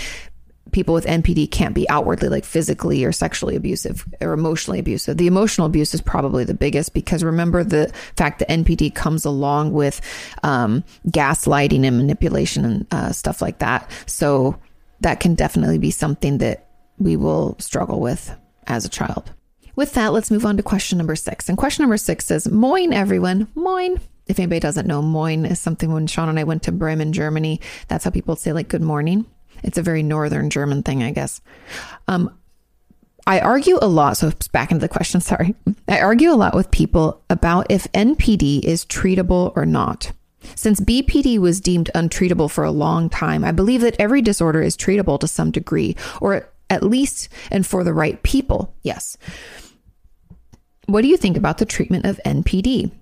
people 0.77 0.93
with 0.93 1.07
NPD 1.07 1.51
can't 1.51 1.75
be 1.75 1.89
outwardly 1.89 2.29
like 2.29 2.45
physically 2.45 3.03
or 3.03 3.11
sexually 3.11 3.57
abusive 3.57 4.07
or 4.21 4.35
emotionally 4.35 4.79
abusive. 4.79 5.17
The 5.17 5.27
emotional 5.27 5.67
abuse 5.67 5.95
is 5.95 6.03
probably 6.03 6.45
the 6.45 6.53
biggest 6.53 6.93
because 6.93 7.25
remember 7.25 7.65
the 7.65 7.91
fact 8.15 8.41
that 8.41 8.51
NPD 8.51 8.95
comes 8.95 9.25
along 9.25 9.73
with 9.73 10.03
um, 10.43 10.85
gaslighting 11.09 11.87
and 11.87 11.97
manipulation 11.97 12.67
and 12.67 12.87
uh, 12.91 13.13
stuff 13.13 13.41
like 13.41 13.61
that. 13.61 13.91
So 14.05 14.61
that 15.01 15.19
can 15.19 15.35
definitely 15.35 15.79
be 15.79 15.91
something 15.91 16.37
that 16.39 16.69
we 16.99 17.17
will 17.17 17.57
struggle 17.59 17.99
with 17.99 18.37
as 18.67 18.85
a 18.85 18.91
child. 18.91 19.33
With 19.77 19.95
that, 19.95 20.13
let's 20.13 20.31
move 20.31 20.45
on 20.45 20.59
to 20.59 20.63
question 20.63 20.99
number 20.99 21.17
six. 21.17 21.49
And 21.49 21.57
question 21.57 21.85
number 21.85 21.97
six 21.97 22.27
says, 22.27 22.51
Moin, 22.51 22.93
everyone. 22.93 23.49
Moin. 23.55 23.99
If 24.27 24.39
anybody 24.39 24.61
doesn't 24.61 24.87
know, 24.87 25.01
Moin 25.01 25.47
is 25.47 25.59
something 25.59 25.91
when 25.91 26.07
Sean 26.07 26.29
and 26.29 26.39
I 26.39 26.45
went 26.45 26.65
to 26.65 26.73
Bremen, 26.73 27.15
Germany, 27.15 27.63
that's 27.89 28.05
how 28.05 28.11
people 28.11 28.37
say 28.37 28.53
like 28.53 28.69
good 28.69 28.83
morning. 28.83 29.25
It's 29.67 29.79
a 29.79 29.83
very 29.83 30.03
northern 30.03 30.49
German 30.49 30.83
thing, 30.83 31.03
I 31.03 31.11
guess. 31.11 31.41
Um, 32.09 32.37
I 33.27 33.41
argue 33.41 33.79
a 33.83 33.89
lot. 33.89 34.17
So 34.17 34.33
back 34.53 34.71
into 34.71 34.81
the 34.81 34.89
question. 34.89 35.21
Sorry. 35.21 35.55
I 35.89 36.01
argue 36.01 36.31
a 36.31 36.35
lot 36.35 36.55
with 36.55 36.71
people 36.71 37.23
about 37.29 37.67
if 37.71 37.91
NPD 37.93 38.65
is 38.65 38.85
treatable 38.87 39.53
or 39.57 39.67
not. 39.67 40.13
Since 40.55 40.81
BPD 40.81 41.39
was 41.39 41.61
deemed 41.61 41.91
untreatable 41.95 42.49
for 42.49 42.63
a 42.63 42.71
long 42.71 43.11
time, 43.11 43.45
I 43.45 43.51
believe 43.51 43.81
that 43.81 43.97
every 43.99 44.23
disorder 44.23 44.63
is 44.63 44.77
treatable 44.77 45.19
to 45.19 45.27
some 45.27 45.51
degree, 45.51 45.97
or 46.21 46.49
at 46.71 46.85
least, 46.85 47.29
and 47.51 47.67
for 47.67 47.83
the 47.83 47.93
right 47.93 48.23
people, 48.23 48.73
yes. 48.83 49.17
What 50.87 51.03
do 51.03 51.09
you 51.09 51.17
think 51.17 51.37
about 51.37 51.59
the 51.59 51.65
treatment 51.65 52.07
of 52.07 52.21
NPD? 52.25 52.93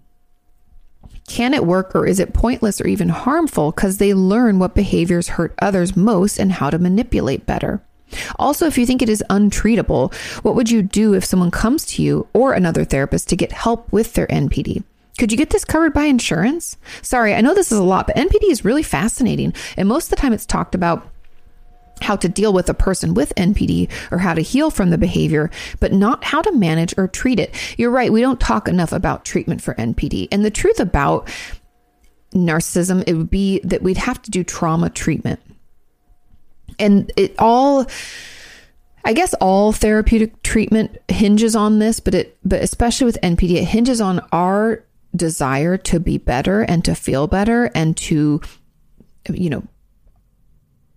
Can 1.27 1.55
it 1.55 1.67
work 1.67 1.95
or 1.95 2.07
is 2.07 2.21
it 2.21 2.35
pointless 2.35 2.81
or 2.81 2.87
even 2.87 3.09
harmful 3.09 3.71
because 3.71 3.99
they 3.99 4.15
learn 4.15 4.59
what 4.59 4.75
behaviors 4.75 5.29
hurt 5.29 5.55
others 5.61 5.97
most 5.97 6.39
and 6.39 6.53
how 6.53 6.71
to 6.71 6.79
manipulate 6.79 7.47
better? 7.47 7.83
Also, 8.39 8.67
if 8.67 8.79
you 8.79 8.87
think 8.87 9.03
it 9.03 9.09
is 9.09 9.25
untreatable, 9.31 10.15
what 10.45 10.55
would 10.55 10.71
you 10.71 10.83
do 10.83 11.15
if 11.15 11.25
someone 11.25 11.51
comes 11.51 11.85
to 11.87 12.03
you 12.03 12.29
or 12.33 12.53
another 12.53 12.85
therapist 12.85 13.29
to 13.29 13.37
get 13.37 13.53
help 13.53 13.91
with 13.93 14.13
their 14.13 14.27
NPD? 14.29 14.85
Could 15.19 15.31
you 15.31 15.39
get 15.39 15.51
this 15.51 15.65
covered 15.65 15.95
by 15.95 16.05
insurance? 16.05 16.77
Sorry, 17.01 17.35
I 17.35 17.41
know 17.41 17.55
this 17.55 17.71
is 17.71 17.79
a 17.79 17.85
lot, 17.85 18.07
but 18.07 18.17
NPD 18.17 18.51
is 18.51 18.65
really 18.65 18.83
fascinating. 18.83 19.55
And 19.77 19.89
most 19.89 20.07
of 20.07 20.11
the 20.11 20.17
time 20.17 20.33
it's 20.33 20.47
talked 20.47 20.75
about 20.75 21.09
how 22.01 22.17
to 22.17 22.29
deal 22.29 22.53
with 22.53 22.69
a 22.69 22.75
person 22.75 23.15
with 23.15 23.35
NPD 23.37 23.91
or 24.11 24.19
how 24.19 24.35
to 24.35 24.43
heal 24.43 24.71
from 24.71 24.91
the 24.91 24.99
behavior, 24.99 25.51
but 25.81 25.93
not 25.93 26.25
how 26.25 26.43
to 26.43 26.53
manage 26.53 26.95
or 26.97 27.09
treat 27.09 27.39
it. 27.39 27.55
You're 27.79 27.91
right. 27.91 28.13
We 28.13 28.21
don't 28.21 28.41
talk 28.41 28.69
enough 28.69 28.93
about 28.93 29.25
treatment 29.25 29.63
for 29.63 29.75
NPD. 29.75 30.29
And 30.31 30.45
the 30.45 30.51
truth 30.51 30.81
about 30.81 31.29
narcissism, 32.33 33.05
it 33.07 33.15
would 33.15 33.31
be 33.31 33.61
that 33.65 33.83
we'd 33.83 33.97
have 33.97 34.21
to 34.23 34.31
do 34.31 34.45
trauma 34.45 34.91
treatment. 34.91 35.41
And 36.79 37.13
it 37.17 37.35
all, 37.39 37.87
I 39.05 39.13
guess 39.13 39.35
all 39.35 39.73
therapeutic 39.73 40.43
treatment 40.43 40.99
hinges 41.09 41.55
on 41.55 41.79
this, 41.79 42.01
but 42.01 42.15
it, 42.15 42.37
but 42.45 42.63
especially 42.63 43.05
with 43.05 43.21
NPD, 43.23 43.57
it 43.57 43.65
hinges 43.65 44.01
on 44.01 44.21
our 44.33 44.85
desire 45.15 45.77
to 45.77 46.01
be 46.01 46.19
better 46.19 46.63
and 46.63 46.85
to 46.85 46.95
feel 46.95 47.29
better 47.29 47.71
and 47.75 47.97
to, 47.97 48.41
you 49.33 49.49
know, 49.49 49.63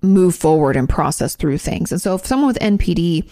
move 0.07 0.35
forward 0.35 0.75
and 0.75 0.87
process 0.87 1.35
through 1.35 1.57
things. 1.57 1.91
And 1.91 2.01
so 2.01 2.15
if 2.15 2.25
someone 2.25 2.47
with 2.47 2.59
NPD 2.59 3.29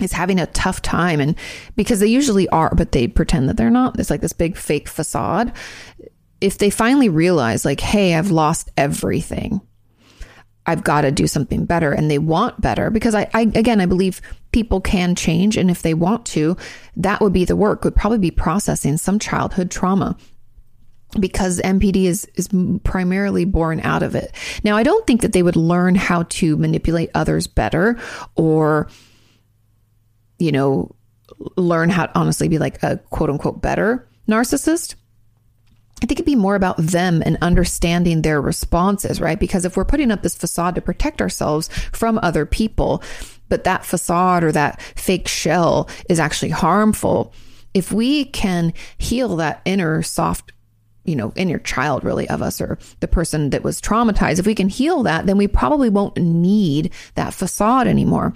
is 0.00 0.12
having 0.12 0.40
a 0.40 0.46
tough 0.46 0.82
time 0.82 1.20
and 1.20 1.36
because 1.76 2.00
they 2.00 2.06
usually 2.06 2.48
are 2.48 2.74
but 2.74 2.92
they 2.92 3.06
pretend 3.06 3.48
that 3.48 3.56
they're 3.56 3.70
not 3.70 3.98
it's 4.00 4.10
like 4.10 4.20
this 4.20 4.32
big 4.32 4.56
fake 4.56 4.88
facade. 4.88 5.52
If 6.40 6.58
they 6.58 6.70
finally 6.70 7.08
realize 7.08 7.64
like 7.64 7.80
hey 7.80 8.14
i've 8.14 8.30
lost 8.30 8.70
everything. 8.76 9.60
I've 10.64 10.84
got 10.84 11.00
to 11.00 11.10
do 11.10 11.26
something 11.26 11.64
better 11.64 11.92
and 11.92 12.08
they 12.08 12.18
want 12.18 12.60
better 12.60 12.88
because 12.90 13.16
I, 13.16 13.28
I 13.34 13.42
again 13.54 13.80
i 13.80 13.86
believe 13.86 14.20
people 14.52 14.80
can 14.80 15.16
change 15.16 15.56
and 15.56 15.70
if 15.70 15.82
they 15.82 15.94
want 15.94 16.24
to 16.26 16.56
that 16.96 17.20
would 17.20 17.32
be 17.32 17.44
the 17.44 17.56
work 17.56 17.82
would 17.82 17.96
probably 17.96 18.18
be 18.18 18.30
processing 18.30 18.96
some 18.96 19.18
childhood 19.18 19.70
trauma 19.70 20.16
because 21.18 21.60
NPD 21.60 22.04
is 22.04 22.26
is 22.34 22.48
primarily 22.84 23.44
born 23.44 23.80
out 23.80 24.02
of 24.02 24.14
it. 24.14 24.32
Now, 24.64 24.76
I 24.76 24.82
don't 24.82 25.06
think 25.06 25.20
that 25.22 25.32
they 25.32 25.42
would 25.42 25.56
learn 25.56 25.94
how 25.94 26.24
to 26.24 26.56
manipulate 26.56 27.10
others 27.14 27.46
better 27.46 27.98
or 28.34 28.88
you 30.42 30.50
know, 30.50 30.94
learn 31.56 31.88
how 31.88 32.06
to 32.06 32.18
honestly 32.18 32.48
be 32.48 32.58
like 32.58 32.82
a 32.82 32.98
quote 33.10 33.30
unquote 33.30 33.62
better 33.62 34.08
narcissist. 34.28 34.96
I 36.02 36.06
think 36.06 36.18
it'd 36.18 36.26
be 36.26 36.34
more 36.34 36.56
about 36.56 36.78
them 36.78 37.22
and 37.24 37.38
understanding 37.40 38.22
their 38.22 38.40
responses, 38.40 39.20
right? 39.20 39.38
Because 39.38 39.64
if 39.64 39.76
we're 39.76 39.84
putting 39.84 40.10
up 40.10 40.22
this 40.22 40.34
facade 40.34 40.74
to 40.74 40.80
protect 40.80 41.22
ourselves 41.22 41.68
from 41.92 42.18
other 42.22 42.44
people, 42.44 43.04
but 43.48 43.62
that 43.64 43.84
facade 43.84 44.42
or 44.42 44.50
that 44.50 44.82
fake 44.96 45.28
shell 45.28 45.88
is 46.08 46.18
actually 46.18 46.50
harmful, 46.50 47.32
if 47.72 47.92
we 47.92 48.24
can 48.24 48.72
heal 48.98 49.36
that 49.36 49.62
inner 49.64 50.02
soft 50.02 50.50
you 51.04 51.16
know, 51.16 51.32
in 51.36 51.48
your 51.48 51.58
child 51.60 52.04
really 52.04 52.28
of 52.28 52.42
us 52.42 52.60
or 52.60 52.78
the 53.00 53.08
person 53.08 53.50
that 53.50 53.64
was 53.64 53.80
traumatized, 53.80 54.38
if 54.38 54.46
we 54.46 54.54
can 54.54 54.68
heal 54.68 55.02
that, 55.02 55.26
then 55.26 55.36
we 55.36 55.48
probably 55.48 55.88
won't 55.88 56.16
need 56.16 56.92
that 57.14 57.34
facade 57.34 57.86
anymore. 57.86 58.34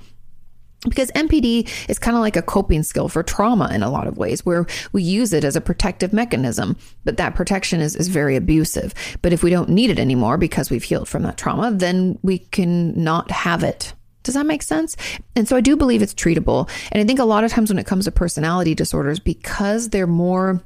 Because 0.89 1.11
NPD 1.13 1.69
is 1.89 1.99
kind 1.99 2.17
of 2.17 2.21
like 2.21 2.37
a 2.37 2.43
coping 2.43 2.83
skill 2.83 3.09
for 3.09 3.23
trauma 3.23 3.71
in 3.73 3.83
a 3.83 3.91
lot 3.91 4.07
of 4.07 4.19
ways, 4.19 4.45
where 4.45 4.67
we 4.93 5.03
use 5.03 5.33
it 5.33 5.43
as 5.43 5.57
a 5.57 5.61
protective 5.61 6.13
mechanism, 6.13 6.77
but 7.05 7.17
that 7.17 7.35
protection 7.35 7.81
is, 7.81 7.97
is 7.97 8.09
very 8.09 8.37
abusive. 8.37 8.95
But 9.23 9.33
if 9.33 9.43
we 9.43 9.51
don't 9.51 9.71
need 9.71 9.91
it 9.91 9.99
anymore 9.99 10.37
because 10.37 10.71
we've 10.71 10.85
healed 10.85 11.09
from 11.09 11.23
that 11.23 11.39
trauma, 11.39 11.73
then 11.73 12.19
we 12.23 12.39
can 12.39 13.03
not 13.03 13.31
have 13.31 13.65
it. 13.65 13.95
Does 14.23 14.35
that 14.35 14.47
make 14.47 14.63
sense? 14.63 14.97
And 15.35 15.49
so 15.49 15.57
I 15.57 15.61
do 15.61 15.77
believe 15.77 16.03
it's 16.03 16.15
treatable. 16.15 16.69
And 16.93 17.01
I 17.01 17.07
think 17.07 17.21
a 17.21 17.25
lot 17.25 17.45
of 17.45 17.53
times 17.53 17.71
when 17.71 17.79
it 17.79 17.87
comes 17.87 18.05
to 18.05 18.13
personality 18.13 18.75
disorders, 18.75 19.19
because 19.19 19.91
they're 19.91 20.07
more 20.07 20.63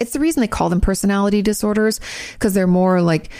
it's 0.00 0.12
the 0.12 0.20
reason 0.20 0.40
they 0.40 0.48
call 0.48 0.70
them 0.70 0.80
personality 0.80 1.42
disorders 1.42 2.00
because 2.32 2.54
they're 2.54 2.66
more 2.66 3.02
like, 3.02 3.30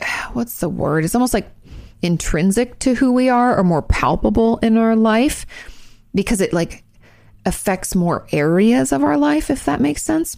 what's 0.32 0.60
the 0.60 0.68
word? 0.68 1.04
It's 1.04 1.14
almost 1.14 1.34
like 1.34 1.50
intrinsic 2.00 2.78
to 2.80 2.94
who 2.94 3.12
we 3.12 3.28
are 3.28 3.56
or 3.56 3.64
more 3.64 3.82
palpable 3.82 4.58
in 4.58 4.76
our 4.76 4.96
life 4.96 5.44
because 6.14 6.40
it 6.40 6.52
like 6.52 6.84
affects 7.44 7.94
more 7.94 8.26
areas 8.32 8.92
of 8.92 9.02
our 9.02 9.16
life, 9.16 9.50
if 9.50 9.64
that 9.64 9.80
makes 9.80 10.02
sense. 10.02 10.36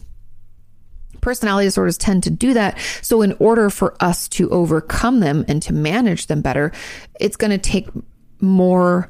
Personality 1.20 1.66
disorders 1.66 1.96
tend 1.96 2.22
to 2.24 2.30
do 2.30 2.54
that. 2.54 2.78
So, 3.00 3.22
in 3.22 3.34
order 3.38 3.70
for 3.70 3.96
us 3.98 4.28
to 4.30 4.50
overcome 4.50 5.20
them 5.20 5.44
and 5.48 5.62
to 5.62 5.72
manage 5.72 6.26
them 6.26 6.42
better, 6.42 6.70
it's 7.18 7.36
going 7.36 7.50
to 7.50 7.58
take 7.58 7.88
more 8.40 9.08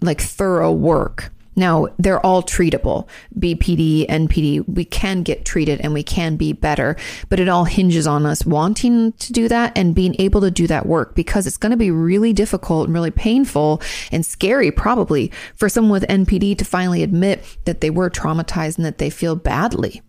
like 0.00 0.20
thorough 0.20 0.70
work. 0.70 1.32
Now, 1.56 1.88
they're 1.98 2.24
all 2.24 2.42
treatable. 2.42 3.08
BPD, 3.38 4.06
NPD, 4.08 4.68
we 4.68 4.84
can 4.84 5.22
get 5.22 5.44
treated 5.44 5.80
and 5.80 5.92
we 5.92 6.02
can 6.02 6.36
be 6.36 6.52
better, 6.52 6.96
but 7.28 7.40
it 7.40 7.48
all 7.48 7.64
hinges 7.64 8.06
on 8.06 8.24
us 8.24 8.46
wanting 8.46 9.12
to 9.12 9.32
do 9.32 9.48
that 9.48 9.76
and 9.76 9.94
being 9.94 10.14
able 10.18 10.40
to 10.42 10.50
do 10.50 10.66
that 10.68 10.86
work 10.86 11.14
because 11.14 11.46
it's 11.46 11.56
going 11.56 11.70
to 11.70 11.76
be 11.76 11.90
really 11.90 12.32
difficult 12.32 12.86
and 12.86 12.94
really 12.94 13.10
painful 13.10 13.82
and 14.12 14.24
scary, 14.24 14.70
probably, 14.70 15.30
for 15.54 15.68
someone 15.68 15.92
with 15.92 16.08
NPD 16.08 16.56
to 16.58 16.64
finally 16.64 17.02
admit 17.02 17.44
that 17.64 17.80
they 17.80 17.90
were 17.90 18.10
traumatized 18.10 18.76
and 18.76 18.84
that 18.84 18.98
they 18.98 19.10
feel 19.10 19.36
badly. 19.36 20.02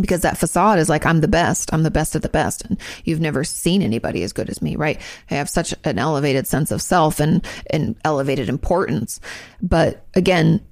Because 0.00 0.20
that 0.20 0.38
facade 0.38 0.78
is 0.78 0.88
like 0.88 1.04
i'm 1.04 1.20
the 1.20 1.28
best. 1.28 1.72
I'm 1.72 1.82
the 1.82 1.90
best 1.90 2.14
of 2.14 2.22
the 2.22 2.28
best. 2.28 2.64
And 2.64 2.78
you've 3.04 3.20
never 3.20 3.42
seen 3.44 3.82
anybody 3.82 4.22
as 4.22 4.32
good 4.32 4.48
as 4.48 4.62
me 4.62 4.76
right? 4.76 5.00
I 5.30 5.34
have 5.34 5.48
such 5.48 5.74
an 5.84 5.98
elevated 5.98 6.46
sense 6.46 6.70
of 6.70 6.82
self 6.82 7.20
and 7.20 7.44
and 7.70 7.96
elevated 8.04 8.48
importance. 8.48 9.20
But 9.62 10.04
again 10.14 10.64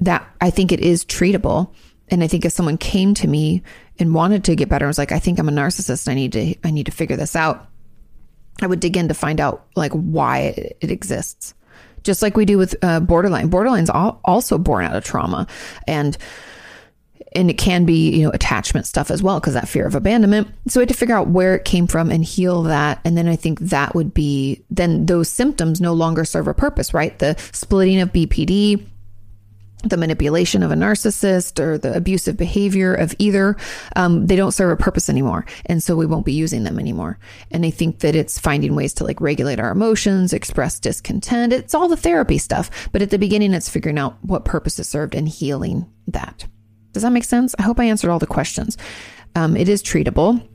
that 0.00 0.28
i 0.40 0.50
think 0.50 0.72
it 0.72 0.80
is 0.80 1.04
treatable. 1.04 1.72
And 2.08 2.22
i 2.22 2.26
think 2.26 2.44
if 2.44 2.52
someone 2.52 2.78
came 2.78 3.14
to 3.14 3.28
me 3.28 3.62
and 3.98 4.14
wanted 4.14 4.44
to 4.44 4.56
get 4.56 4.68
better 4.68 4.84
and 4.84 4.90
was 4.90 4.98
like 4.98 5.12
i 5.12 5.18
think 5.18 5.38
i'm 5.38 5.48
a 5.48 5.52
narcissist. 5.52 6.08
I 6.08 6.14
need 6.14 6.32
to 6.32 6.54
i 6.64 6.70
need 6.70 6.86
to 6.86 6.92
figure 6.92 7.16
this 7.16 7.36
out. 7.36 7.68
I 8.60 8.66
would 8.66 8.80
dig 8.80 8.96
in 8.96 9.08
to 9.08 9.14
find 9.14 9.40
out 9.40 9.66
like 9.76 9.92
why 9.92 10.38
it, 10.80 10.90
exists. 10.90 11.54
Just 12.04 12.20
like 12.20 12.36
we 12.36 12.44
do 12.44 12.58
with 12.58 12.74
uh, 12.82 13.00
borderline. 13.00 13.48
Borderline's 13.48 13.90
also 14.24 14.58
born 14.58 14.84
out 14.84 14.96
of 14.96 15.04
trauma. 15.04 15.46
And 15.86 16.18
and 17.34 17.50
it 17.50 17.58
can 17.58 17.84
be 17.84 18.10
you 18.10 18.24
know 18.24 18.30
attachment 18.30 18.86
stuff 18.86 19.10
as 19.10 19.22
well 19.22 19.40
because 19.40 19.54
that 19.54 19.68
fear 19.68 19.86
of 19.86 19.94
abandonment. 19.94 20.48
So 20.68 20.80
we 20.80 20.82
had 20.82 20.88
to 20.88 20.94
figure 20.94 21.16
out 21.16 21.28
where 21.28 21.54
it 21.54 21.64
came 21.64 21.86
from 21.86 22.10
and 22.10 22.24
heal 22.24 22.62
that. 22.64 23.00
And 23.04 23.16
then 23.16 23.28
i 23.28 23.36
think 23.36 23.60
that 23.60 23.94
would 23.94 24.14
be 24.14 24.64
then 24.70 25.06
those 25.06 25.28
symptoms 25.28 25.80
no 25.80 25.92
longer 25.92 26.24
serve 26.24 26.48
a 26.48 26.54
purpose 26.54 26.94
right? 26.94 27.18
The 27.18 27.36
splitting 27.52 28.00
of 28.00 28.12
bpd 28.12 28.86
the 29.84 29.96
manipulation 29.96 30.62
of 30.62 30.70
a 30.70 30.74
narcissist 30.74 31.58
or 31.58 31.76
the 31.76 31.94
abusive 31.96 32.36
behavior 32.36 32.94
of 32.94 33.14
either 33.18 33.56
um, 33.96 34.26
they 34.26 34.36
don't 34.36 34.52
serve 34.52 34.70
a 34.70 34.82
purpose 34.82 35.08
anymore. 35.08 35.44
And 35.66 35.82
so 35.82 35.96
we 35.96 36.06
won't 36.06 36.24
be 36.24 36.32
using 36.32 36.62
them 36.64 36.78
anymore. 36.78 37.18
And 37.50 37.66
i 37.66 37.70
think 37.70 38.00
that 38.00 38.14
it's 38.14 38.38
finding 38.38 38.74
ways 38.74 38.94
to 38.94 39.04
like 39.04 39.20
regulate 39.20 39.60
our 39.60 39.70
emotions 39.70 40.32
express 40.32 40.78
discontent. 40.78 41.52
It's 41.52 41.74
all 41.74 41.88
the 41.88 41.96
therapy 41.96 42.38
stuff. 42.38 42.70
But 42.92 43.02
at 43.02 43.10
the 43.10 43.18
beginning 43.18 43.54
it's 43.54 43.68
figuring 43.68 43.98
out 43.98 44.16
what 44.22 44.44
purpose 44.44 44.78
is 44.78 44.88
served 44.88 45.14
and 45.14 45.28
healing 45.28 45.86
that 46.06 46.46
does 46.92 47.02
that 47.02 47.10
make 47.10 47.24
sense? 47.24 47.54
I 47.58 47.62
hope 47.62 47.80
I 47.80 47.84
answered 47.84 48.10
all 48.10 48.18
the 48.18 48.26
questions. 48.26 48.76
Um, 49.34 49.56
it 49.56 49.68
is 49.68 49.82
treatable. 49.82 50.46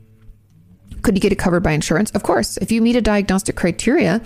Could 1.02 1.14
you 1.14 1.20
get 1.20 1.32
it 1.32 1.38
covered 1.38 1.62
by 1.62 1.72
insurance? 1.72 2.10
Of 2.12 2.22
course. 2.22 2.56
If 2.58 2.72
you 2.72 2.80
meet 2.82 2.96
a 2.96 3.00
diagnostic 3.00 3.56
criteria, 3.56 4.20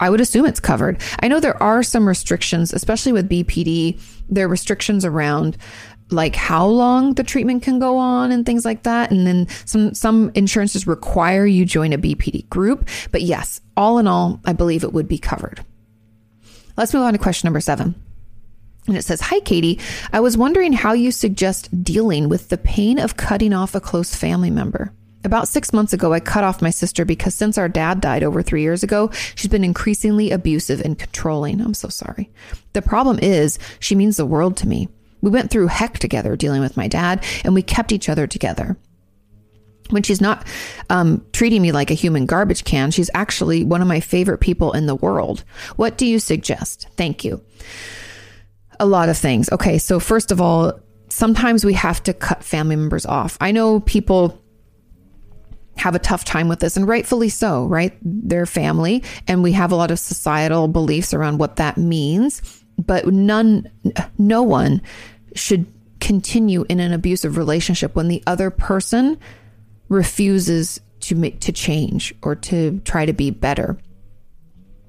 I 0.00 0.10
would 0.10 0.20
assume 0.20 0.46
it's 0.46 0.60
covered. 0.60 1.00
I 1.20 1.28
know 1.28 1.40
there 1.40 1.60
are 1.62 1.82
some 1.82 2.06
restrictions, 2.06 2.72
especially 2.72 3.12
with 3.12 3.28
BPD. 3.28 4.00
There 4.28 4.46
are 4.46 4.48
restrictions 4.48 5.04
around 5.04 5.56
like 6.10 6.36
how 6.36 6.66
long 6.66 7.14
the 7.14 7.24
treatment 7.24 7.62
can 7.62 7.78
go 7.78 7.96
on 7.96 8.32
and 8.32 8.44
things 8.44 8.64
like 8.64 8.82
that. 8.82 9.10
And 9.10 9.26
then 9.26 9.48
some 9.64 9.94
some 9.94 10.30
insurances 10.34 10.86
require 10.86 11.46
you 11.46 11.64
join 11.64 11.92
a 11.92 11.98
BPD 11.98 12.48
group. 12.48 12.88
But 13.10 13.22
yes, 13.22 13.60
all 13.76 13.98
in 13.98 14.06
all, 14.06 14.40
I 14.44 14.52
believe 14.52 14.84
it 14.84 14.92
would 14.92 15.08
be 15.08 15.18
covered. 15.18 15.64
Let's 16.76 16.94
move 16.94 17.02
on 17.04 17.12
to 17.12 17.18
question 17.18 17.46
number 17.46 17.60
seven. 17.60 17.94
And 18.86 18.96
it 18.96 19.04
says, 19.04 19.20
Hi, 19.20 19.40
Katie. 19.40 19.78
I 20.12 20.20
was 20.20 20.36
wondering 20.36 20.72
how 20.72 20.92
you 20.92 21.12
suggest 21.12 21.84
dealing 21.84 22.28
with 22.28 22.48
the 22.48 22.58
pain 22.58 22.98
of 22.98 23.16
cutting 23.16 23.52
off 23.52 23.74
a 23.74 23.80
close 23.80 24.14
family 24.14 24.50
member. 24.50 24.92
About 25.24 25.46
six 25.46 25.72
months 25.72 25.92
ago, 25.92 26.12
I 26.12 26.18
cut 26.18 26.42
off 26.42 26.62
my 26.62 26.70
sister 26.70 27.04
because 27.04 27.32
since 27.32 27.56
our 27.56 27.68
dad 27.68 28.00
died 28.00 28.24
over 28.24 28.42
three 28.42 28.62
years 28.62 28.82
ago, 28.82 29.10
she's 29.36 29.50
been 29.50 29.62
increasingly 29.62 30.32
abusive 30.32 30.80
and 30.80 30.98
controlling. 30.98 31.60
I'm 31.60 31.74
so 31.74 31.88
sorry. 31.88 32.28
The 32.72 32.82
problem 32.82 33.20
is, 33.20 33.58
she 33.78 33.94
means 33.94 34.16
the 34.16 34.26
world 34.26 34.56
to 34.58 34.68
me. 34.68 34.88
We 35.20 35.30
went 35.30 35.52
through 35.52 35.68
heck 35.68 36.00
together 36.00 36.34
dealing 36.34 36.60
with 36.60 36.76
my 36.76 36.88
dad, 36.88 37.24
and 37.44 37.54
we 37.54 37.62
kept 37.62 37.92
each 37.92 38.08
other 38.08 38.26
together. 38.26 38.76
When 39.90 40.02
she's 40.02 40.20
not 40.20 40.44
um, 40.90 41.24
treating 41.32 41.62
me 41.62 41.70
like 41.70 41.92
a 41.92 41.94
human 41.94 42.26
garbage 42.26 42.64
can, 42.64 42.90
she's 42.90 43.10
actually 43.14 43.62
one 43.62 43.82
of 43.82 43.86
my 43.86 44.00
favorite 44.00 44.38
people 44.38 44.72
in 44.72 44.86
the 44.86 44.96
world. 44.96 45.44
What 45.76 45.96
do 45.96 46.06
you 46.06 46.18
suggest? 46.18 46.88
Thank 46.96 47.24
you 47.24 47.44
a 48.82 48.86
lot 48.86 49.08
of 49.08 49.16
things. 49.16 49.50
Okay, 49.52 49.78
so 49.78 50.00
first 50.00 50.32
of 50.32 50.40
all, 50.40 50.80
sometimes 51.08 51.64
we 51.64 51.74
have 51.74 52.02
to 52.02 52.12
cut 52.12 52.42
family 52.42 52.76
members 52.76 53.06
off. 53.06 53.38
I 53.40 53.52
know 53.52 53.80
people 53.80 54.42
have 55.76 55.94
a 55.94 56.00
tough 56.00 56.24
time 56.24 56.48
with 56.48 56.60
this, 56.60 56.76
and 56.76 56.86
rightfully 56.86 57.28
so, 57.28 57.66
right? 57.66 57.96
They're 58.02 58.44
family, 58.44 59.04
and 59.28 59.42
we 59.42 59.52
have 59.52 59.72
a 59.72 59.76
lot 59.76 59.90
of 59.90 59.98
societal 59.98 60.68
beliefs 60.68 61.14
around 61.14 61.38
what 61.38 61.56
that 61.56 61.78
means. 61.78 62.64
But 62.76 63.06
none, 63.06 63.70
no 64.18 64.42
one 64.42 64.82
should 65.34 65.66
continue 66.00 66.64
in 66.68 66.80
an 66.80 66.92
abusive 66.92 67.36
relationship 67.36 67.94
when 67.94 68.08
the 68.08 68.22
other 68.26 68.50
person 68.50 69.18
refuses 69.88 70.80
to 71.00 71.14
make, 71.14 71.38
to 71.40 71.52
change 71.52 72.14
or 72.22 72.34
to 72.34 72.80
try 72.80 73.06
to 73.06 73.12
be 73.12 73.30
better. 73.30 73.78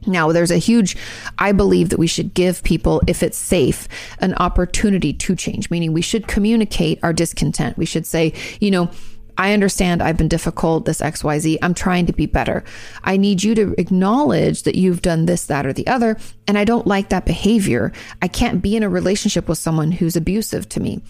Now, 0.05 0.31
there's 0.31 0.51
a 0.51 0.57
huge, 0.57 0.97
I 1.37 1.51
believe 1.51 1.89
that 1.89 1.99
we 1.99 2.07
should 2.07 2.33
give 2.33 2.63
people, 2.63 3.01
if 3.07 3.23
it's 3.23 3.37
safe, 3.37 3.87
an 4.19 4.33
opportunity 4.35 5.13
to 5.13 5.35
change, 5.35 5.69
meaning 5.69 5.93
we 5.93 6.01
should 6.01 6.27
communicate 6.27 6.99
our 7.03 7.13
discontent. 7.13 7.77
We 7.77 7.85
should 7.85 8.05
say, 8.05 8.33
you 8.59 8.71
know, 8.71 8.89
I 9.37 9.53
understand 9.53 10.01
I've 10.01 10.17
been 10.17 10.27
difficult, 10.27 10.85
this 10.85 11.01
XYZ. 11.01 11.57
I'm 11.61 11.73
trying 11.73 12.05
to 12.05 12.13
be 12.13 12.27
better. 12.27 12.63
I 13.03 13.17
need 13.17 13.43
you 13.43 13.55
to 13.55 13.73
acknowledge 13.79 14.63
that 14.63 14.75
you've 14.75 15.01
done 15.01 15.25
this, 15.25 15.47
that, 15.47 15.65
or 15.65 15.73
the 15.73 15.87
other. 15.87 16.17
And 16.47 16.57
I 16.57 16.65
don't 16.65 16.85
like 16.85 17.09
that 17.09 17.25
behavior. 17.25 17.91
I 18.21 18.27
can't 18.27 18.61
be 18.61 18.75
in 18.75 18.83
a 18.83 18.89
relationship 18.89 19.49
with 19.49 19.57
someone 19.57 19.91
who's 19.91 20.15
abusive 20.15 20.69
to 20.69 20.79
me. 20.79 21.01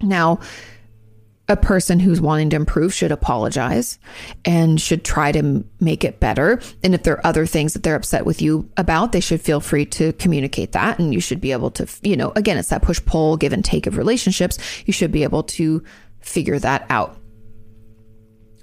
Now, 0.00 0.40
a 1.48 1.56
person 1.56 2.00
who's 2.00 2.20
wanting 2.20 2.50
to 2.50 2.56
improve 2.56 2.92
should 2.92 3.12
apologize 3.12 3.98
and 4.44 4.80
should 4.80 5.04
try 5.04 5.30
to 5.30 5.64
make 5.78 6.02
it 6.02 6.18
better. 6.18 6.60
And 6.82 6.94
if 6.94 7.04
there 7.04 7.14
are 7.14 7.26
other 7.26 7.46
things 7.46 7.72
that 7.74 7.84
they're 7.84 7.94
upset 7.94 8.26
with 8.26 8.42
you 8.42 8.68
about, 8.76 9.12
they 9.12 9.20
should 9.20 9.40
feel 9.40 9.60
free 9.60 9.86
to 9.86 10.12
communicate 10.14 10.72
that. 10.72 10.98
And 10.98 11.14
you 11.14 11.20
should 11.20 11.40
be 11.40 11.52
able 11.52 11.70
to, 11.72 11.86
you 12.02 12.16
know, 12.16 12.32
again, 12.34 12.58
it's 12.58 12.70
that 12.70 12.82
push 12.82 13.00
pull, 13.04 13.36
give 13.36 13.52
and 13.52 13.64
take 13.64 13.86
of 13.86 13.96
relationships. 13.96 14.58
You 14.86 14.92
should 14.92 15.12
be 15.12 15.22
able 15.22 15.44
to 15.44 15.84
figure 16.20 16.58
that 16.58 16.84
out. 16.90 17.16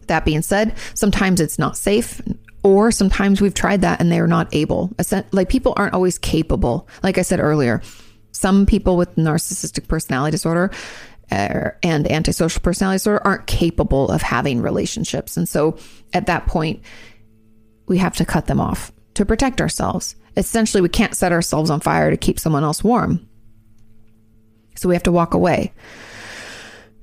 That 0.07 0.25
being 0.25 0.41
said, 0.41 0.75
sometimes 0.93 1.39
it's 1.39 1.57
not 1.57 1.77
safe. 1.77 2.21
Or 2.63 2.91
sometimes 2.91 3.39
we've 3.39 3.53
tried 3.53 3.81
that 3.81 4.01
and 4.01 4.11
they're 4.11 4.27
not 4.27 4.53
able. 4.53 4.93
Like 5.31 5.47
people 5.47 5.73
aren't 5.77 5.93
always 5.93 6.17
capable. 6.17 6.89
Like 7.01 7.17
I 7.17 7.21
said 7.21 7.39
earlier, 7.39 7.81
some 8.31 8.65
people 8.65 8.97
with 8.97 9.15
narcissistic 9.15 9.88
personality 9.88 10.31
disorder 10.31 10.71
Uh, 11.34 11.71
and 11.81 12.11
antisocial 12.11 12.61
personality 12.61 12.97
disorder 12.97 13.25
aren't 13.25 13.47
capable 13.47 14.09
of 14.09 14.21
having 14.21 14.61
relationships. 14.61 15.36
And 15.36 15.49
so 15.49 15.77
at 16.13 16.27
that 16.27 16.45
point, 16.45 16.84
we 17.88 17.97
have 17.97 18.15
to 18.17 18.25
cut 18.25 18.45
them 18.45 18.59
off 18.59 18.91
to 19.15 19.25
protect 19.25 19.59
ourselves. 19.59 20.15
Essentially, 20.38 20.81
we 20.81 20.89
can't 20.89 21.15
set 21.15 21.31
ourselves 21.31 21.71
on 21.71 21.79
fire 21.79 22.11
to 22.11 22.17
keep 22.17 22.39
someone 22.39 22.63
else 22.63 22.84
warm. 22.84 23.27
So 24.75 24.88
we 24.88 24.93
have 24.93 25.03
to 25.03 25.11
walk 25.11 25.34
away. 25.34 25.73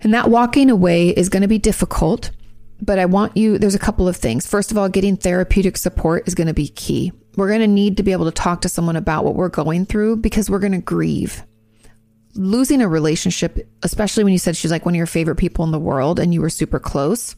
And 0.00 0.14
that 0.14 0.30
walking 0.30 0.70
away 0.70 1.08
is 1.08 1.28
going 1.28 1.42
to 1.42 1.48
be 1.48 1.58
difficult, 1.58 2.30
but 2.80 3.00
I 3.00 3.06
want 3.06 3.36
you, 3.36 3.58
there's 3.58 3.74
a 3.74 3.80
couple 3.80 4.06
of 4.06 4.16
things. 4.16 4.46
First 4.46 4.70
of 4.70 4.78
all, 4.78 4.88
getting 4.88 5.16
therapeutic 5.16 5.76
support 5.76 6.28
is 6.28 6.36
going 6.36 6.46
to 6.46 6.54
be 6.54 6.68
key. 6.68 7.12
We're 7.36 7.48
going 7.48 7.60
to 7.60 7.66
need 7.66 7.96
to 7.96 8.04
be 8.04 8.12
able 8.12 8.26
to 8.26 8.30
talk 8.30 8.60
to 8.60 8.68
someone 8.68 8.96
about 8.96 9.24
what 9.24 9.34
we're 9.34 9.48
going 9.48 9.86
through 9.86 10.18
because 10.18 10.48
we're 10.48 10.60
going 10.60 10.72
to 10.72 10.78
grieve 10.78 11.42
losing 12.34 12.80
a 12.80 12.88
relationship, 12.88 13.68
especially 13.82 14.24
when 14.24 14.32
you 14.32 14.38
said 14.38 14.56
she's 14.56 14.70
like 14.70 14.84
one 14.84 14.94
of 14.94 14.98
your 14.98 15.06
favorite 15.06 15.36
people 15.36 15.64
in 15.64 15.70
the 15.70 15.78
world 15.78 16.18
and 16.20 16.32
you 16.32 16.40
were 16.40 16.50
super 16.50 16.78
close. 16.78 17.36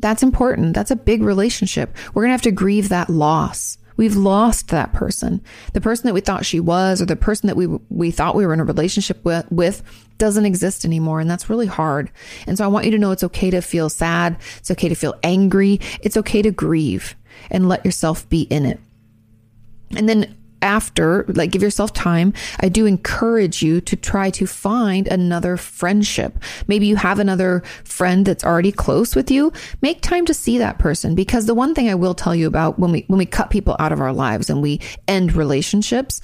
That's 0.00 0.22
important. 0.22 0.74
That's 0.74 0.90
a 0.90 0.96
big 0.96 1.22
relationship. 1.22 1.96
We're 2.12 2.22
going 2.22 2.30
to 2.30 2.34
have 2.34 2.42
to 2.42 2.52
grieve 2.52 2.88
that 2.90 3.08
loss. 3.08 3.78
We've 3.96 4.16
lost 4.16 4.68
that 4.68 4.92
person. 4.92 5.40
The 5.72 5.80
person 5.80 6.06
that 6.06 6.14
we 6.14 6.20
thought 6.20 6.44
she 6.44 6.58
was 6.58 7.00
or 7.00 7.06
the 7.06 7.16
person 7.16 7.46
that 7.46 7.56
we 7.56 7.66
we 7.88 8.10
thought 8.10 8.34
we 8.34 8.44
were 8.44 8.52
in 8.52 8.60
a 8.60 8.64
relationship 8.64 9.24
with, 9.24 9.50
with 9.52 9.82
doesn't 10.18 10.46
exist 10.46 10.84
anymore 10.84 11.20
and 11.20 11.30
that's 11.30 11.48
really 11.48 11.66
hard. 11.66 12.10
And 12.46 12.58
so 12.58 12.64
I 12.64 12.68
want 12.68 12.86
you 12.86 12.90
to 12.90 12.98
know 12.98 13.12
it's 13.12 13.24
okay 13.24 13.50
to 13.50 13.60
feel 13.60 13.88
sad, 13.88 14.36
it's 14.58 14.70
okay 14.72 14.88
to 14.88 14.96
feel 14.96 15.14
angry, 15.22 15.80
it's 16.02 16.16
okay 16.16 16.42
to 16.42 16.50
grieve 16.50 17.14
and 17.50 17.68
let 17.68 17.84
yourself 17.84 18.28
be 18.28 18.42
in 18.42 18.66
it. 18.66 18.80
And 19.96 20.08
then 20.08 20.36
after, 20.64 21.26
like 21.28 21.52
give 21.52 21.62
yourself 21.62 21.92
time, 21.92 22.32
I 22.58 22.68
do 22.68 22.86
encourage 22.86 23.62
you 23.62 23.80
to 23.82 23.94
try 23.94 24.30
to 24.30 24.46
find 24.46 25.06
another 25.06 25.56
friendship. 25.56 26.38
Maybe 26.66 26.86
you 26.86 26.96
have 26.96 27.18
another 27.18 27.62
friend 27.84 28.24
that's 28.24 28.42
already 28.42 28.72
close 28.72 29.14
with 29.14 29.30
you. 29.30 29.52
Make 29.82 30.00
time 30.00 30.24
to 30.24 30.34
see 30.34 30.58
that 30.58 30.78
person 30.78 31.14
because 31.14 31.46
the 31.46 31.54
one 31.54 31.74
thing 31.74 31.88
I 31.88 31.94
will 31.94 32.14
tell 32.14 32.34
you 32.34 32.46
about 32.48 32.78
when 32.78 32.90
we 32.90 33.04
when 33.08 33.18
we 33.18 33.26
cut 33.26 33.50
people 33.50 33.76
out 33.78 33.92
of 33.92 34.00
our 34.00 34.12
lives 34.12 34.48
and 34.48 34.62
we 34.62 34.80
end 35.06 35.34
relationships, 35.34 36.22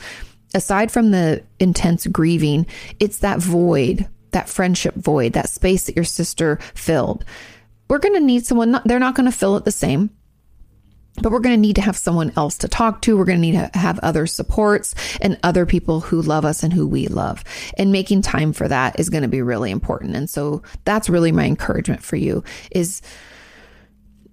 aside 0.55 0.91
from 0.91 1.11
the 1.11 1.45
intense 1.61 2.07
grieving, 2.07 2.67
it's 2.99 3.19
that 3.19 3.41
void, 3.41 4.09
that 4.31 4.49
friendship 4.49 4.95
void, 4.95 5.35
that 5.35 5.51
space 5.51 5.85
that 5.85 5.97
your 5.97 6.05
sister 6.05 6.59
filled. 6.75 7.25
We're 7.89 7.99
going 7.99 8.15
to 8.15 8.21
need 8.21 8.47
someone, 8.47 8.81
they're 8.85 8.99
not 8.99 9.17
going 9.17 9.31
to 9.31 9.37
fill 9.37 9.57
it 9.57 9.65
the 9.65 9.73
same 9.73 10.11
but 11.23 11.33
we're 11.33 11.41
going 11.41 11.55
to 11.55 11.61
need 11.61 11.77
to 11.77 11.83
have 11.83 11.97
someone 11.97 12.33
else 12.37 12.59
to 12.59 12.69
talk 12.69 13.03
to. 13.03 13.17
We're 13.17 13.25
going 13.25 13.39
to 13.39 13.43
need 13.43 13.73
to 13.73 13.79
have 13.79 13.99
other 14.01 14.27
supports 14.27 14.95
and 15.21 15.39
other 15.43 15.67
people 15.67 16.01
who 16.01 16.23
love 16.23 16.45
us 16.45 16.63
and 16.63 16.73
who 16.73 16.87
we 16.87 17.09
love. 17.09 17.45
And 17.77 17.93
making 17.93 18.23
time 18.23 18.53
for 18.53 18.69
that 18.69 18.99
is 18.99 19.11
going 19.11 19.23
to 19.23 19.29
be 19.29 19.43
really 19.43 19.71
important. 19.71 20.17
And 20.17 20.29
so 20.29 20.63
that's 20.85 21.09
really 21.09 21.33
my 21.33 21.45
encouragement 21.45 22.03
for 22.03 22.17
you 22.17 22.45
is 22.71 23.03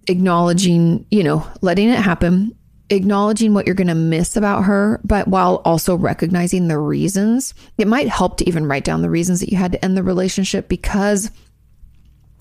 acknowledging, 0.07 1.05
you 1.11 1.23
know, 1.23 1.45
letting 1.61 1.89
it 1.89 1.99
happen, 1.99 2.55
acknowledging 2.89 3.53
what 3.53 3.65
you're 3.65 3.75
going 3.75 3.87
to 3.87 3.95
miss 3.95 4.37
about 4.37 4.63
her, 4.63 5.01
but 5.03 5.27
while 5.27 5.61
also 5.65 5.95
recognizing 5.95 6.67
the 6.67 6.77
reasons, 6.77 7.53
it 7.77 7.87
might 7.87 8.07
help 8.07 8.37
to 8.37 8.47
even 8.47 8.65
write 8.65 8.85
down 8.85 9.01
the 9.01 9.09
reasons 9.09 9.39
that 9.41 9.49
you 9.49 9.57
had 9.57 9.73
to 9.73 9.83
end 9.83 9.97
the 9.97 10.03
relationship 10.03 10.69
because 10.69 11.29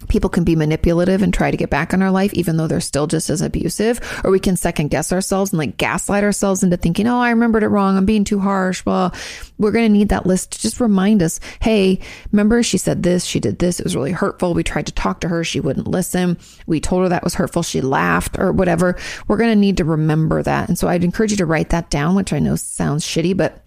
people 0.09 0.31
can 0.31 0.45
be 0.45 0.57
manipulative 0.57 1.23
and 1.23 1.33
try 1.33 1.51
to 1.51 1.57
get 1.57 1.71
back 1.71 1.93
in 1.93 2.03
our 2.03 2.11
life, 2.11 2.33
even 2.35 2.57
though 2.57 2.67
they're 2.67 2.81
still 2.81 3.07
just 3.07 3.31
as 3.31 3.41
abusive. 3.41 4.01
Or 4.25 4.31
we 4.31 4.41
can 4.41 4.57
second 4.57 4.89
guess 4.89 5.13
ourselves 5.13 5.53
and 5.53 5.59
like 5.59 5.77
gaslight 5.77 6.25
ourselves 6.25 6.63
into 6.63 6.77
thinking, 6.77 7.07
oh, 7.07 7.19
I 7.19 7.31
remembered 7.31 7.63
it 7.63 7.69
wrong. 7.69 7.97
I'm 7.97 8.07
being 8.07 8.25
too 8.25 8.39
harsh. 8.39 8.85
Well, 8.85 9.15
we're 9.59 9.73
going 9.73 9.87
to 9.87 9.99
need 9.99 10.11
that 10.11 10.27
list 10.27 10.53
to 10.53 10.61
just 10.61 10.81
remind 10.81 11.23
us, 11.23 11.41
hey, 11.61 12.01
remember 12.33 12.63
she 12.63 12.79
said 12.79 13.03
this, 13.03 13.25
she 13.25 13.41
did 13.41 13.59
this. 13.59 13.81
It 13.81 13.85
was 13.85 13.97
really 13.97 14.13
hurtful. 14.13 14.55
We 14.55 14.63
tried 14.63 14.87
to 14.87 14.93
talk 14.93 15.21
to 15.21 15.29
her. 15.29 15.45
She 15.45 15.61
wouldn't 15.61 15.89
listen. 15.89 16.39
We 16.67 16.81
told 16.81 17.03
her 17.03 17.09
that 17.09 17.25
was 17.25 17.35
hurtful. 17.35 17.63
She 17.63 17.81
laughed 17.81 18.39
or 18.39 18.53
whatever. 18.53 18.97
We're 19.29 19.39
going 19.39 19.51
to 19.51 19.57
need 19.57 19.79
to 19.79 19.85
remember 19.85 20.43
that. 20.43 20.69
And 20.69 20.79
so 20.79 20.89
I'd 20.89 21.05
encourage 21.05 21.31
you 21.31 21.37
to 21.39 21.47
write 21.47 21.71
that 21.71 21.91
down, 21.91 22.15
which 22.15 22.33
I 22.33 22.39
know 22.39 22.57
sounds 22.57 23.05
shitty, 23.05 23.37
but 23.37 23.63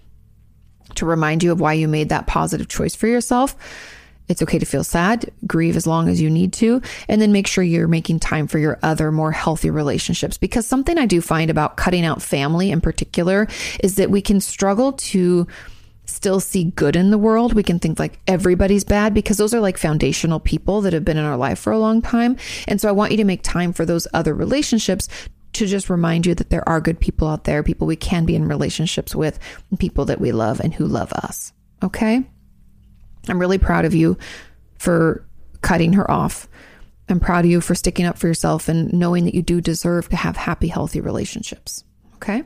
to 0.95 1.05
remind 1.05 1.43
you 1.43 1.51
of 1.51 1.59
why 1.59 1.73
you 1.73 1.87
made 1.87 2.09
that 2.09 2.27
positive 2.27 2.67
choice 2.67 2.95
for 2.95 3.07
yourself 3.07 3.55
it's 4.29 4.41
okay 4.43 4.59
to 4.59 4.65
feel 4.65 4.83
sad, 4.83 5.29
grieve 5.45 5.75
as 5.75 5.87
long 5.87 6.07
as 6.07 6.21
you 6.21 6.29
need 6.29 6.53
to, 6.53 6.81
and 7.07 7.21
then 7.21 7.31
make 7.31 7.47
sure 7.47 7.63
you're 7.63 7.87
making 7.87 8.19
time 8.19 8.47
for 8.47 8.59
your 8.59 8.79
other 8.83 9.11
more 9.11 9.31
healthy 9.31 9.69
relationships. 9.69 10.37
Because 10.37 10.65
something 10.65 10.97
I 10.97 11.07
do 11.07 11.19
find 11.19 11.49
about 11.49 11.77
cutting 11.77 12.05
out 12.05 12.21
family 12.21 12.71
in 12.71 12.79
particular 12.79 13.47
is 13.83 13.95
that 13.95 14.11
we 14.11 14.21
can 14.21 14.39
struggle 14.39 14.93
to 14.93 15.47
still 16.05 16.39
see 16.39 16.65
good 16.65 16.95
in 16.95 17.11
the 17.11 17.17
world. 17.17 17.53
We 17.53 17.63
can 17.63 17.79
think 17.79 17.99
like 17.99 18.19
everybody's 18.27 18.83
bad 18.83 19.13
because 19.13 19.37
those 19.37 19.53
are 19.53 19.59
like 19.59 19.77
foundational 19.77 20.39
people 20.39 20.81
that 20.81 20.93
have 20.93 21.05
been 21.05 21.17
in 21.17 21.25
our 21.25 21.37
life 21.37 21.59
for 21.59 21.71
a 21.71 21.79
long 21.79 22.01
time. 22.01 22.37
And 22.67 22.79
so 22.79 22.89
I 22.89 22.93
want 22.93 23.11
you 23.11 23.17
to 23.17 23.25
make 23.25 23.43
time 23.43 23.73
for 23.73 23.85
those 23.85 24.07
other 24.13 24.33
relationships 24.33 25.07
to 25.53 25.65
just 25.65 25.89
remind 25.89 26.25
you 26.25 26.35
that 26.35 26.49
there 26.51 26.67
are 26.69 26.81
good 26.81 26.99
people 26.99 27.27
out 27.27 27.45
there, 27.45 27.63
people 27.63 27.87
we 27.87 27.95
can 27.95 28.25
be 28.25 28.35
in 28.35 28.47
relationships 28.47 29.15
with, 29.15 29.39
people 29.79 30.05
that 30.05 30.21
we 30.21 30.31
love 30.31 30.59
and 30.59 30.73
who 30.73 30.85
love 30.85 31.11
us. 31.13 31.53
Okay? 31.81 32.23
I'm 33.31 33.39
really 33.39 33.57
proud 33.57 33.85
of 33.85 33.93
you 33.93 34.17
for 34.77 35.25
cutting 35.61 35.93
her 35.93 36.09
off. 36.09 36.47
I'm 37.09 37.19
proud 37.19 37.45
of 37.45 37.51
you 37.51 37.61
for 37.61 37.75
sticking 37.75 38.05
up 38.05 38.17
for 38.17 38.27
yourself 38.27 38.69
and 38.69 38.93
knowing 38.93 39.25
that 39.25 39.33
you 39.33 39.41
do 39.41 39.61
deserve 39.61 40.09
to 40.09 40.15
have 40.15 40.37
happy, 40.37 40.67
healthy 40.67 41.01
relationships. 41.01 41.83
Okay. 42.15 42.43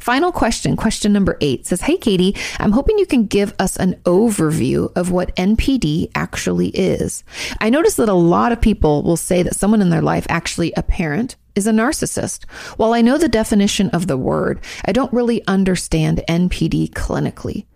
Final 0.00 0.32
question, 0.32 0.76
question 0.76 1.12
number 1.12 1.36
eight 1.42 1.66
says, 1.66 1.82
Hey, 1.82 1.98
Katie, 1.98 2.34
I'm 2.58 2.72
hoping 2.72 2.98
you 2.98 3.04
can 3.04 3.26
give 3.26 3.54
us 3.58 3.76
an 3.76 3.96
overview 4.04 4.90
of 4.96 5.10
what 5.10 5.36
NPD 5.36 6.10
actually 6.14 6.68
is. 6.68 7.22
I 7.60 7.68
notice 7.68 7.96
that 7.96 8.08
a 8.08 8.14
lot 8.14 8.50
of 8.50 8.62
people 8.62 9.02
will 9.02 9.18
say 9.18 9.42
that 9.42 9.56
someone 9.56 9.82
in 9.82 9.90
their 9.90 10.00
life, 10.00 10.26
actually 10.30 10.72
a 10.72 10.82
parent, 10.82 11.36
is 11.54 11.66
a 11.66 11.72
narcissist. 11.72 12.48
While 12.78 12.94
I 12.94 13.02
know 13.02 13.18
the 13.18 13.28
definition 13.28 13.90
of 13.90 14.06
the 14.06 14.16
word, 14.16 14.64
I 14.86 14.92
don't 14.92 15.12
really 15.12 15.46
understand 15.46 16.22
NPD 16.26 16.90
clinically. 16.90 17.66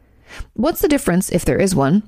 What's 0.55 0.81
the 0.81 0.89
difference, 0.89 1.31
if 1.31 1.45
there 1.45 1.61
is 1.61 1.75
one, 1.75 2.03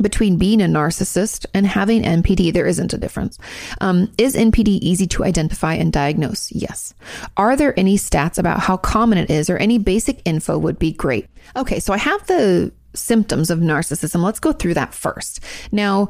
between 0.00 0.38
being 0.38 0.62
a 0.62 0.66
narcissist 0.66 1.44
and 1.52 1.66
having 1.66 2.02
NPD, 2.02 2.52
there 2.52 2.66
isn't 2.66 2.94
a 2.94 2.98
difference. 2.98 3.38
Um, 3.80 4.10
is 4.16 4.34
NPD 4.34 4.78
easy 4.80 5.06
to 5.08 5.24
identify 5.24 5.74
and 5.74 5.92
diagnose? 5.92 6.50
Yes. 6.52 6.94
Are 7.36 7.56
there 7.56 7.78
any 7.78 7.98
stats 7.98 8.38
about 8.38 8.60
how 8.60 8.78
common 8.78 9.18
it 9.18 9.30
is 9.30 9.50
or 9.50 9.58
any 9.58 9.78
basic 9.78 10.22
info 10.24 10.56
would 10.56 10.78
be 10.78 10.92
great? 10.92 11.28
Okay, 11.56 11.78
so 11.78 11.92
I 11.92 11.98
have 11.98 12.26
the 12.26 12.72
symptoms 12.94 13.50
of 13.50 13.58
narcissism. 13.58 14.22
Let's 14.22 14.40
go 14.40 14.52
through 14.52 14.74
that 14.74 14.94
first. 14.94 15.40
Now, 15.70 16.08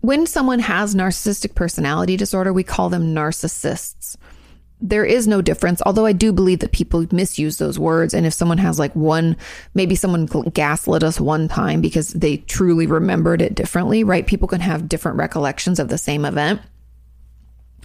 when 0.00 0.26
someone 0.26 0.60
has 0.60 0.94
narcissistic 0.94 1.54
personality 1.54 2.16
disorder, 2.16 2.52
we 2.52 2.62
call 2.62 2.88
them 2.88 3.14
narcissists 3.14 4.16
there 4.80 5.04
is 5.04 5.26
no 5.26 5.40
difference. 5.40 5.80
Although 5.86 6.06
I 6.06 6.12
do 6.12 6.32
believe 6.32 6.60
that 6.60 6.72
people 6.72 7.06
misuse 7.10 7.58
those 7.58 7.78
words. 7.78 8.12
And 8.12 8.26
if 8.26 8.34
someone 8.34 8.58
has 8.58 8.78
like 8.78 8.94
one, 8.94 9.36
maybe 9.74 9.94
someone 9.94 10.26
gaslit 10.26 11.02
us 11.02 11.18
one 11.20 11.48
time 11.48 11.80
because 11.80 12.12
they 12.12 12.38
truly 12.38 12.86
remembered 12.86 13.40
it 13.40 13.54
differently, 13.54 14.04
right? 14.04 14.26
People 14.26 14.48
can 14.48 14.60
have 14.60 14.88
different 14.88 15.16
recollections 15.18 15.78
of 15.78 15.88
the 15.88 15.98
same 15.98 16.24
event. 16.24 16.60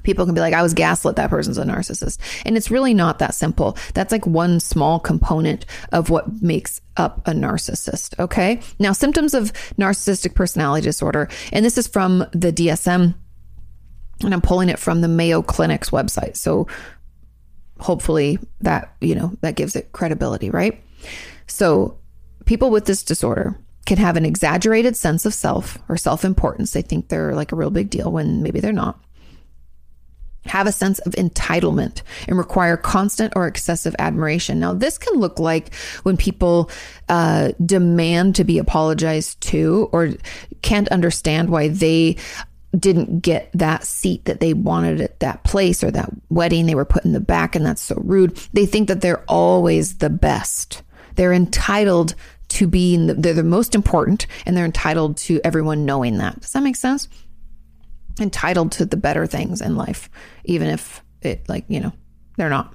People 0.03 0.25
can 0.25 0.33
be 0.33 0.41
like, 0.41 0.55
I 0.55 0.63
was 0.63 0.73
gaslit, 0.73 1.15
that 1.17 1.29
person's 1.29 1.59
a 1.59 1.63
narcissist. 1.63 2.17
And 2.43 2.57
it's 2.57 2.71
really 2.71 2.93
not 2.93 3.19
that 3.19 3.35
simple. 3.35 3.77
That's 3.93 4.11
like 4.11 4.25
one 4.25 4.59
small 4.59 4.99
component 4.99 5.65
of 5.91 6.09
what 6.09 6.41
makes 6.41 6.81
up 6.97 7.27
a 7.27 7.31
narcissist. 7.31 8.17
Okay. 8.19 8.61
Now, 8.79 8.93
symptoms 8.93 9.35
of 9.35 9.53
narcissistic 9.77 10.33
personality 10.33 10.85
disorder, 10.85 11.29
and 11.51 11.63
this 11.63 11.77
is 11.77 11.87
from 11.87 12.25
the 12.31 12.51
DSM 12.51 13.13
and 14.23 14.33
I'm 14.33 14.41
pulling 14.41 14.69
it 14.69 14.79
from 14.79 15.01
the 15.01 15.07
Mayo 15.07 15.41
Clinic's 15.41 15.89
website. 15.89 16.37
So 16.37 16.67
hopefully 17.79 18.39
that, 18.61 18.95
you 19.01 19.15
know, 19.15 19.35
that 19.41 19.55
gives 19.55 19.75
it 19.75 19.91
credibility, 19.91 20.49
right? 20.49 20.81
So 21.47 21.97
people 22.45 22.69
with 22.69 22.85
this 22.85 23.03
disorder 23.03 23.57
can 23.85 23.97
have 23.97 24.17
an 24.17 24.25
exaggerated 24.25 24.95
sense 24.95 25.25
of 25.25 25.33
self 25.33 25.77
or 25.89 25.97
self 25.97 26.23
importance. 26.23 26.71
They 26.71 26.81
think 26.81 27.09
they're 27.09 27.35
like 27.35 27.51
a 27.51 27.55
real 27.55 27.71
big 27.71 27.89
deal 27.89 28.11
when 28.11 28.43
maybe 28.43 28.59
they're 28.59 28.71
not. 28.71 28.99
Have 30.45 30.65
a 30.65 30.71
sense 30.71 30.97
of 30.99 31.13
entitlement 31.13 32.01
and 32.27 32.37
require 32.37 32.75
constant 32.75 33.33
or 33.35 33.45
excessive 33.45 33.95
admiration. 33.99 34.59
Now, 34.59 34.73
this 34.73 34.97
can 34.97 35.19
look 35.19 35.39
like 35.39 35.73
when 36.01 36.17
people 36.17 36.71
uh, 37.09 37.51
demand 37.63 38.35
to 38.35 38.43
be 38.43 38.57
apologized 38.57 39.39
to 39.41 39.89
or 39.91 40.11
can't 40.63 40.87
understand 40.89 41.49
why 41.49 41.67
they 41.67 42.17
didn't 42.77 43.19
get 43.19 43.49
that 43.53 43.83
seat 43.83 44.25
that 44.25 44.39
they 44.39 44.53
wanted 44.53 45.01
at 45.01 45.19
that 45.19 45.43
place 45.43 45.83
or 45.83 45.91
that 45.91 46.09
wedding 46.29 46.65
they 46.65 46.75
were 46.75 46.85
put 46.85 47.03
in 47.03 47.11
the 47.11 47.19
back 47.19 47.55
and 47.55 47.65
that's 47.65 47.81
so 47.81 47.95
rude. 47.97 48.35
They 48.53 48.65
think 48.65 48.87
that 48.87 49.01
they're 49.01 49.23
always 49.27 49.97
the 49.97 50.09
best. 50.09 50.83
They're 51.15 51.33
entitled 51.33 52.15
to 52.49 52.67
being 52.67 53.07
the, 53.07 53.13
they're 53.13 53.33
the 53.33 53.43
most 53.43 53.75
important 53.75 54.27
and 54.45 54.55
they're 54.55 54.65
entitled 54.65 55.17
to 55.17 55.41
everyone 55.43 55.85
knowing 55.85 56.17
that. 56.19 56.39
Does 56.39 56.51
that 56.51 56.63
make 56.63 56.77
sense? 56.77 57.09
Entitled 58.19 58.71
to 58.73 58.85
the 58.85 58.97
better 58.97 59.27
things 59.27 59.61
in 59.61 59.75
life 59.75 60.09
even 60.45 60.69
if 60.69 61.03
it 61.21 61.47
like 61.49 61.65
you 61.67 61.79
know 61.79 61.91
they're 62.37 62.49
not. 62.49 62.73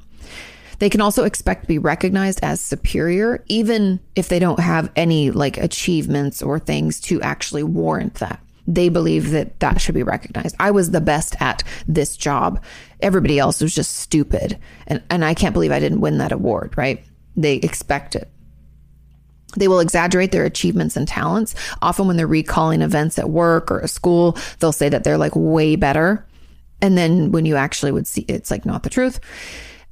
They 0.78 0.90
can 0.90 1.01
also 1.01 1.24
expect 1.24 1.62
to 1.62 1.68
be 1.68 1.78
recognized 1.78 2.40
as 2.42 2.61
superior 2.61 3.42
even 3.49 4.01
if 4.14 4.28
they 4.28 4.38
don't 4.38 4.61
have 4.61 4.92
any 4.94 5.30
like 5.30 5.57
achievements 5.57 6.42
or 6.42 6.59
things 6.59 7.01
to 7.03 7.22
actually 7.22 7.62
warrant 7.62 8.16
that 8.16 8.40
they 8.67 8.89
believe 8.89 9.31
that 9.31 9.61
that 9.61 9.81
should 9.81 9.95
be 9.95 10.03
recognized. 10.03 10.57
I 10.59 10.71
was 10.71 10.91
the 10.91 11.01
best 11.01 11.41
at 11.41 11.62
this 11.87 12.17
job. 12.17 12.62
Everybody 13.01 13.39
else 13.39 13.61
was 13.61 13.75
just 13.75 13.97
stupid. 13.97 14.59
And, 14.87 15.03
and 15.11 15.25
I 15.25 15.35
can't 15.35 15.53
believe 15.53 15.73
I 15.73 15.81
didn't 15.81 16.01
win 16.01 16.19
that 16.19 16.33
award, 16.33 16.75
right? 16.77 17.05
They 17.37 17.57
expect 17.57 18.17
it. 18.17 18.31
They 19.57 19.69
will 19.69 19.81
exaggerate 19.81 20.33
their 20.33 20.45
achievements 20.45 20.97
and 20.97 21.07
talents. 21.07 21.55
Often, 21.81 22.09
when 22.09 22.17
they're 22.17 22.27
recalling 22.27 22.83
events 22.83 23.19
at 23.19 23.31
work 23.31 23.71
or 23.71 23.79
a 23.81 23.89
school, 23.89 24.37
they'll 24.59 24.73
say 24.73 24.89
that 24.89 25.05
they're 25.05 25.17
like 25.17 25.33
way 25.35 25.77
better. 25.77 26.27
And 26.83 26.99
then 26.99 27.33
when 27.33 27.47
you 27.47 27.57
actually 27.57 27.93
would 27.93 28.07
see, 28.07 28.23
it's 28.29 28.51
like 28.51 28.67
not 28.67 28.83
the 28.83 28.91
truth. 28.91 29.19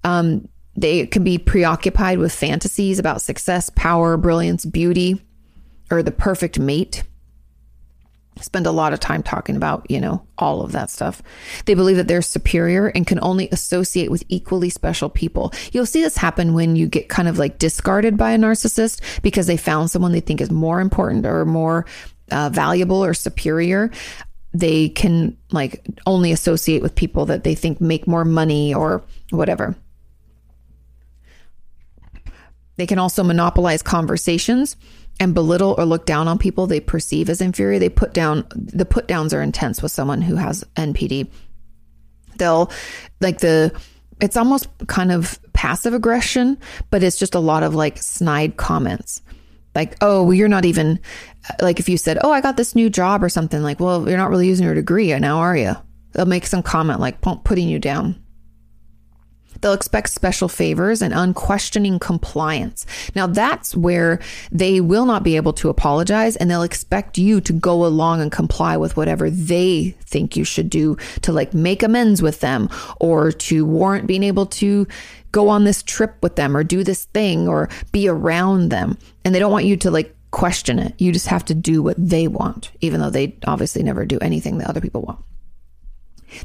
Um, 0.03 0.49
they 0.77 1.07
can 1.07 1.25
be 1.25 1.39
preoccupied 1.39 2.19
with 2.19 2.33
fantasies 2.33 2.99
about 2.99 3.23
success, 3.23 3.71
power, 3.71 4.17
brilliance, 4.17 4.65
beauty, 4.65 5.23
or 5.91 6.03
the 6.03 6.11
perfect 6.11 6.59
mate 6.59 7.05
spend 8.41 8.67
a 8.67 8.73
lot 8.73 8.93
of 8.93 9.01
time 9.01 9.23
talking 9.23 9.57
about, 9.57 9.89
you 9.91 10.01
know, 10.01 10.27
all 10.39 10.63
of 10.63 10.73
that 10.73 10.91
stuff. 10.91 11.23
They 11.67 11.75
believe 11.75 11.97
that 11.97 12.09
they're 12.09 12.23
superior 12.23 12.89
and 12.89 13.07
can 13.07 13.19
only 13.23 13.49
associate 13.51 14.11
with 14.11 14.25
equally 14.29 14.71
special 14.71 15.09
people. 15.09 15.53
You'll 15.73 15.87
see 15.87 16.03
this 16.03 16.17
happen 16.17 16.55
when 16.55 16.77
you 16.77 16.87
get 16.87 17.09
kind 17.09 17.29
of 17.29 17.39
like 17.39 17.59
discarded 17.59 18.17
by 18.17 18.33
a 18.33 18.39
narcissist 18.39 19.23
because 19.23 19.47
they 19.47 19.57
found 19.57 19.91
someone 19.91 20.13
they 20.13 20.21
think 20.21 20.41
is 20.41 20.51
more 20.51 20.81
important 20.81 21.27
or 21.27 21.45
more 21.45 21.87
uh, 22.31 22.51
valuable 22.53 23.05
or 23.05 23.15
superior. 23.15 23.91
They 24.53 24.89
can 24.89 25.37
like 25.51 25.85
only 26.07 26.33
associate 26.33 26.83
with 26.83 26.95
people 26.95 27.27
that 27.27 27.45
they 27.45 27.55
think 27.55 27.81
make 27.81 28.07
more 28.07 28.25
money 28.25 28.75
or 28.75 29.03
whatever. 29.31 29.77
They 32.77 32.87
can 32.87 32.99
also 32.99 33.23
monopolize 33.23 33.83
conversations 33.83 34.77
and 35.21 35.35
belittle 35.35 35.75
or 35.79 35.85
look 35.85 36.07
down 36.07 36.29
on 36.29 36.39
people 36.39 36.67
they 36.67 36.81
perceive 36.81 37.29
as 37.29 37.41
inferior. 37.41 37.79
They 37.79 37.89
put 37.89 38.13
down 38.13 38.47
the 38.55 38.85
put 38.85 39.07
downs 39.07 39.33
are 39.33 39.43
intense 39.43 39.83
with 39.83 39.93
someone 39.93 40.23
who 40.23 40.37
has 40.37 40.65
NPD. 40.77 41.31
They'll 42.37 42.71
like 43.21 43.39
the 43.39 43.73
it's 44.21 44.37
almost 44.37 44.69
kind 44.87 45.13
of 45.13 45.39
passive 45.53 45.95
aggression, 45.95 46.59
but 46.91 47.03
it's 47.03 47.19
just 47.19 47.35
a 47.35 47.41
lot 47.41 47.63
of 47.63 47.75
like 47.75 48.03
snide 48.03 48.57
comments. 48.57 49.23
Like, 49.75 49.97
oh, 50.01 50.23
well, 50.23 50.35
you're 50.35 50.49
not 50.49 50.65
even 50.65 51.01
like 51.61 51.81
if 51.81 51.89
you 51.89 51.97
said, 51.97 52.19
oh, 52.23 52.31
I 52.31 52.41
got 52.41 52.57
this 52.57 52.75
new 52.75 52.89
job 52.89 53.23
or 53.23 53.29
something, 53.29 53.63
like, 53.63 53.81
well, 53.81 54.09
you're 54.09 54.19
not 54.19 54.31
really 54.31 54.47
using 54.47 54.65
your 54.65 54.75
degree 54.75 55.17
now, 55.19 55.39
are 55.39 55.57
you? 55.57 55.75
They'll 56.13 56.27
make 56.27 56.47
some 56.47 56.63
comment 56.63 57.01
like 57.01 57.21
putting 57.21 57.69
you 57.69 57.79
down. 57.79 58.24
They'll 59.65 59.73
expect 59.73 60.11
special 60.11 60.49
favors 60.49 61.01
and 61.01 61.15
unquestioning 61.15 61.99
compliance. 61.99 62.85
Now, 63.15 63.27
that's 63.27 63.75
where 63.75 64.21
they 64.53 64.83
will 64.83 65.07
not 65.07 65.23
be 65.23 65.37
able 65.37 65.55
to 65.55 65.71
apologize 65.71 66.37
and 66.37 66.51
they'll 66.51 66.61
expect 66.61 67.17
you 67.17 67.41
to 67.41 67.53
go 67.55 67.87
along 67.87 68.21
and 68.21 68.31
comply 68.31 68.77
with 68.77 68.99
whatever 68.99 69.31
they 69.31 69.97
think 70.03 70.37
you 70.37 70.45
should 70.45 70.69
do 70.69 70.99
to 71.23 71.33
like 71.33 71.55
make 71.55 71.83
amends 71.83 72.21
with 72.21 72.41
them 72.41 72.69
or 73.01 73.33
to 73.33 73.65
warrant 73.65 74.07
being 74.07 74.23
able 74.23 74.45
to 74.45 74.87
go 75.33 75.49
on 75.49 75.65
this 75.65 75.83
trip 75.83 76.15
with 76.23 76.37
them 76.37 76.55
or 76.55 76.63
do 76.63 76.85
this 76.85 77.07
thing 77.07 77.49
or 77.49 77.71
be 77.91 78.07
around 78.07 78.69
them. 78.69 78.99
And 79.25 79.35
they 79.35 79.39
don't 79.39 79.51
want 79.51 79.65
you 79.65 79.79
to 79.79 79.91
like 79.91 80.15
question 80.31 80.79
it. 80.79 80.95
You 80.99 81.11
just 81.11 81.29
have 81.29 81.47
to 81.47 81.55
do 81.55 81.83
what 81.83 81.97
they 81.97 82.29
want, 82.29 82.71
even 82.83 83.01
though 83.01 83.09
they 83.09 83.39
obviously 83.47 83.83
never 83.83 84.05
do 84.05 84.19
anything 84.21 84.59
that 84.59 84.69
other 84.69 84.83
people 84.83 85.01
want. 85.01 85.21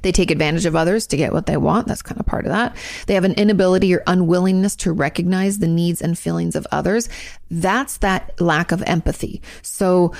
They 0.01 0.11
take 0.11 0.31
advantage 0.31 0.65
of 0.65 0.75
others 0.75 1.07
to 1.07 1.17
get 1.17 1.33
what 1.33 1.45
they 1.45 1.57
want. 1.57 1.87
That's 1.87 2.01
kind 2.01 2.19
of 2.19 2.25
part 2.25 2.45
of 2.45 2.51
that. 2.51 2.75
They 3.07 3.13
have 3.13 3.23
an 3.23 3.33
inability 3.33 3.93
or 3.93 4.03
unwillingness 4.07 4.75
to 4.77 4.91
recognize 4.91 5.59
the 5.59 5.67
needs 5.67 6.01
and 6.01 6.17
feelings 6.17 6.55
of 6.55 6.67
others. 6.71 7.09
That's 7.49 7.97
that 7.97 8.39
lack 8.39 8.71
of 8.71 8.83
empathy. 8.83 9.41
So 9.61 10.13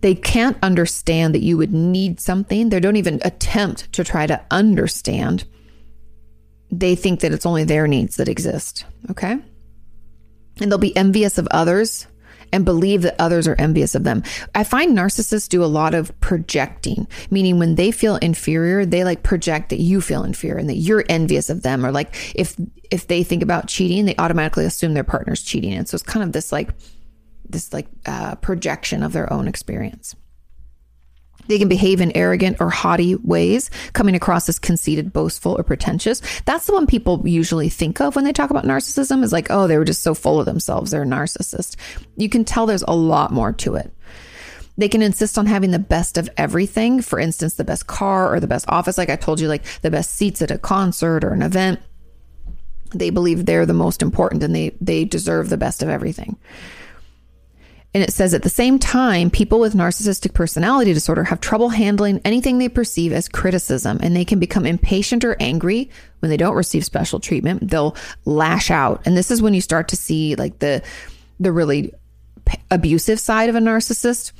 they 0.00 0.14
can't 0.14 0.56
understand 0.62 1.34
that 1.34 1.42
you 1.42 1.56
would 1.56 1.72
need 1.72 2.20
something. 2.20 2.68
They 2.68 2.80
don't 2.80 2.96
even 2.96 3.20
attempt 3.24 3.92
to 3.92 4.04
try 4.04 4.26
to 4.26 4.44
understand. 4.50 5.44
They 6.70 6.94
think 6.94 7.20
that 7.20 7.32
it's 7.32 7.46
only 7.46 7.64
their 7.64 7.86
needs 7.86 8.16
that 8.16 8.28
exist. 8.28 8.86
Okay. 9.10 9.38
And 10.60 10.70
they'll 10.70 10.78
be 10.78 10.96
envious 10.96 11.38
of 11.38 11.48
others 11.50 12.06
and 12.52 12.64
believe 12.64 13.02
that 13.02 13.16
others 13.18 13.46
are 13.46 13.56
envious 13.58 13.94
of 13.94 14.04
them. 14.04 14.22
I 14.54 14.64
find 14.64 14.96
narcissists 14.96 15.48
do 15.48 15.62
a 15.62 15.66
lot 15.66 15.94
of 15.94 16.18
projecting, 16.20 17.06
meaning 17.30 17.58
when 17.58 17.74
they 17.74 17.90
feel 17.90 18.16
inferior, 18.16 18.84
they 18.84 19.04
like 19.04 19.22
project 19.22 19.70
that 19.70 19.80
you 19.80 20.00
feel 20.00 20.24
inferior 20.24 20.58
and 20.58 20.68
that 20.68 20.76
you're 20.76 21.04
envious 21.08 21.50
of 21.50 21.62
them. 21.62 21.84
Or 21.84 21.92
like 21.92 22.14
if 22.34 22.56
if 22.90 23.06
they 23.06 23.22
think 23.22 23.42
about 23.42 23.68
cheating, 23.68 24.04
they 24.04 24.16
automatically 24.16 24.64
assume 24.64 24.94
their 24.94 25.04
partner's 25.04 25.42
cheating. 25.42 25.72
And 25.72 25.88
so 25.88 25.94
it's 25.94 26.02
kind 26.02 26.24
of 26.24 26.32
this 26.32 26.52
like 26.52 26.70
this 27.48 27.72
like 27.72 27.86
uh, 28.06 28.36
projection 28.36 29.02
of 29.02 29.12
their 29.12 29.32
own 29.32 29.48
experience. 29.48 30.14
They 31.50 31.58
can 31.58 31.68
behave 31.68 32.00
in 32.00 32.16
arrogant 32.16 32.58
or 32.60 32.70
haughty 32.70 33.16
ways, 33.16 33.70
coming 33.92 34.14
across 34.14 34.48
as 34.48 34.60
conceited, 34.60 35.12
boastful, 35.12 35.58
or 35.58 35.64
pretentious. 35.64 36.22
That's 36.44 36.66
the 36.66 36.72
one 36.72 36.86
people 36.86 37.26
usually 37.26 37.68
think 37.68 38.00
of 38.00 38.14
when 38.14 38.24
they 38.24 38.32
talk 38.32 38.50
about 38.50 38.64
narcissism 38.64 39.24
is 39.24 39.32
like, 39.32 39.48
oh, 39.50 39.66
they 39.66 39.76
were 39.76 39.84
just 39.84 40.04
so 40.04 40.14
full 40.14 40.38
of 40.38 40.46
themselves. 40.46 40.92
They're 40.92 41.02
a 41.02 41.06
narcissist. 41.06 41.74
You 42.16 42.28
can 42.28 42.44
tell 42.44 42.66
there's 42.66 42.84
a 42.86 42.94
lot 42.94 43.32
more 43.32 43.52
to 43.52 43.74
it. 43.74 43.92
They 44.78 44.88
can 44.88 45.02
insist 45.02 45.38
on 45.38 45.46
having 45.46 45.72
the 45.72 45.80
best 45.80 46.16
of 46.18 46.30
everything. 46.36 47.02
For 47.02 47.18
instance, 47.18 47.54
the 47.54 47.64
best 47.64 47.88
car 47.88 48.32
or 48.32 48.38
the 48.38 48.46
best 48.46 48.66
office. 48.68 48.96
Like 48.96 49.10
I 49.10 49.16
told 49.16 49.40
you, 49.40 49.48
like 49.48 49.64
the 49.82 49.90
best 49.90 50.12
seats 50.14 50.42
at 50.42 50.52
a 50.52 50.58
concert 50.58 51.24
or 51.24 51.32
an 51.32 51.42
event. 51.42 51.80
They 52.94 53.10
believe 53.10 53.44
they're 53.44 53.66
the 53.66 53.74
most 53.74 54.02
important 54.02 54.44
and 54.44 54.54
they, 54.54 54.76
they 54.80 55.04
deserve 55.04 55.48
the 55.48 55.56
best 55.56 55.82
of 55.82 55.88
everything. 55.88 56.38
And 57.92 58.04
it 58.04 58.12
says 58.12 58.34
at 58.34 58.42
the 58.42 58.48
same 58.48 58.78
time, 58.78 59.30
people 59.30 59.58
with 59.58 59.74
narcissistic 59.74 60.32
personality 60.32 60.92
disorder 60.92 61.24
have 61.24 61.40
trouble 61.40 61.70
handling 61.70 62.20
anything 62.24 62.58
they 62.58 62.68
perceive 62.68 63.12
as 63.12 63.28
criticism 63.28 63.98
and 64.02 64.14
they 64.14 64.24
can 64.24 64.38
become 64.38 64.64
impatient 64.64 65.24
or 65.24 65.36
angry 65.40 65.90
when 66.20 66.30
they 66.30 66.36
don't 66.36 66.54
receive 66.54 66.84
special 66.84 67.18
treatment. 67.18 67.68
They'll 67.68 67.96
lash 68.24 68.70
out. 68.70 69.02
And 69.06 69.16
this 69.16 69.30
is 69.30 69.42
when 69.42 69.54
you 69.54 69.60
start 69.60 69.88
to 69.88 69.96
see 69.96 70.36
like 70.36 70.60
the 70.60 70.82
the 71.40 71.50
really 71.50 71.92
abusive 72.70 73.18
side 73.18 73.48
of 73.48 73.56
a 73.56 73.60
narcissist. 73.60 74.32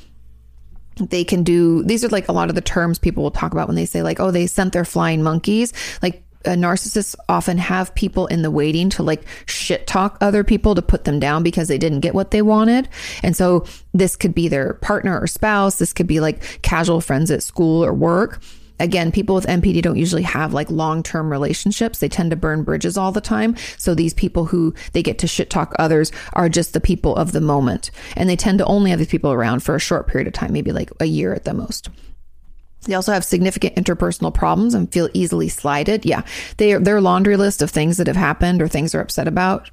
They 0.97 1.25
can 1.25 1.43
do 1.43 1.83
these 1.83 2.05
are 2.05 2.09
like 2.09 2.29
a 2.29 2.33
lot 2.33 2.51
of 2.51 2.55
the 2.55 2.61
terms 2.61 2.99
people 3.01 3.25
will 3.25 3.31
talk 3.31 3.53
about 3.53 3.67
when 3.67 3.77
they 3.77 3.87
say 3.87 4.03
like 4.03 4.21
oh 4.21 4.31
they 4.31 4.47
sent 4.47 4.73
their 4.73 4.85
flying 4.85 5.25
monkeys. 5.25 5.73
Like 6.03 6.23
uh, 6.45 6.51
narcissists 6.51 7.15
often 7.29 7.59
have 7.59 7.95
people 7.95 8.27
in 8.27 8.43
the 8.43 8.51
waiting 8.51 8.91
to 8.91 9.03
like 9.03 9.23
shit 9.47 9.87
talk 9.87 10.17
other 10.21 10.43
people 10.43 10.75
to 10.75 10.83
put 10.83 11.05
them 11.05 11.21
down 11.21 11.43
because 11.43 11.69
they 11.69 11.79
didn't 11.79 12.01
get 12.01 12.15
what 12.15 12.31
they 12.31 12.43
wanted. 12.43 12.89
And 13.23 13.37
so 13.37 13.65
this 13.93 14.17
could 14.17 14.35
be 14.35 14.49
their 14.49 14.75
partner 14.75 15.21
or 15.21 15.27
spouse. 15.27 15.79
This 15.79 15.93
could 15.93 16.07
be 16.07 16.21
like 16.21 16.63
casual 16.63 17.01
friends 17.01 17.31
at 17.31 17.43
school 17.43 17.85
or 17.85 17.93
work. 17.93 18.43
Again, 18.79 19.13
people 19.13 19.35
with 19.35 19.47
NPD 19.47 19.83
don't 19.83 19.99
usually 19.99 20.23
have 20.23 20.55
like 20.55 20.71
long 20.71 21.03
term 21.03 21.31
relationships. 21.31 21.99
They 21.99 22.09
tend 22.09 22.31
to 22.31 22.37
burn 22.37 22.65
bridges 22.65 22.97
all 22.97 23.13
the 23.13 23.21
time. 23.21 23.55
So 23.77 23.95
these 23.95 24.15
people 24.15 24.47
who 24.47 24.75
they 24.93 25.03
get 25.03 25.19
to 25.19 25.27
shit 25.27 25.51
talk 25.51 25.75
others 25.79 26.11
are 26.33 26.49
just 26.49 26.73
the 26.73 26.81
people 26.81 27.15
of 27.15 27.33
the 27.33 27.43
moment. 27.43 27.91
And 28.17 28.29
they 28.29 28.37
tend 28.37 28.59
to 28.59 28.65
only 28.65 28.89
have 28.89 28.99
these 28.99 29.09
people 29.09 29.33
around 29.33 29.63
for 29.63 29.75
a 29.75 29.81
short 29.81 30.07
period 30.07 30.27
of 30.29 30.33
time, 30.33 30.55
maybe 30.55 30.73
like 30.73 30.91
a 30.99 31.05
year 31.05 31.35
at 31.35 31.45
the 31.45 31.53
most. 31.53 31.91
They 32.83 32.95
also 32.95 33.13
have 33.13 33.25
significant 33.25 33.77
interpersonal 33.77 34.33
problems 34.33 34.75
and 34.75 34.91
feel 34.91 35.11
easily 35.13 35.49
slighted. 35.49 36.05
Yeah, 36.05 36.23
they, 36.57 36.75
their 36.75 37.01
laundry 37.01 37.37
list 37.37 37.63
of 37.63 37.71
things 37.71 37.99
that 37.99 38.07
have 38.07 38.17
happened 38.17 38.63
or 38.63 38.69
things 38.69 38.93
they're 38.93 39.03
upset 39.03 39.29
about 39.29 39.71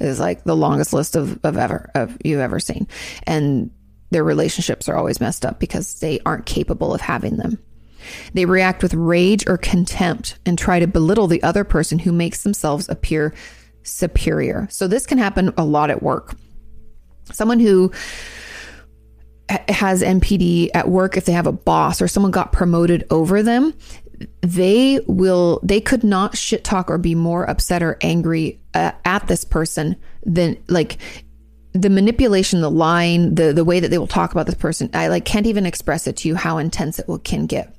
is 0.00 0.20
like 0.20 0.44
the 0.44 0.56
longest 0.56 0.92
list 0.92 1.16
of, 1.16 1.38
of 1.44 1.56
ever 1.56 1.90
of 1.94 2.16
you've 2.24 2.40
ever 2.40 2.60
seen. 2.60 2.86
And 3.26 3.70
their 4.10 4.24
relationships 4.24 4.88
are 4.88 4.96
always 4.96 5.20
messed 5.20 5.44
up 5.44 5.58
because 5.58 5.98
they 6.00 6.20
aren't 6.24 6.46
capable 6.46 6.94
of 6.94 7.00
having 7.00 7.36
them. 7.36 7.58
They 8.34 8.44
react 8.44 8.82
with 8.82 8.94
rage 8.94 9.44
or 9.48 9.56
contempt 9.56 10.38
and 10.46 10.58
try 10.58 10.78
to 10.78 10.86
belittle 10.86 11.26
the 11.26 11.42
other 11.42 11.64
person 11.64 11.98
who 11.98 12.12
makes 12.12 12.42
themselves 12.42 12.88
appear 12.88 13.34
superior. 13.82 14.68
So 14.70 14.86
this 14.86 15.06
can 15.06 15.18
happen 15.18 15.52
a 15.56 15.64
lot 15.64 15.90
at 15.90 16.02
work. 16.02 16.36
Someone 17.32 17.60
who 17.60 17.92
has 19.48 20.02
NPD 20.02 20.70
at 20.74 20.88
work, 20.88 21.16
if 21.16 21.24
they 21.24 21.32
have 21.32 21.46
a 21.46 21.52
boss 21.52 22.00
or 22.00 22.08
someone 22.08 22.32
got 22.32 22.52
promoted 22.52 23.06
over 23.10 23.42
them, 23.42 23.74
they 24.40 25.00
will, 25.06 25.60
they 25.62 25.80
could 25.80 26.04
not 26.04 26.36
shit 26.36 26.64
talk 26.64 26.90
or 26.90 26.98
be 26.98 27.14
more 27.14 27.48
upset 27.48 27.82
or 27.82 27.98
angry 28.00 28.60
uh, 28.74 28.92
at 29.04 29.26
this 29.26 29.44
person 29.44 29.96
than 30.24 30.56
like 30.68 30.98
the 31.72 31.90
manipulation, 31.90 32.60
the 32.60 32.70
line, 32.70 33.34
the 33.34 33.52
the 33.52 33.64
way 33.64 33.80
that 33.80 33.88
they 33.88 33.98
will 33.98 34.06
talk 34.06 34.30
about 34.30 34.46
this 34.46 34.54
person. 34.54 34.88
I 34.94 35.08
like 35.08 35.24
can't 35.24 35.46
even 35.46 35.66
express 35.66 36.06
it 36.06 36.16
to 36.18 36.28
you 36.28 36.36
how 36.36 36.58
intense 36.58 36.98
it 36.98 37.08
will, 37.08 37.18
can 37.18 37.46
get 37.46 37.73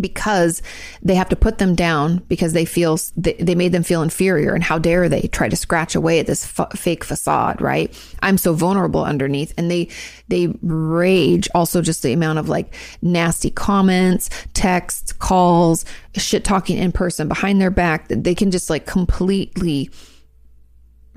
because 0.00 0.62
they 1.02 1.14
have 1.14 1.28
to 1.30 1.36
put 1.36 1.58
them 1.58 1.74
down 1.74 2.18
because 2.28 2.52
they 2.52 2.64
feel 2.64 2.98
they, 3.16 3.54
made 3.54 3.72
them 3.72 3.82
feel 3.82 4.02
inferior. 4.02 4.54
And 4.54 4.62
how 4.62 4.78
dare 4.78 5.08
they 5.08 5.22
try 5.22 5.48
to 5.48 5.56
scratch 5.56 5.94
away 5.94 6.20
at 6.20 6.26
this 6.26 6.44
f- 6.58 6.78
fake 6.78 7.04
facade 7.04 7.60
right? 7.60 7.96
I'm 8.22 8.38
so 8.38 8.52
vulnerable 8.52 9.04
underneath. 9.04 9.54
And 9.56 9.70
they 9.70 9.88
they 10.28 10.48
rage 10.62 11.48
also 11.54 11.82
just 11.82 12.02
the 12.02 12.12
amount 12.12 12.38
of 12.38 12.48
like 12.48 12.74
nasty 13.02 13.50
comments 13.50 14.30
texts 14.54 15.12
calls 15.12 15.84
shit 16.14 16.44
talking 16.44 16.78
in 16.78 16.92
person 16.92 17.28
behind 17.28 17.60
their 17.60 17.70
back 17.70 18.08
that 18.08 18.24
they 18.24 18.34
can 18.34 18.50
just 18.50 18.68
like 18.70 18.86
completely 18.86 19.90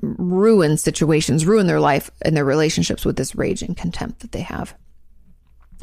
ruin 0.00 0.76
situations 0.76 1.46
ruin 1.46 1.66
their 1.66 1.80
life 1.80 2.10
and 2.22 2.36
their 2.36 2.44
relationships 2.44 3.04
with 3.04 3.16
this 3.16 3.34
rage 3.34 3.62
and 3.62 3.76
contempt 3.76 4.20
that 4.20 4.32
they 4.32 4.40
have 4.40 4.74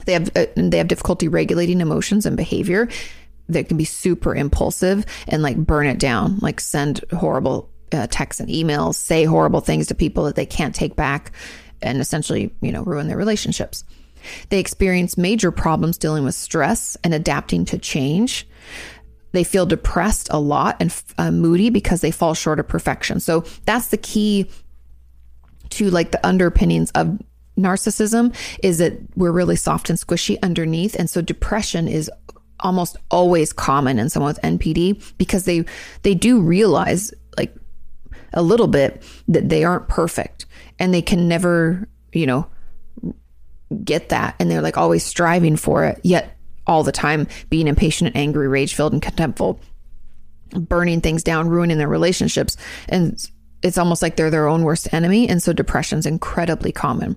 they 0.05 0.13
have 0.13 0.29
uh, 0.35 0.45
they 0.55 0.77
have 0.77 0.87
difficulty 0.87 1.27
regulating 1.27 1.81
emotions 1.81 2.25
and 2.25 2.37
behavior. 2.37 2.89
They 3.47 3.63
can 3.63 3.77
be 3.77 3.85
super 3.85 4.35
impulsive 4.35 5.05
and 5.27 5.41
like 5.41 5.57
burn 5.57 5.87
it 5.87 5.97
down, 5.97 6.37
like 6.39 6.59
send 6.59 7.03
horrible 7.11 7.69
uh, 7.91 8.07
texts 8.09 8.39
and 8.39 8.49
emails, 8.49 8.95
say 8.95 9.23
horrible 9.23 9.61
things 9.61 9.87
to 9.87 9.95
people 9.95 10.25
that 10.25 10.35
they 10.35 10.45
can't 10.45 10.75
take 10.75 10.95
back, 10.95 11.31
and 11.81 11.99
essentially, 11.99 12.53
you 12.61 12.71
know, 12.71 12.83
ruin 12.83 13.07
their 13.07 13.17
relationships. 13.17 13.83
They 14.49 14.59
experience 14.59 15.17
major 15.17 15.51
problems 15.51 15.97
dealing 15.97 16.25
with 16.25 16.35
stress 16.35 16.97
and 17.03 17.13
adapting 17.13 17.65
to 17.65 17.77
change. 17.77 18.47
They 19.31 19.43
feel 19.43 19.65
depressed 19.65 20.27
a 20.31 20.39
lot 20.39 20.77
and 20.79 21.03
uh, 21.17 21.31
moody 21.31 21.69
because 21.69 22.01
they 22.01 22.11
fall 22.11 22.33
short 22.33 22.59
of 22.59 22.67
perfection. 22.67 23.19
So 23.19 23.45
that's 23.65 23.87
the 23.87 23.97
key 23.97 24.49
to 25.71 25.89
like 25.89 26.11
the 26.11 26.25
underpinnings 26.25 26.91
of 26.91 27.19
narcissism 27.59 28.35
is 28.63 28.77
that 28.77 28.93
we're 29.15 29.31
really 29.31 29.55
soft 29.55 29.89
and 29.89 29.99
squishy 29.99 30.37
underneath. 30.41 30.95
And 30.95 31.09
so 31.09 31.21
depression 31.21 31.87
is 31.87 32.09
almost 32.61 32.97
always 33.09 33.53
common 33.53 33.99
in 33.99 34.09
someone 34.09 34.29
with 34.33 34.41
NPD 34.41 35.17
because 35.17 35.45
they 35.45 35.65
they 36.03 36.13
do 36.13 36.41
realize 36.41 37.13
like 37.37 37.55
a 38.33 38.41
little 38.41 38.67
bit 38.67 39.03
that 39.27 39.49
they 39.49 39.63
aren't 39.63 39.87
perfect 39.87 40.45
and 40.77 40.93
they 40.93 41.01
can 41.01 41.27
never, 41.27 41.87
you 42.11 42.25
know, 42.25 42.47
get 43.83 44.09
that 44.09 44.35
and 44.39 44.49
they're 44.49 44.61
like 44.61 44.77
always 44.77 45.05
striving 45.05 45.55
for 45.55 45.85
it 45.85 45.99
yet 46.03 46.37
all 46.67 46.83
the 46.83 46.91
time 46.91 47.27
being 47.49 47.67
impatient 47.67 48.07
and 48.09 48.17
angry, 48.17 48.47
rage 48.47 48.75
filled 48.75 48.93
and 48.93 49.01
contemptful, 49.01 49.59
burning 50.51 51.01
things 51.01 51.23
down, 51.23 51.47
ruining 51.47 51.77
their 51.77 51.87
relationships 51.87 52.57
and 52.89 53.29
it's 53.61 53.77
almost 53.77 54.01
like 54.01 54.15
they're 54.15 54.29
their 54.29 54.47
own 54.47 54.63
worst 54.63 54.93
enemy 54.93 55.27
and 55.27 55.41
so 55.43 55.53
depression's 55.53 56.05
incredibly 56.05 56.71
common. 56.71 57.15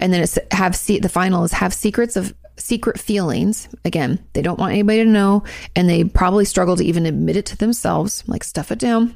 And 0.00 0.12
then 0.12 0.22
it's 0.22 0.38
have 0.50 0.74
see 0.74 0.98
the 0.98 1.08
final 1.08 1.44
is 1.44 1.52
have 1.52 1.72
secrets 1.72 2.16
of 2.16 2.34
secret 2.56 2.98
feelings. 2.98 3.68
Again, 3.84 4.18
they 4.32 4.42
don't 4.42 4.58
want 4.58 4.72
anybody 4.72 5.04
to 5.04 5.10
know, 5.10 5.44
and 5.74 5.88
they 5.88 6.04
probably 6.04 6.44
struggle 6.44 6.76
to 6.76 6.84
even 6.84 7.06
admit 7.06 7.36
it 7.36 7.46
to 7.46 7.56
themselves, 7.56 8.24
like 8.26 8.44
stuff 8.44 8.72
it 8.72 8.78
down. 8.78 9.14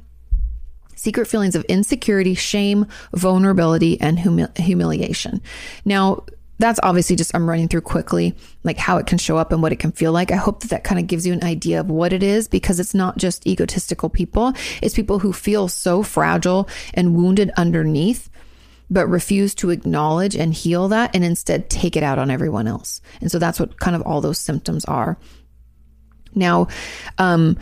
Secret 0.95 1.27
feelings 1.27 1.57
of 1.57 1.65
insecurity, 1.65 2.35
shame, 2.35 2.87
vulnerability, 3.13 4.01
and 4.01 4.19
humi- 4.19 4.47
humiliation. 4.57 5.43
Now, 5.85 6.25
that's 6.59 6.79
obviously 6.83 7.17
just 7.17 7.35
I'm 7.35 7.49
running 7.49 7.69
through 7.69 7.81
quickly 7.81 8.35
like 8.63 8.79
how 8.79 8.99
it 8.99 9.07
can 9.07 9.19
show 9.19 9.37
up 9.37 9.53
and 9.53 9.61
what 9.61 9.73
it 9.73 9.81
can 9.81 9.93
feel 9.93 10.13
like. 10.13 10.31
I 10.31 10.37
hope 10.37 10.61
that 10.61 10.71
that 10.71 10.85
kind 10.85 11.01
of 11.01 11.07
gives 11.07 11.27
you 11.27 11.33
an 11.33 11.43
idea 11.43 11.81
of 11.81 11.91
what 11.91 12.13
it 12.13 12.23
is 12.23 12.47
because 12.47 12.79
it's 12.79 12.95
not 12.95 13.19
just 13.19 13.47
egotistical 13.47 14.09
people. 14.09 14.53
It's 14.81 14.95
people 14.95 15.19
who 15.19 15.33
feel 15.33 15.69
so 15.69 16.03
fragile 16.03 16.69
and 16.95 17.17
wounded 17.17 17.51
underneath 17.57 18.31
but 18.95 19.09
refuse 19.09 19.55
to 19.57 19.71
acknowledge 19.71 20.37
and 20.37 20.55
heal 20.55 20.89
that 20.89 21.15
and 21.15 21.25
instead 21.25 21.69
take 21.69 21.97
it 21.97 22.03
out 22.03 22.19
on 22.19 22.31
everyone 22.31 22.67
else. 22.67 23.03
And 23.21 23.31
so 23.31 23.39
that's 23.39 23.61
what 23.61 23.79
kind 23.79 23.95
of 23.95 24.03
all 24.03 24.21
those 24.21 24.39
symptoms 24.39 24.85
are. 24.87 25.19
Now, 26.35 26.69
um 27.19 27.59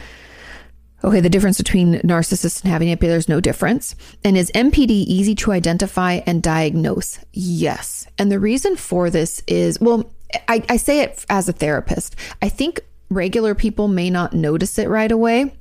Okay, 1.04 1.18
the 1.18 1.28
difference 1.28 1.58
between 1.58 1.94
narcissists 2.02 2.62
and 2.62 2.70
having 2.70 2.88
it, 2.88 3.00
there's 3.00 3.28
no 3.28 3.40
difference. 3.40 3.96
And 4.22 4.36
is 4.36 4.52
NPD 4.52 4.90
easy 4.90 5.34
to 5.34 5.50
identify 5.50 6.20
and 6.26 6.40
diagnose? 6.40 7.18
Yes. 7.32 8.06
And 8.18 8.30
the 8.30 8.38
reason 8.38 8.76
for 8.76 9.10
this 9.10 9.42
is, 9.48 9.80
well, 9.80 10.12
I, 10.46 10.64
I 10.68 10.76
say 10.76 11.00
it 11.00 11.26
as 11.28 11.48
a 11.48 11.52
therapist. 11.52 12.14
I 12.40 12.48
think 12.48 12.82
regular 13.10 13.56
people 13.56 13.88
may 13.88 14.10
not 14.10 14.32
notice 14.32 14.78
it 14.78 14.88
right 14.88 15.10
away, 15.10 15.52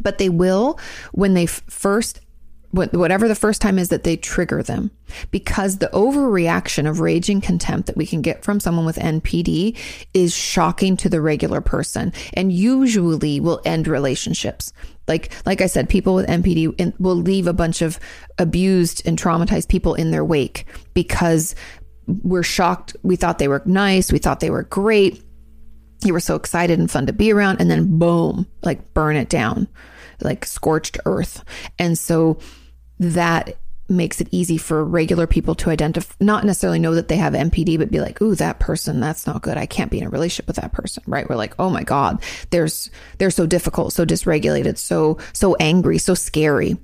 but 0.00 0.18
they 0.18 0.28
will 0.28 0.78
when 1.10 1.34
they 1.34 1.44
f- 1.44 1.62
first 1.68 2.20
whatever 2.70 3.28
the 3.28 3.34
first 3.34 3.62
time 3.62 3.78
is 3.78 3.88
that 3.88 4.04
they 4.04 4.16
trigger 4.16 4.62
them. 4.62 4.90
Because 5.30 5.78
the 5.78 5.90
overreaction 5.92 6.88
of 6.88 7.00
rage 7.00 7.30
and 7.30 7.42
contempt 7.42 7.86
that 7.86 7.96
we 7.96 8.06
can 8.06 8.20
get 8.20 8.44
from 8.44 8.60
someone 8.60 8.84
with 8.84 8.96
NPD 8.96 9.76
is 10.12 10.34
shocking 10.34 10.96
to 10.98 11.08
the 11.08 11.20
regular 11.20 11.60
person 11.60 12.12
and 12.34 12.52
usually 12.52 13.40
will 13.40 13.62
end 13.64 13.88
relationships. 13.88 14.72
Like 15.06 15.32
like 15.46 15.62
I 15.62 15.66
said 15.66 15.88
people 15.88 16.14
with 16.14 16.26
NPD 16.26 16.98
will 17.00 17.16
leave 17.16 17.46
a 17.46 17.54
bunch 17.54 17.80
of 17.80 17.98
abused 18.38 19.06
and 19.06 19.18
traumatized 19.18 19.68
people 19.68 19.94
in 19.94 20.10
their 20.10 20.24
wake 20.24 20.66
because 20.92 21.54
we're 22.06 22.42
shocked. 22.42 22.94
We 23.02 23.16
thought 23.16 23.38
they 23.38 23.48
were 23.48 23.62
nice. 23.64 24.12
We 24.12 24.18
thought 24.18 24.40
they 24.40 24.50
were 24.50 24.64
great. 24.64 25.22
You 26.04 26.12
were 26.12 26.20
so 26.20 26.36
excited 26.36 26.78
and 26.78 26.90
fun 26.90 27.06
to 27.06 27.12
be 27.14 27.32
around. 27.32 27.60
And 27.60 27.70
then 27.70 27.98
boom 27.98 28.46
like 28.62 28.92
burn 28.92 29.16
it 29.16 29.30
down 29.30 29.68
like 30.20 30.44
scorched 30.44 30.98
earth. 31.04 31.44
And 31.78 31.98
so 31.98 32.38
that 32.98 33.56
makes 33.88 34.20
it 34.20 34.28
easy 34.30 34.58
for 34.58 34.84
regular 34.84 35.26
people 35.26 35.54
to 35.54 35.70
identify, 35.70 36.14
not 36.20 36.44
necessarily 36.44 36.78
know 36.78 36.94
that 36.94 37.08
they 37.08 37.16
have 37.16 37.32
NPD, 37.32 37.78
but 37.78 37.90
be 37.90 38.00
like, 38.00 38.20
ooh, 38.20 38.34
that 38.34 38.58
person, 38.58 39.00
that's 39.00 39.26
not 39.26 39.42
good. 39.42 39.56
I 39.56 39.66
can't 39.66 39.90
be 39.90 39.98
in 39.98 40.06
a 40.06 40.10
relationship 40.10 40.46
with 40.46 40.56
that 40.56 40.72
person, 40.72 41.02
right? 41.06 41.28
We're 41.28 41.36
like, 41.36 41.54
oh 41.58 41.70
my 41.70 41.84
God, 41.84 42.22
there's, 42.50 42.90
they're 43.16 43.30
so 43.30 43.46
difficult, 43.46 43.92
so 43.94 44.04
dysregulated, 44.04 44.76
so, 44.76 45.18
so 45.32 45.56
angry, 45.56 45.98
so 45.98 46.14
scary. 46.14 46.76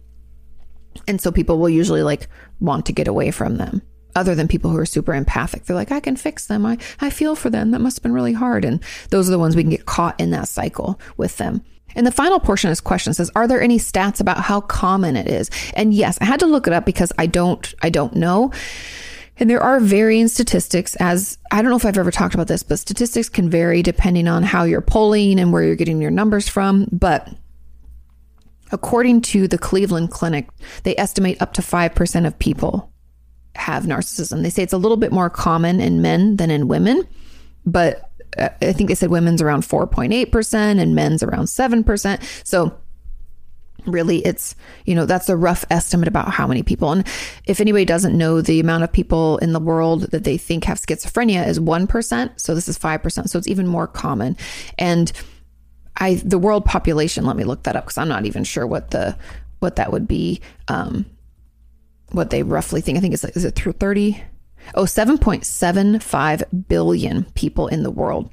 And 1.07 1.21
so 1.21 1.31
people 1.31 1.59
will 1.59 1.69
usually 1.69 2.03
like 2.03 2.29
want 2.61 2.87
to 2.87 2.93
get 2.93 3.09
away 3.09 3.31
from 3.31 3.57
them. 3.57 3.83
Other 4.17 4.37
than 4.37 4.49
people 4.49 4.71
who 4.71 4.79
are 4.79 4.87
super 4.87 5.13
empathic, 5.13 5.65
they're 5.65 5.77
like, 5.77 5.91
I 5.91 5.99
can 5.99 6.15
fix 6.15 6.47
them. 6.47 6.65
I, 6.65 6.79
I 7.01 7.11
feel 7.11 7.35
for 7.35 7.51
them. 7.51 7.73
That 7.73 7.81
must 7.81 7.99
have 7.99 8.03
been 8.05 8.13
really 8.13 8.33
hard. 8.33 8.65
And 8.65 8.83
those 9.11 9.29
are 9.29 9.33
the 9.33 9.41
ones 9.41 9.57
we 9.57 9.65
can 9.65 9.71
get 9.71 9.87
caught 9.87 10.19
in 10.21 10.31
that 10.31 10.49
cycle 10.49 11.01
with 11.17 11.37
them. 11.37 11.65
And 11.95 12.07
the 12.07 12.13
final 12.13 12.41
portion 12.41 12.69
of 12.69 12.73
this 12.73 12.81
question 12.81 13.15
says, 13.15 13.31
are 13.35 13.47
there 13.47 13.63
any 13.63 13.79
stats 13.79 14.21
about 14.21 14.39
how 14.39 14.61
common 14.61 15.17
it 15.17 15.29
is? 15.29 15.51
And 15.75 15.95
yes, 15.95 16.19
I 16.21 16.25
had 16.25 16.41
to 16.41 16.47
look 16.47 16.67
it 16.67 16.73
up 16.73 16.85
because 16.85 17.13
I 17.19 17.27
don't, 17.27 17.73
I 17.83 17.91
don't 17.91 18.15
know. 18.17 18.53
And 19.37 19.51
there 19.51 19.63
are 19.63 19.81
varying 19.81 20.29
statistics 20.29 20.95
as 20.97 21.39
I 21.51 21.61
don't 21.61 21.71
know 21.71 21.77
if 21.77 21.85
I've 21.85 21.99
ever 21.99 22.11
talked 22.11 22.35
about 22.35 22.47
this, 22.47 22.63
but 22.63 22.79
statistics 22.79 23.29
can 23.29 23.51
vary 23.51 23.83
depending 23.83 24.29
on 24.29 24.43
how 24.45 24.63
you're 24.65 24.81
polling 24.81 25.41
and 25.41 25.53
where 25.53 25.65
you're 25.65 25.75
getting 25.75 26.01
your 26.01 26.13
numbers 26.13 26.49
from. 26.49 26.87
But 26.93 27.29
according 28.71 29.23
to 29.23 29.49
the 29.49 29.59
Cleveland 29.59 30.11
Clinic, 30.11 30.49
they 30.85 30.97
estimate 30.97 31.43
up 31.43 31.53
to 31.55 31.63
5% 31.63 32.27
of 32.27 32.39
people 32.39 32.93
have 33.57 33.85
narcissism. 33.85 34.43
They 34.43 34.51
say 34.51 34.63
it's 34.63 34.73
a 34.73 34.79
little 34.79 34.97
bit 34.97 35.13
more 35.13 35.31
common 35.31 35.81
in 35.81 36.03
men 36.03 36.37
than 36.37 36.51
in 36.51 36.69
women, 36.69 37.07
but 37.67 38.11
I 38.39 38.73
think 38.73 38.89
they 38.89 38.95
said 38.95 39.11
women's 39.11 39.43
around 39.43 39.63
4.8% 39.63 40.55
and 40.81 40.95
men's 40.95 41.23
around 41.23 41.45
7%. 41.45 42.47
So 42.47 42.79
really 43.87 44.25
it's 44.25 44.57
you 44.87 44.95
know 44.95 45.05
that's 45.05 45.29
a 45.29 45.37
rough 45.37 45.63
estimate 45.69 46.09
about 46.09 46.31
how 46.31 46.47
many 46.47 46.63
people. 46.63 46.91
And 46.91 47.07
if 47.45 47.61
anybody 47.61 47.85
doesn't 47.85 48.17
know 48.17 48.41
the 48.41 48.61
amount 48.61 48.85
of 48.85 48.93
people 48.93 49.37
in 49.39 49.53
the 49.53 49.61
world 49.61 50.11
that 50.13 50.25
they 50.25 50.39
think 50.39 50.65
have 50.65 50.79
schizophrenia 50.79 51.47
is 51.47 51.61
1% 51.61 52.41
so 52.41 52.55
this 52.55 52.67
is 52.67 52.79
5% 52.79 53.29
so 53.29 53.39
it's 53.39 53.49
even 53.49 53.67
more 53.67 53.87
common. 53.87 54.37
And 54.79 55.13
i 55.97 56.15
the 56.25 56.39
world 56.39 56.65
population 56.65 57.25
let 57.25 57.37
me 57.37 57.45
look 57.45 57.63
that 57.63 57.77
up 57.77 57.85
because 57.85 57.99
i'm 57.99 58.09
not 58.09 58.27
even 58.27 58.43
sure 58.43 58.67
what 58.67 58.91
the 58.91 59.17
what 59.61 59.77
that 59.77 59.93
would 59.93 60.09
be 60.09 60.41
um 60.67 61.07
what 62.15 62.31
they 62.31 62.43
roughly 62.43 62.81
think. 62.81 62.97
I 62.97 63.01
think 63.01 63.15
it's 63.15 63.25
is 63.25 63.45
it 63.45 63.55
through 63.55 63.73
30 63.73 64.23
Oh, 64.75 64.85
7.75 64.85 66.69
billion 66.69 67.25
people 67.35 67.69
in 67.69 67.83
the 67.83 67.91
world. 67.91 68.31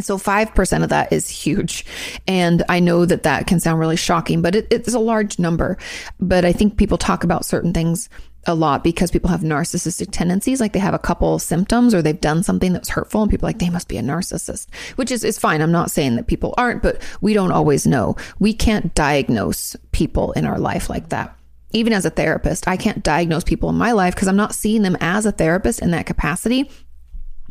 So 0.00 0.16
5% 0.16 0.82
of 0.82 0.90
that 0.90 1.12
is 1.12 1.28
huge. 1.28 1.84
And 2.26 2.62
I 2.68 2.80
know 2.80 3.04
that 3.04 3.24
that 3.24 3.46
can 3.46 3.58
sound 3.58 3.80
really 3.80 3.96
shocking, 3.96 4.42
but 4.42 4.54
it, 4.54 4.68
it's 4.70 4.94
a 4.94 4.98
large 4.98 5.38
number. 5.38 5.76
But 6.20 6.44
I 6.44 6.52
think 6.52 6.76
people 6.76 6.98
talk 6.98 7.24
about 7.24 7.44
certain 7.44 7.72
things 7.72 8.08
a 8.46 8.54
lot 8.54 8.84
because 8.84 9.10
people 9.10 9.30
have 9.30 9.40
narcissistic 9.40 10.08
tendencies. 10.10 10.60
Like 10.60 10.72
they 10.72 10.78
have 10.78 10.94
a 10.94 10.98
couple 10.98 11.38
symptoms 11.38 11.94
or 11.94 12.00
they've 12.00 12.20
done 12.20 12.42
something 12.42 12.72
that's 12.72 12.88
hurtful 12.88 13.22
and 13.22 13.30
people 13.30 13.46
like, 13.46 13.58
they 13.58 13.70
must 13.70 13.88
be 13.88 13.98
a 13.98 14.02
narcissist, 14.02 14.68
which 14.96 15.10
is, 15.10 15.24
is 15.24 15.38
fine. 15.38 15.60
I'm 15.60 15.72
not 15.72 15.90
saying 15.90 16.16
that 16.16 16.28
people 16.28 16.54
aren't, 16.56 16.82
but 16.82 17.02
we 17.20 17.34
don't 17.34 17.52
always 17.52 17.86
know. 17.86 18.16
We 18.38 18.54
can't 18.54 18.94
diagnose 18.94 19.76
people 19.92 20.32
in 20.32 20.46
our 20.46 20.58
life 20.58 20.88
like 20.88 21.08
that 21.10 21.37
even 21.72 21.92
as 21.92 22.04
a 22.04 22.10
therapist, 22.10 22.66
I 22.66 22.76
can't 22.76 23.02
diagnose 23.02 23.44
people 23.44 23.68
in 23.68 23.76
my 23.76 23.92
life 23.92 24.14
because 24.14 24.28
I'm 24.28 24.36
not 24.36 24.54
seeing 24.54 24.82
them 24.82 24.96
as 25.00 25.26
a 25.26 25.32
therapist 25.32 25.82
in 25.82 25.90
that 25.90 26.06
capacity 26.06 26.70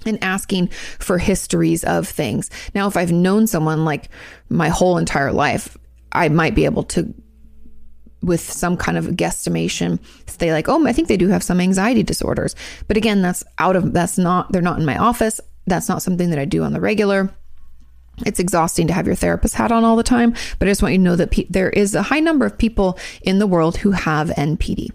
and 0.05 0.23
asking 0.23 0.67
for 0.67 1.17
histories 1.17 1.83
of 1.83 2.07
things. 2.07 2.49
Now, 2.73 2.87
if 2.87 2.97
I've 2.97 3.11
known 3.11 3.47
someone 3.47 3.85
like 3.85 4.09
my 4.49 4.69
whole 4.69 4.97
entire 4.97 5.31
life, 5.31 5.77
I 6.11 6.29
might 6.29 6.55
be 6.55 6.65
able 6.65 6.83
to 6.83 7.13
with 8.23 8.41
some 8.41 8.75
kind 8.75 8.97
of 8.97 9.05
guesstimation 9.05 9.99
say 10.27 10.51
like 10.51 10.67
oh 10.67 10.85
i 10.87 10.91
think 10.91 11.07
they 11.07 11.17
do 11.17 11.27
have 11.27 11.43
some 11.43 11.61
anxiety 11.61 12.01
disorders. 12.01 12.55
But 12.87 12.97
again 12.97 13.21
that's 13.21 13.43
out 13.59 13.75
of 13.75 13.93
that's 13.93 14.17
not 14.17 14.51
they're 14.51 14.61
not 14.61 14.79
in 14.79 14.85
my 14.85 14.97
office. 14.97 15.39
That's 15.67 15.87
not 15.87 16.01
something 16.01 16.31
that 16.31 16.39
i 16.39 16.45
do 16.45 16.63
on 16.63 16.73
the 16.73 16.81
regular 16.81 17.29
it's 18.25 18.39
exhausting 18.39 18.87
to 18.87 18.93
have 18.93 19.05
your 19.05 19.15
therapist 19.15 19.55
hat 19.55 19.71
on 19.71 19.83
all 19.83 19.95
the 19.95 20.03
time, 20.03 20.33
but 20.59 20.67
I 20.67 20.71
just 20.71 20.81
want 20.81 20.93
you 20.93 20.99
to 20.99 21.03
know 21.03 21.15
that 21.15 21.31
pe- 21.31 21.47
there 21.49 21.69
is 21.69 21.95
a 21.95 22.01
high 22.01 22.19
number 22.19 22.45
of 22.45 22.57
people 22.57 22.97
in 23.21 23.39
the 23.39 23.47
world 23.47 23.77
who 23.77 23.91
have 23.91 24.29
NPD. 24.29 24.89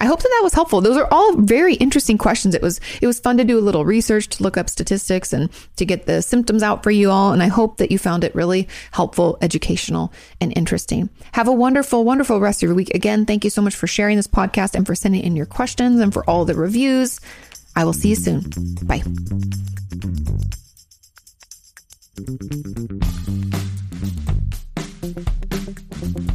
I 0.00 0.06
hope 0.06 0.20
that 0.20 0.28
that 0.28 0.42
was 0.42 0.52
helpful. 0.52 0.80
Those 0.80 0.96
are 0.96 1.06
all 1.12 1.36
very 1.36 1.74
interesting 1.74 2.18
questions. 2.18 2.56
It 2.56 2.62
was 2.62 2.80
it 3.00 3.06
was 3.06 3.20
fun 3.20 3.36
to 3.36 3.44
do 3.44 3.56
a 3.56 3.60
little 3.60 3.84
research 3.84 4.26
to 4.30 4.42
look 4.42 4.56
up 4.56 4.68
statistics 4.68 5.32
and 5.32 5.48
to 5.76 5.84
get 5.84 6.06
the 6.06 6.22
symptoms 6.22 6.64
out 6.64 6.82
for 6.82 6.90
you 6.90 7.08
all 7.08 7.32
and 7.32 7.40
I 7.40 7.46
hope 7.46 7.76
that 7.76 7.92
you 7.92 7.98
found 7.98 8.24
it 8.24 8.34
really 8.34 8.66
helpful, 8.90 9.38
educational 9.42 10.12
and 10.40 10.52
interesting. 10.56 11.08
Have 11.34 11.46
a 11.46 11.52
wonderful 11.52 12.04
wonderful 12.04 12.40
rest 12.40 12.64
of 12.64 12.66
your 12.66 12.74
week. 12.74 12.92
Again, 12.94 13.26
thank 13.26 13.44
you 13.44 13.50
so 13.50 13.62
much 13.62 13.76
for 13.76 13.86
sharing 13.86 14.16
this 14.16 14.26
podcast 14.26 14.74
and 14.74 14.84
for 14.84 14.96
sending 14.96 15.22
in 15.22 15.36
your 15.36 15.46
questions 15.46 16.00
and 16.00 16.12
for 16.12 16.28
all 16.28 16.44
the 16.44 16.56
reviews. 16.56 17.20
I 17.76 17.84
will 17.84 17.92
see 17.92 18.08
you 18.08 18.16
soon. 18.16 18.50
Bye. 18.82 19.02
Thank 22.14 22.42
you. 26.18 26.31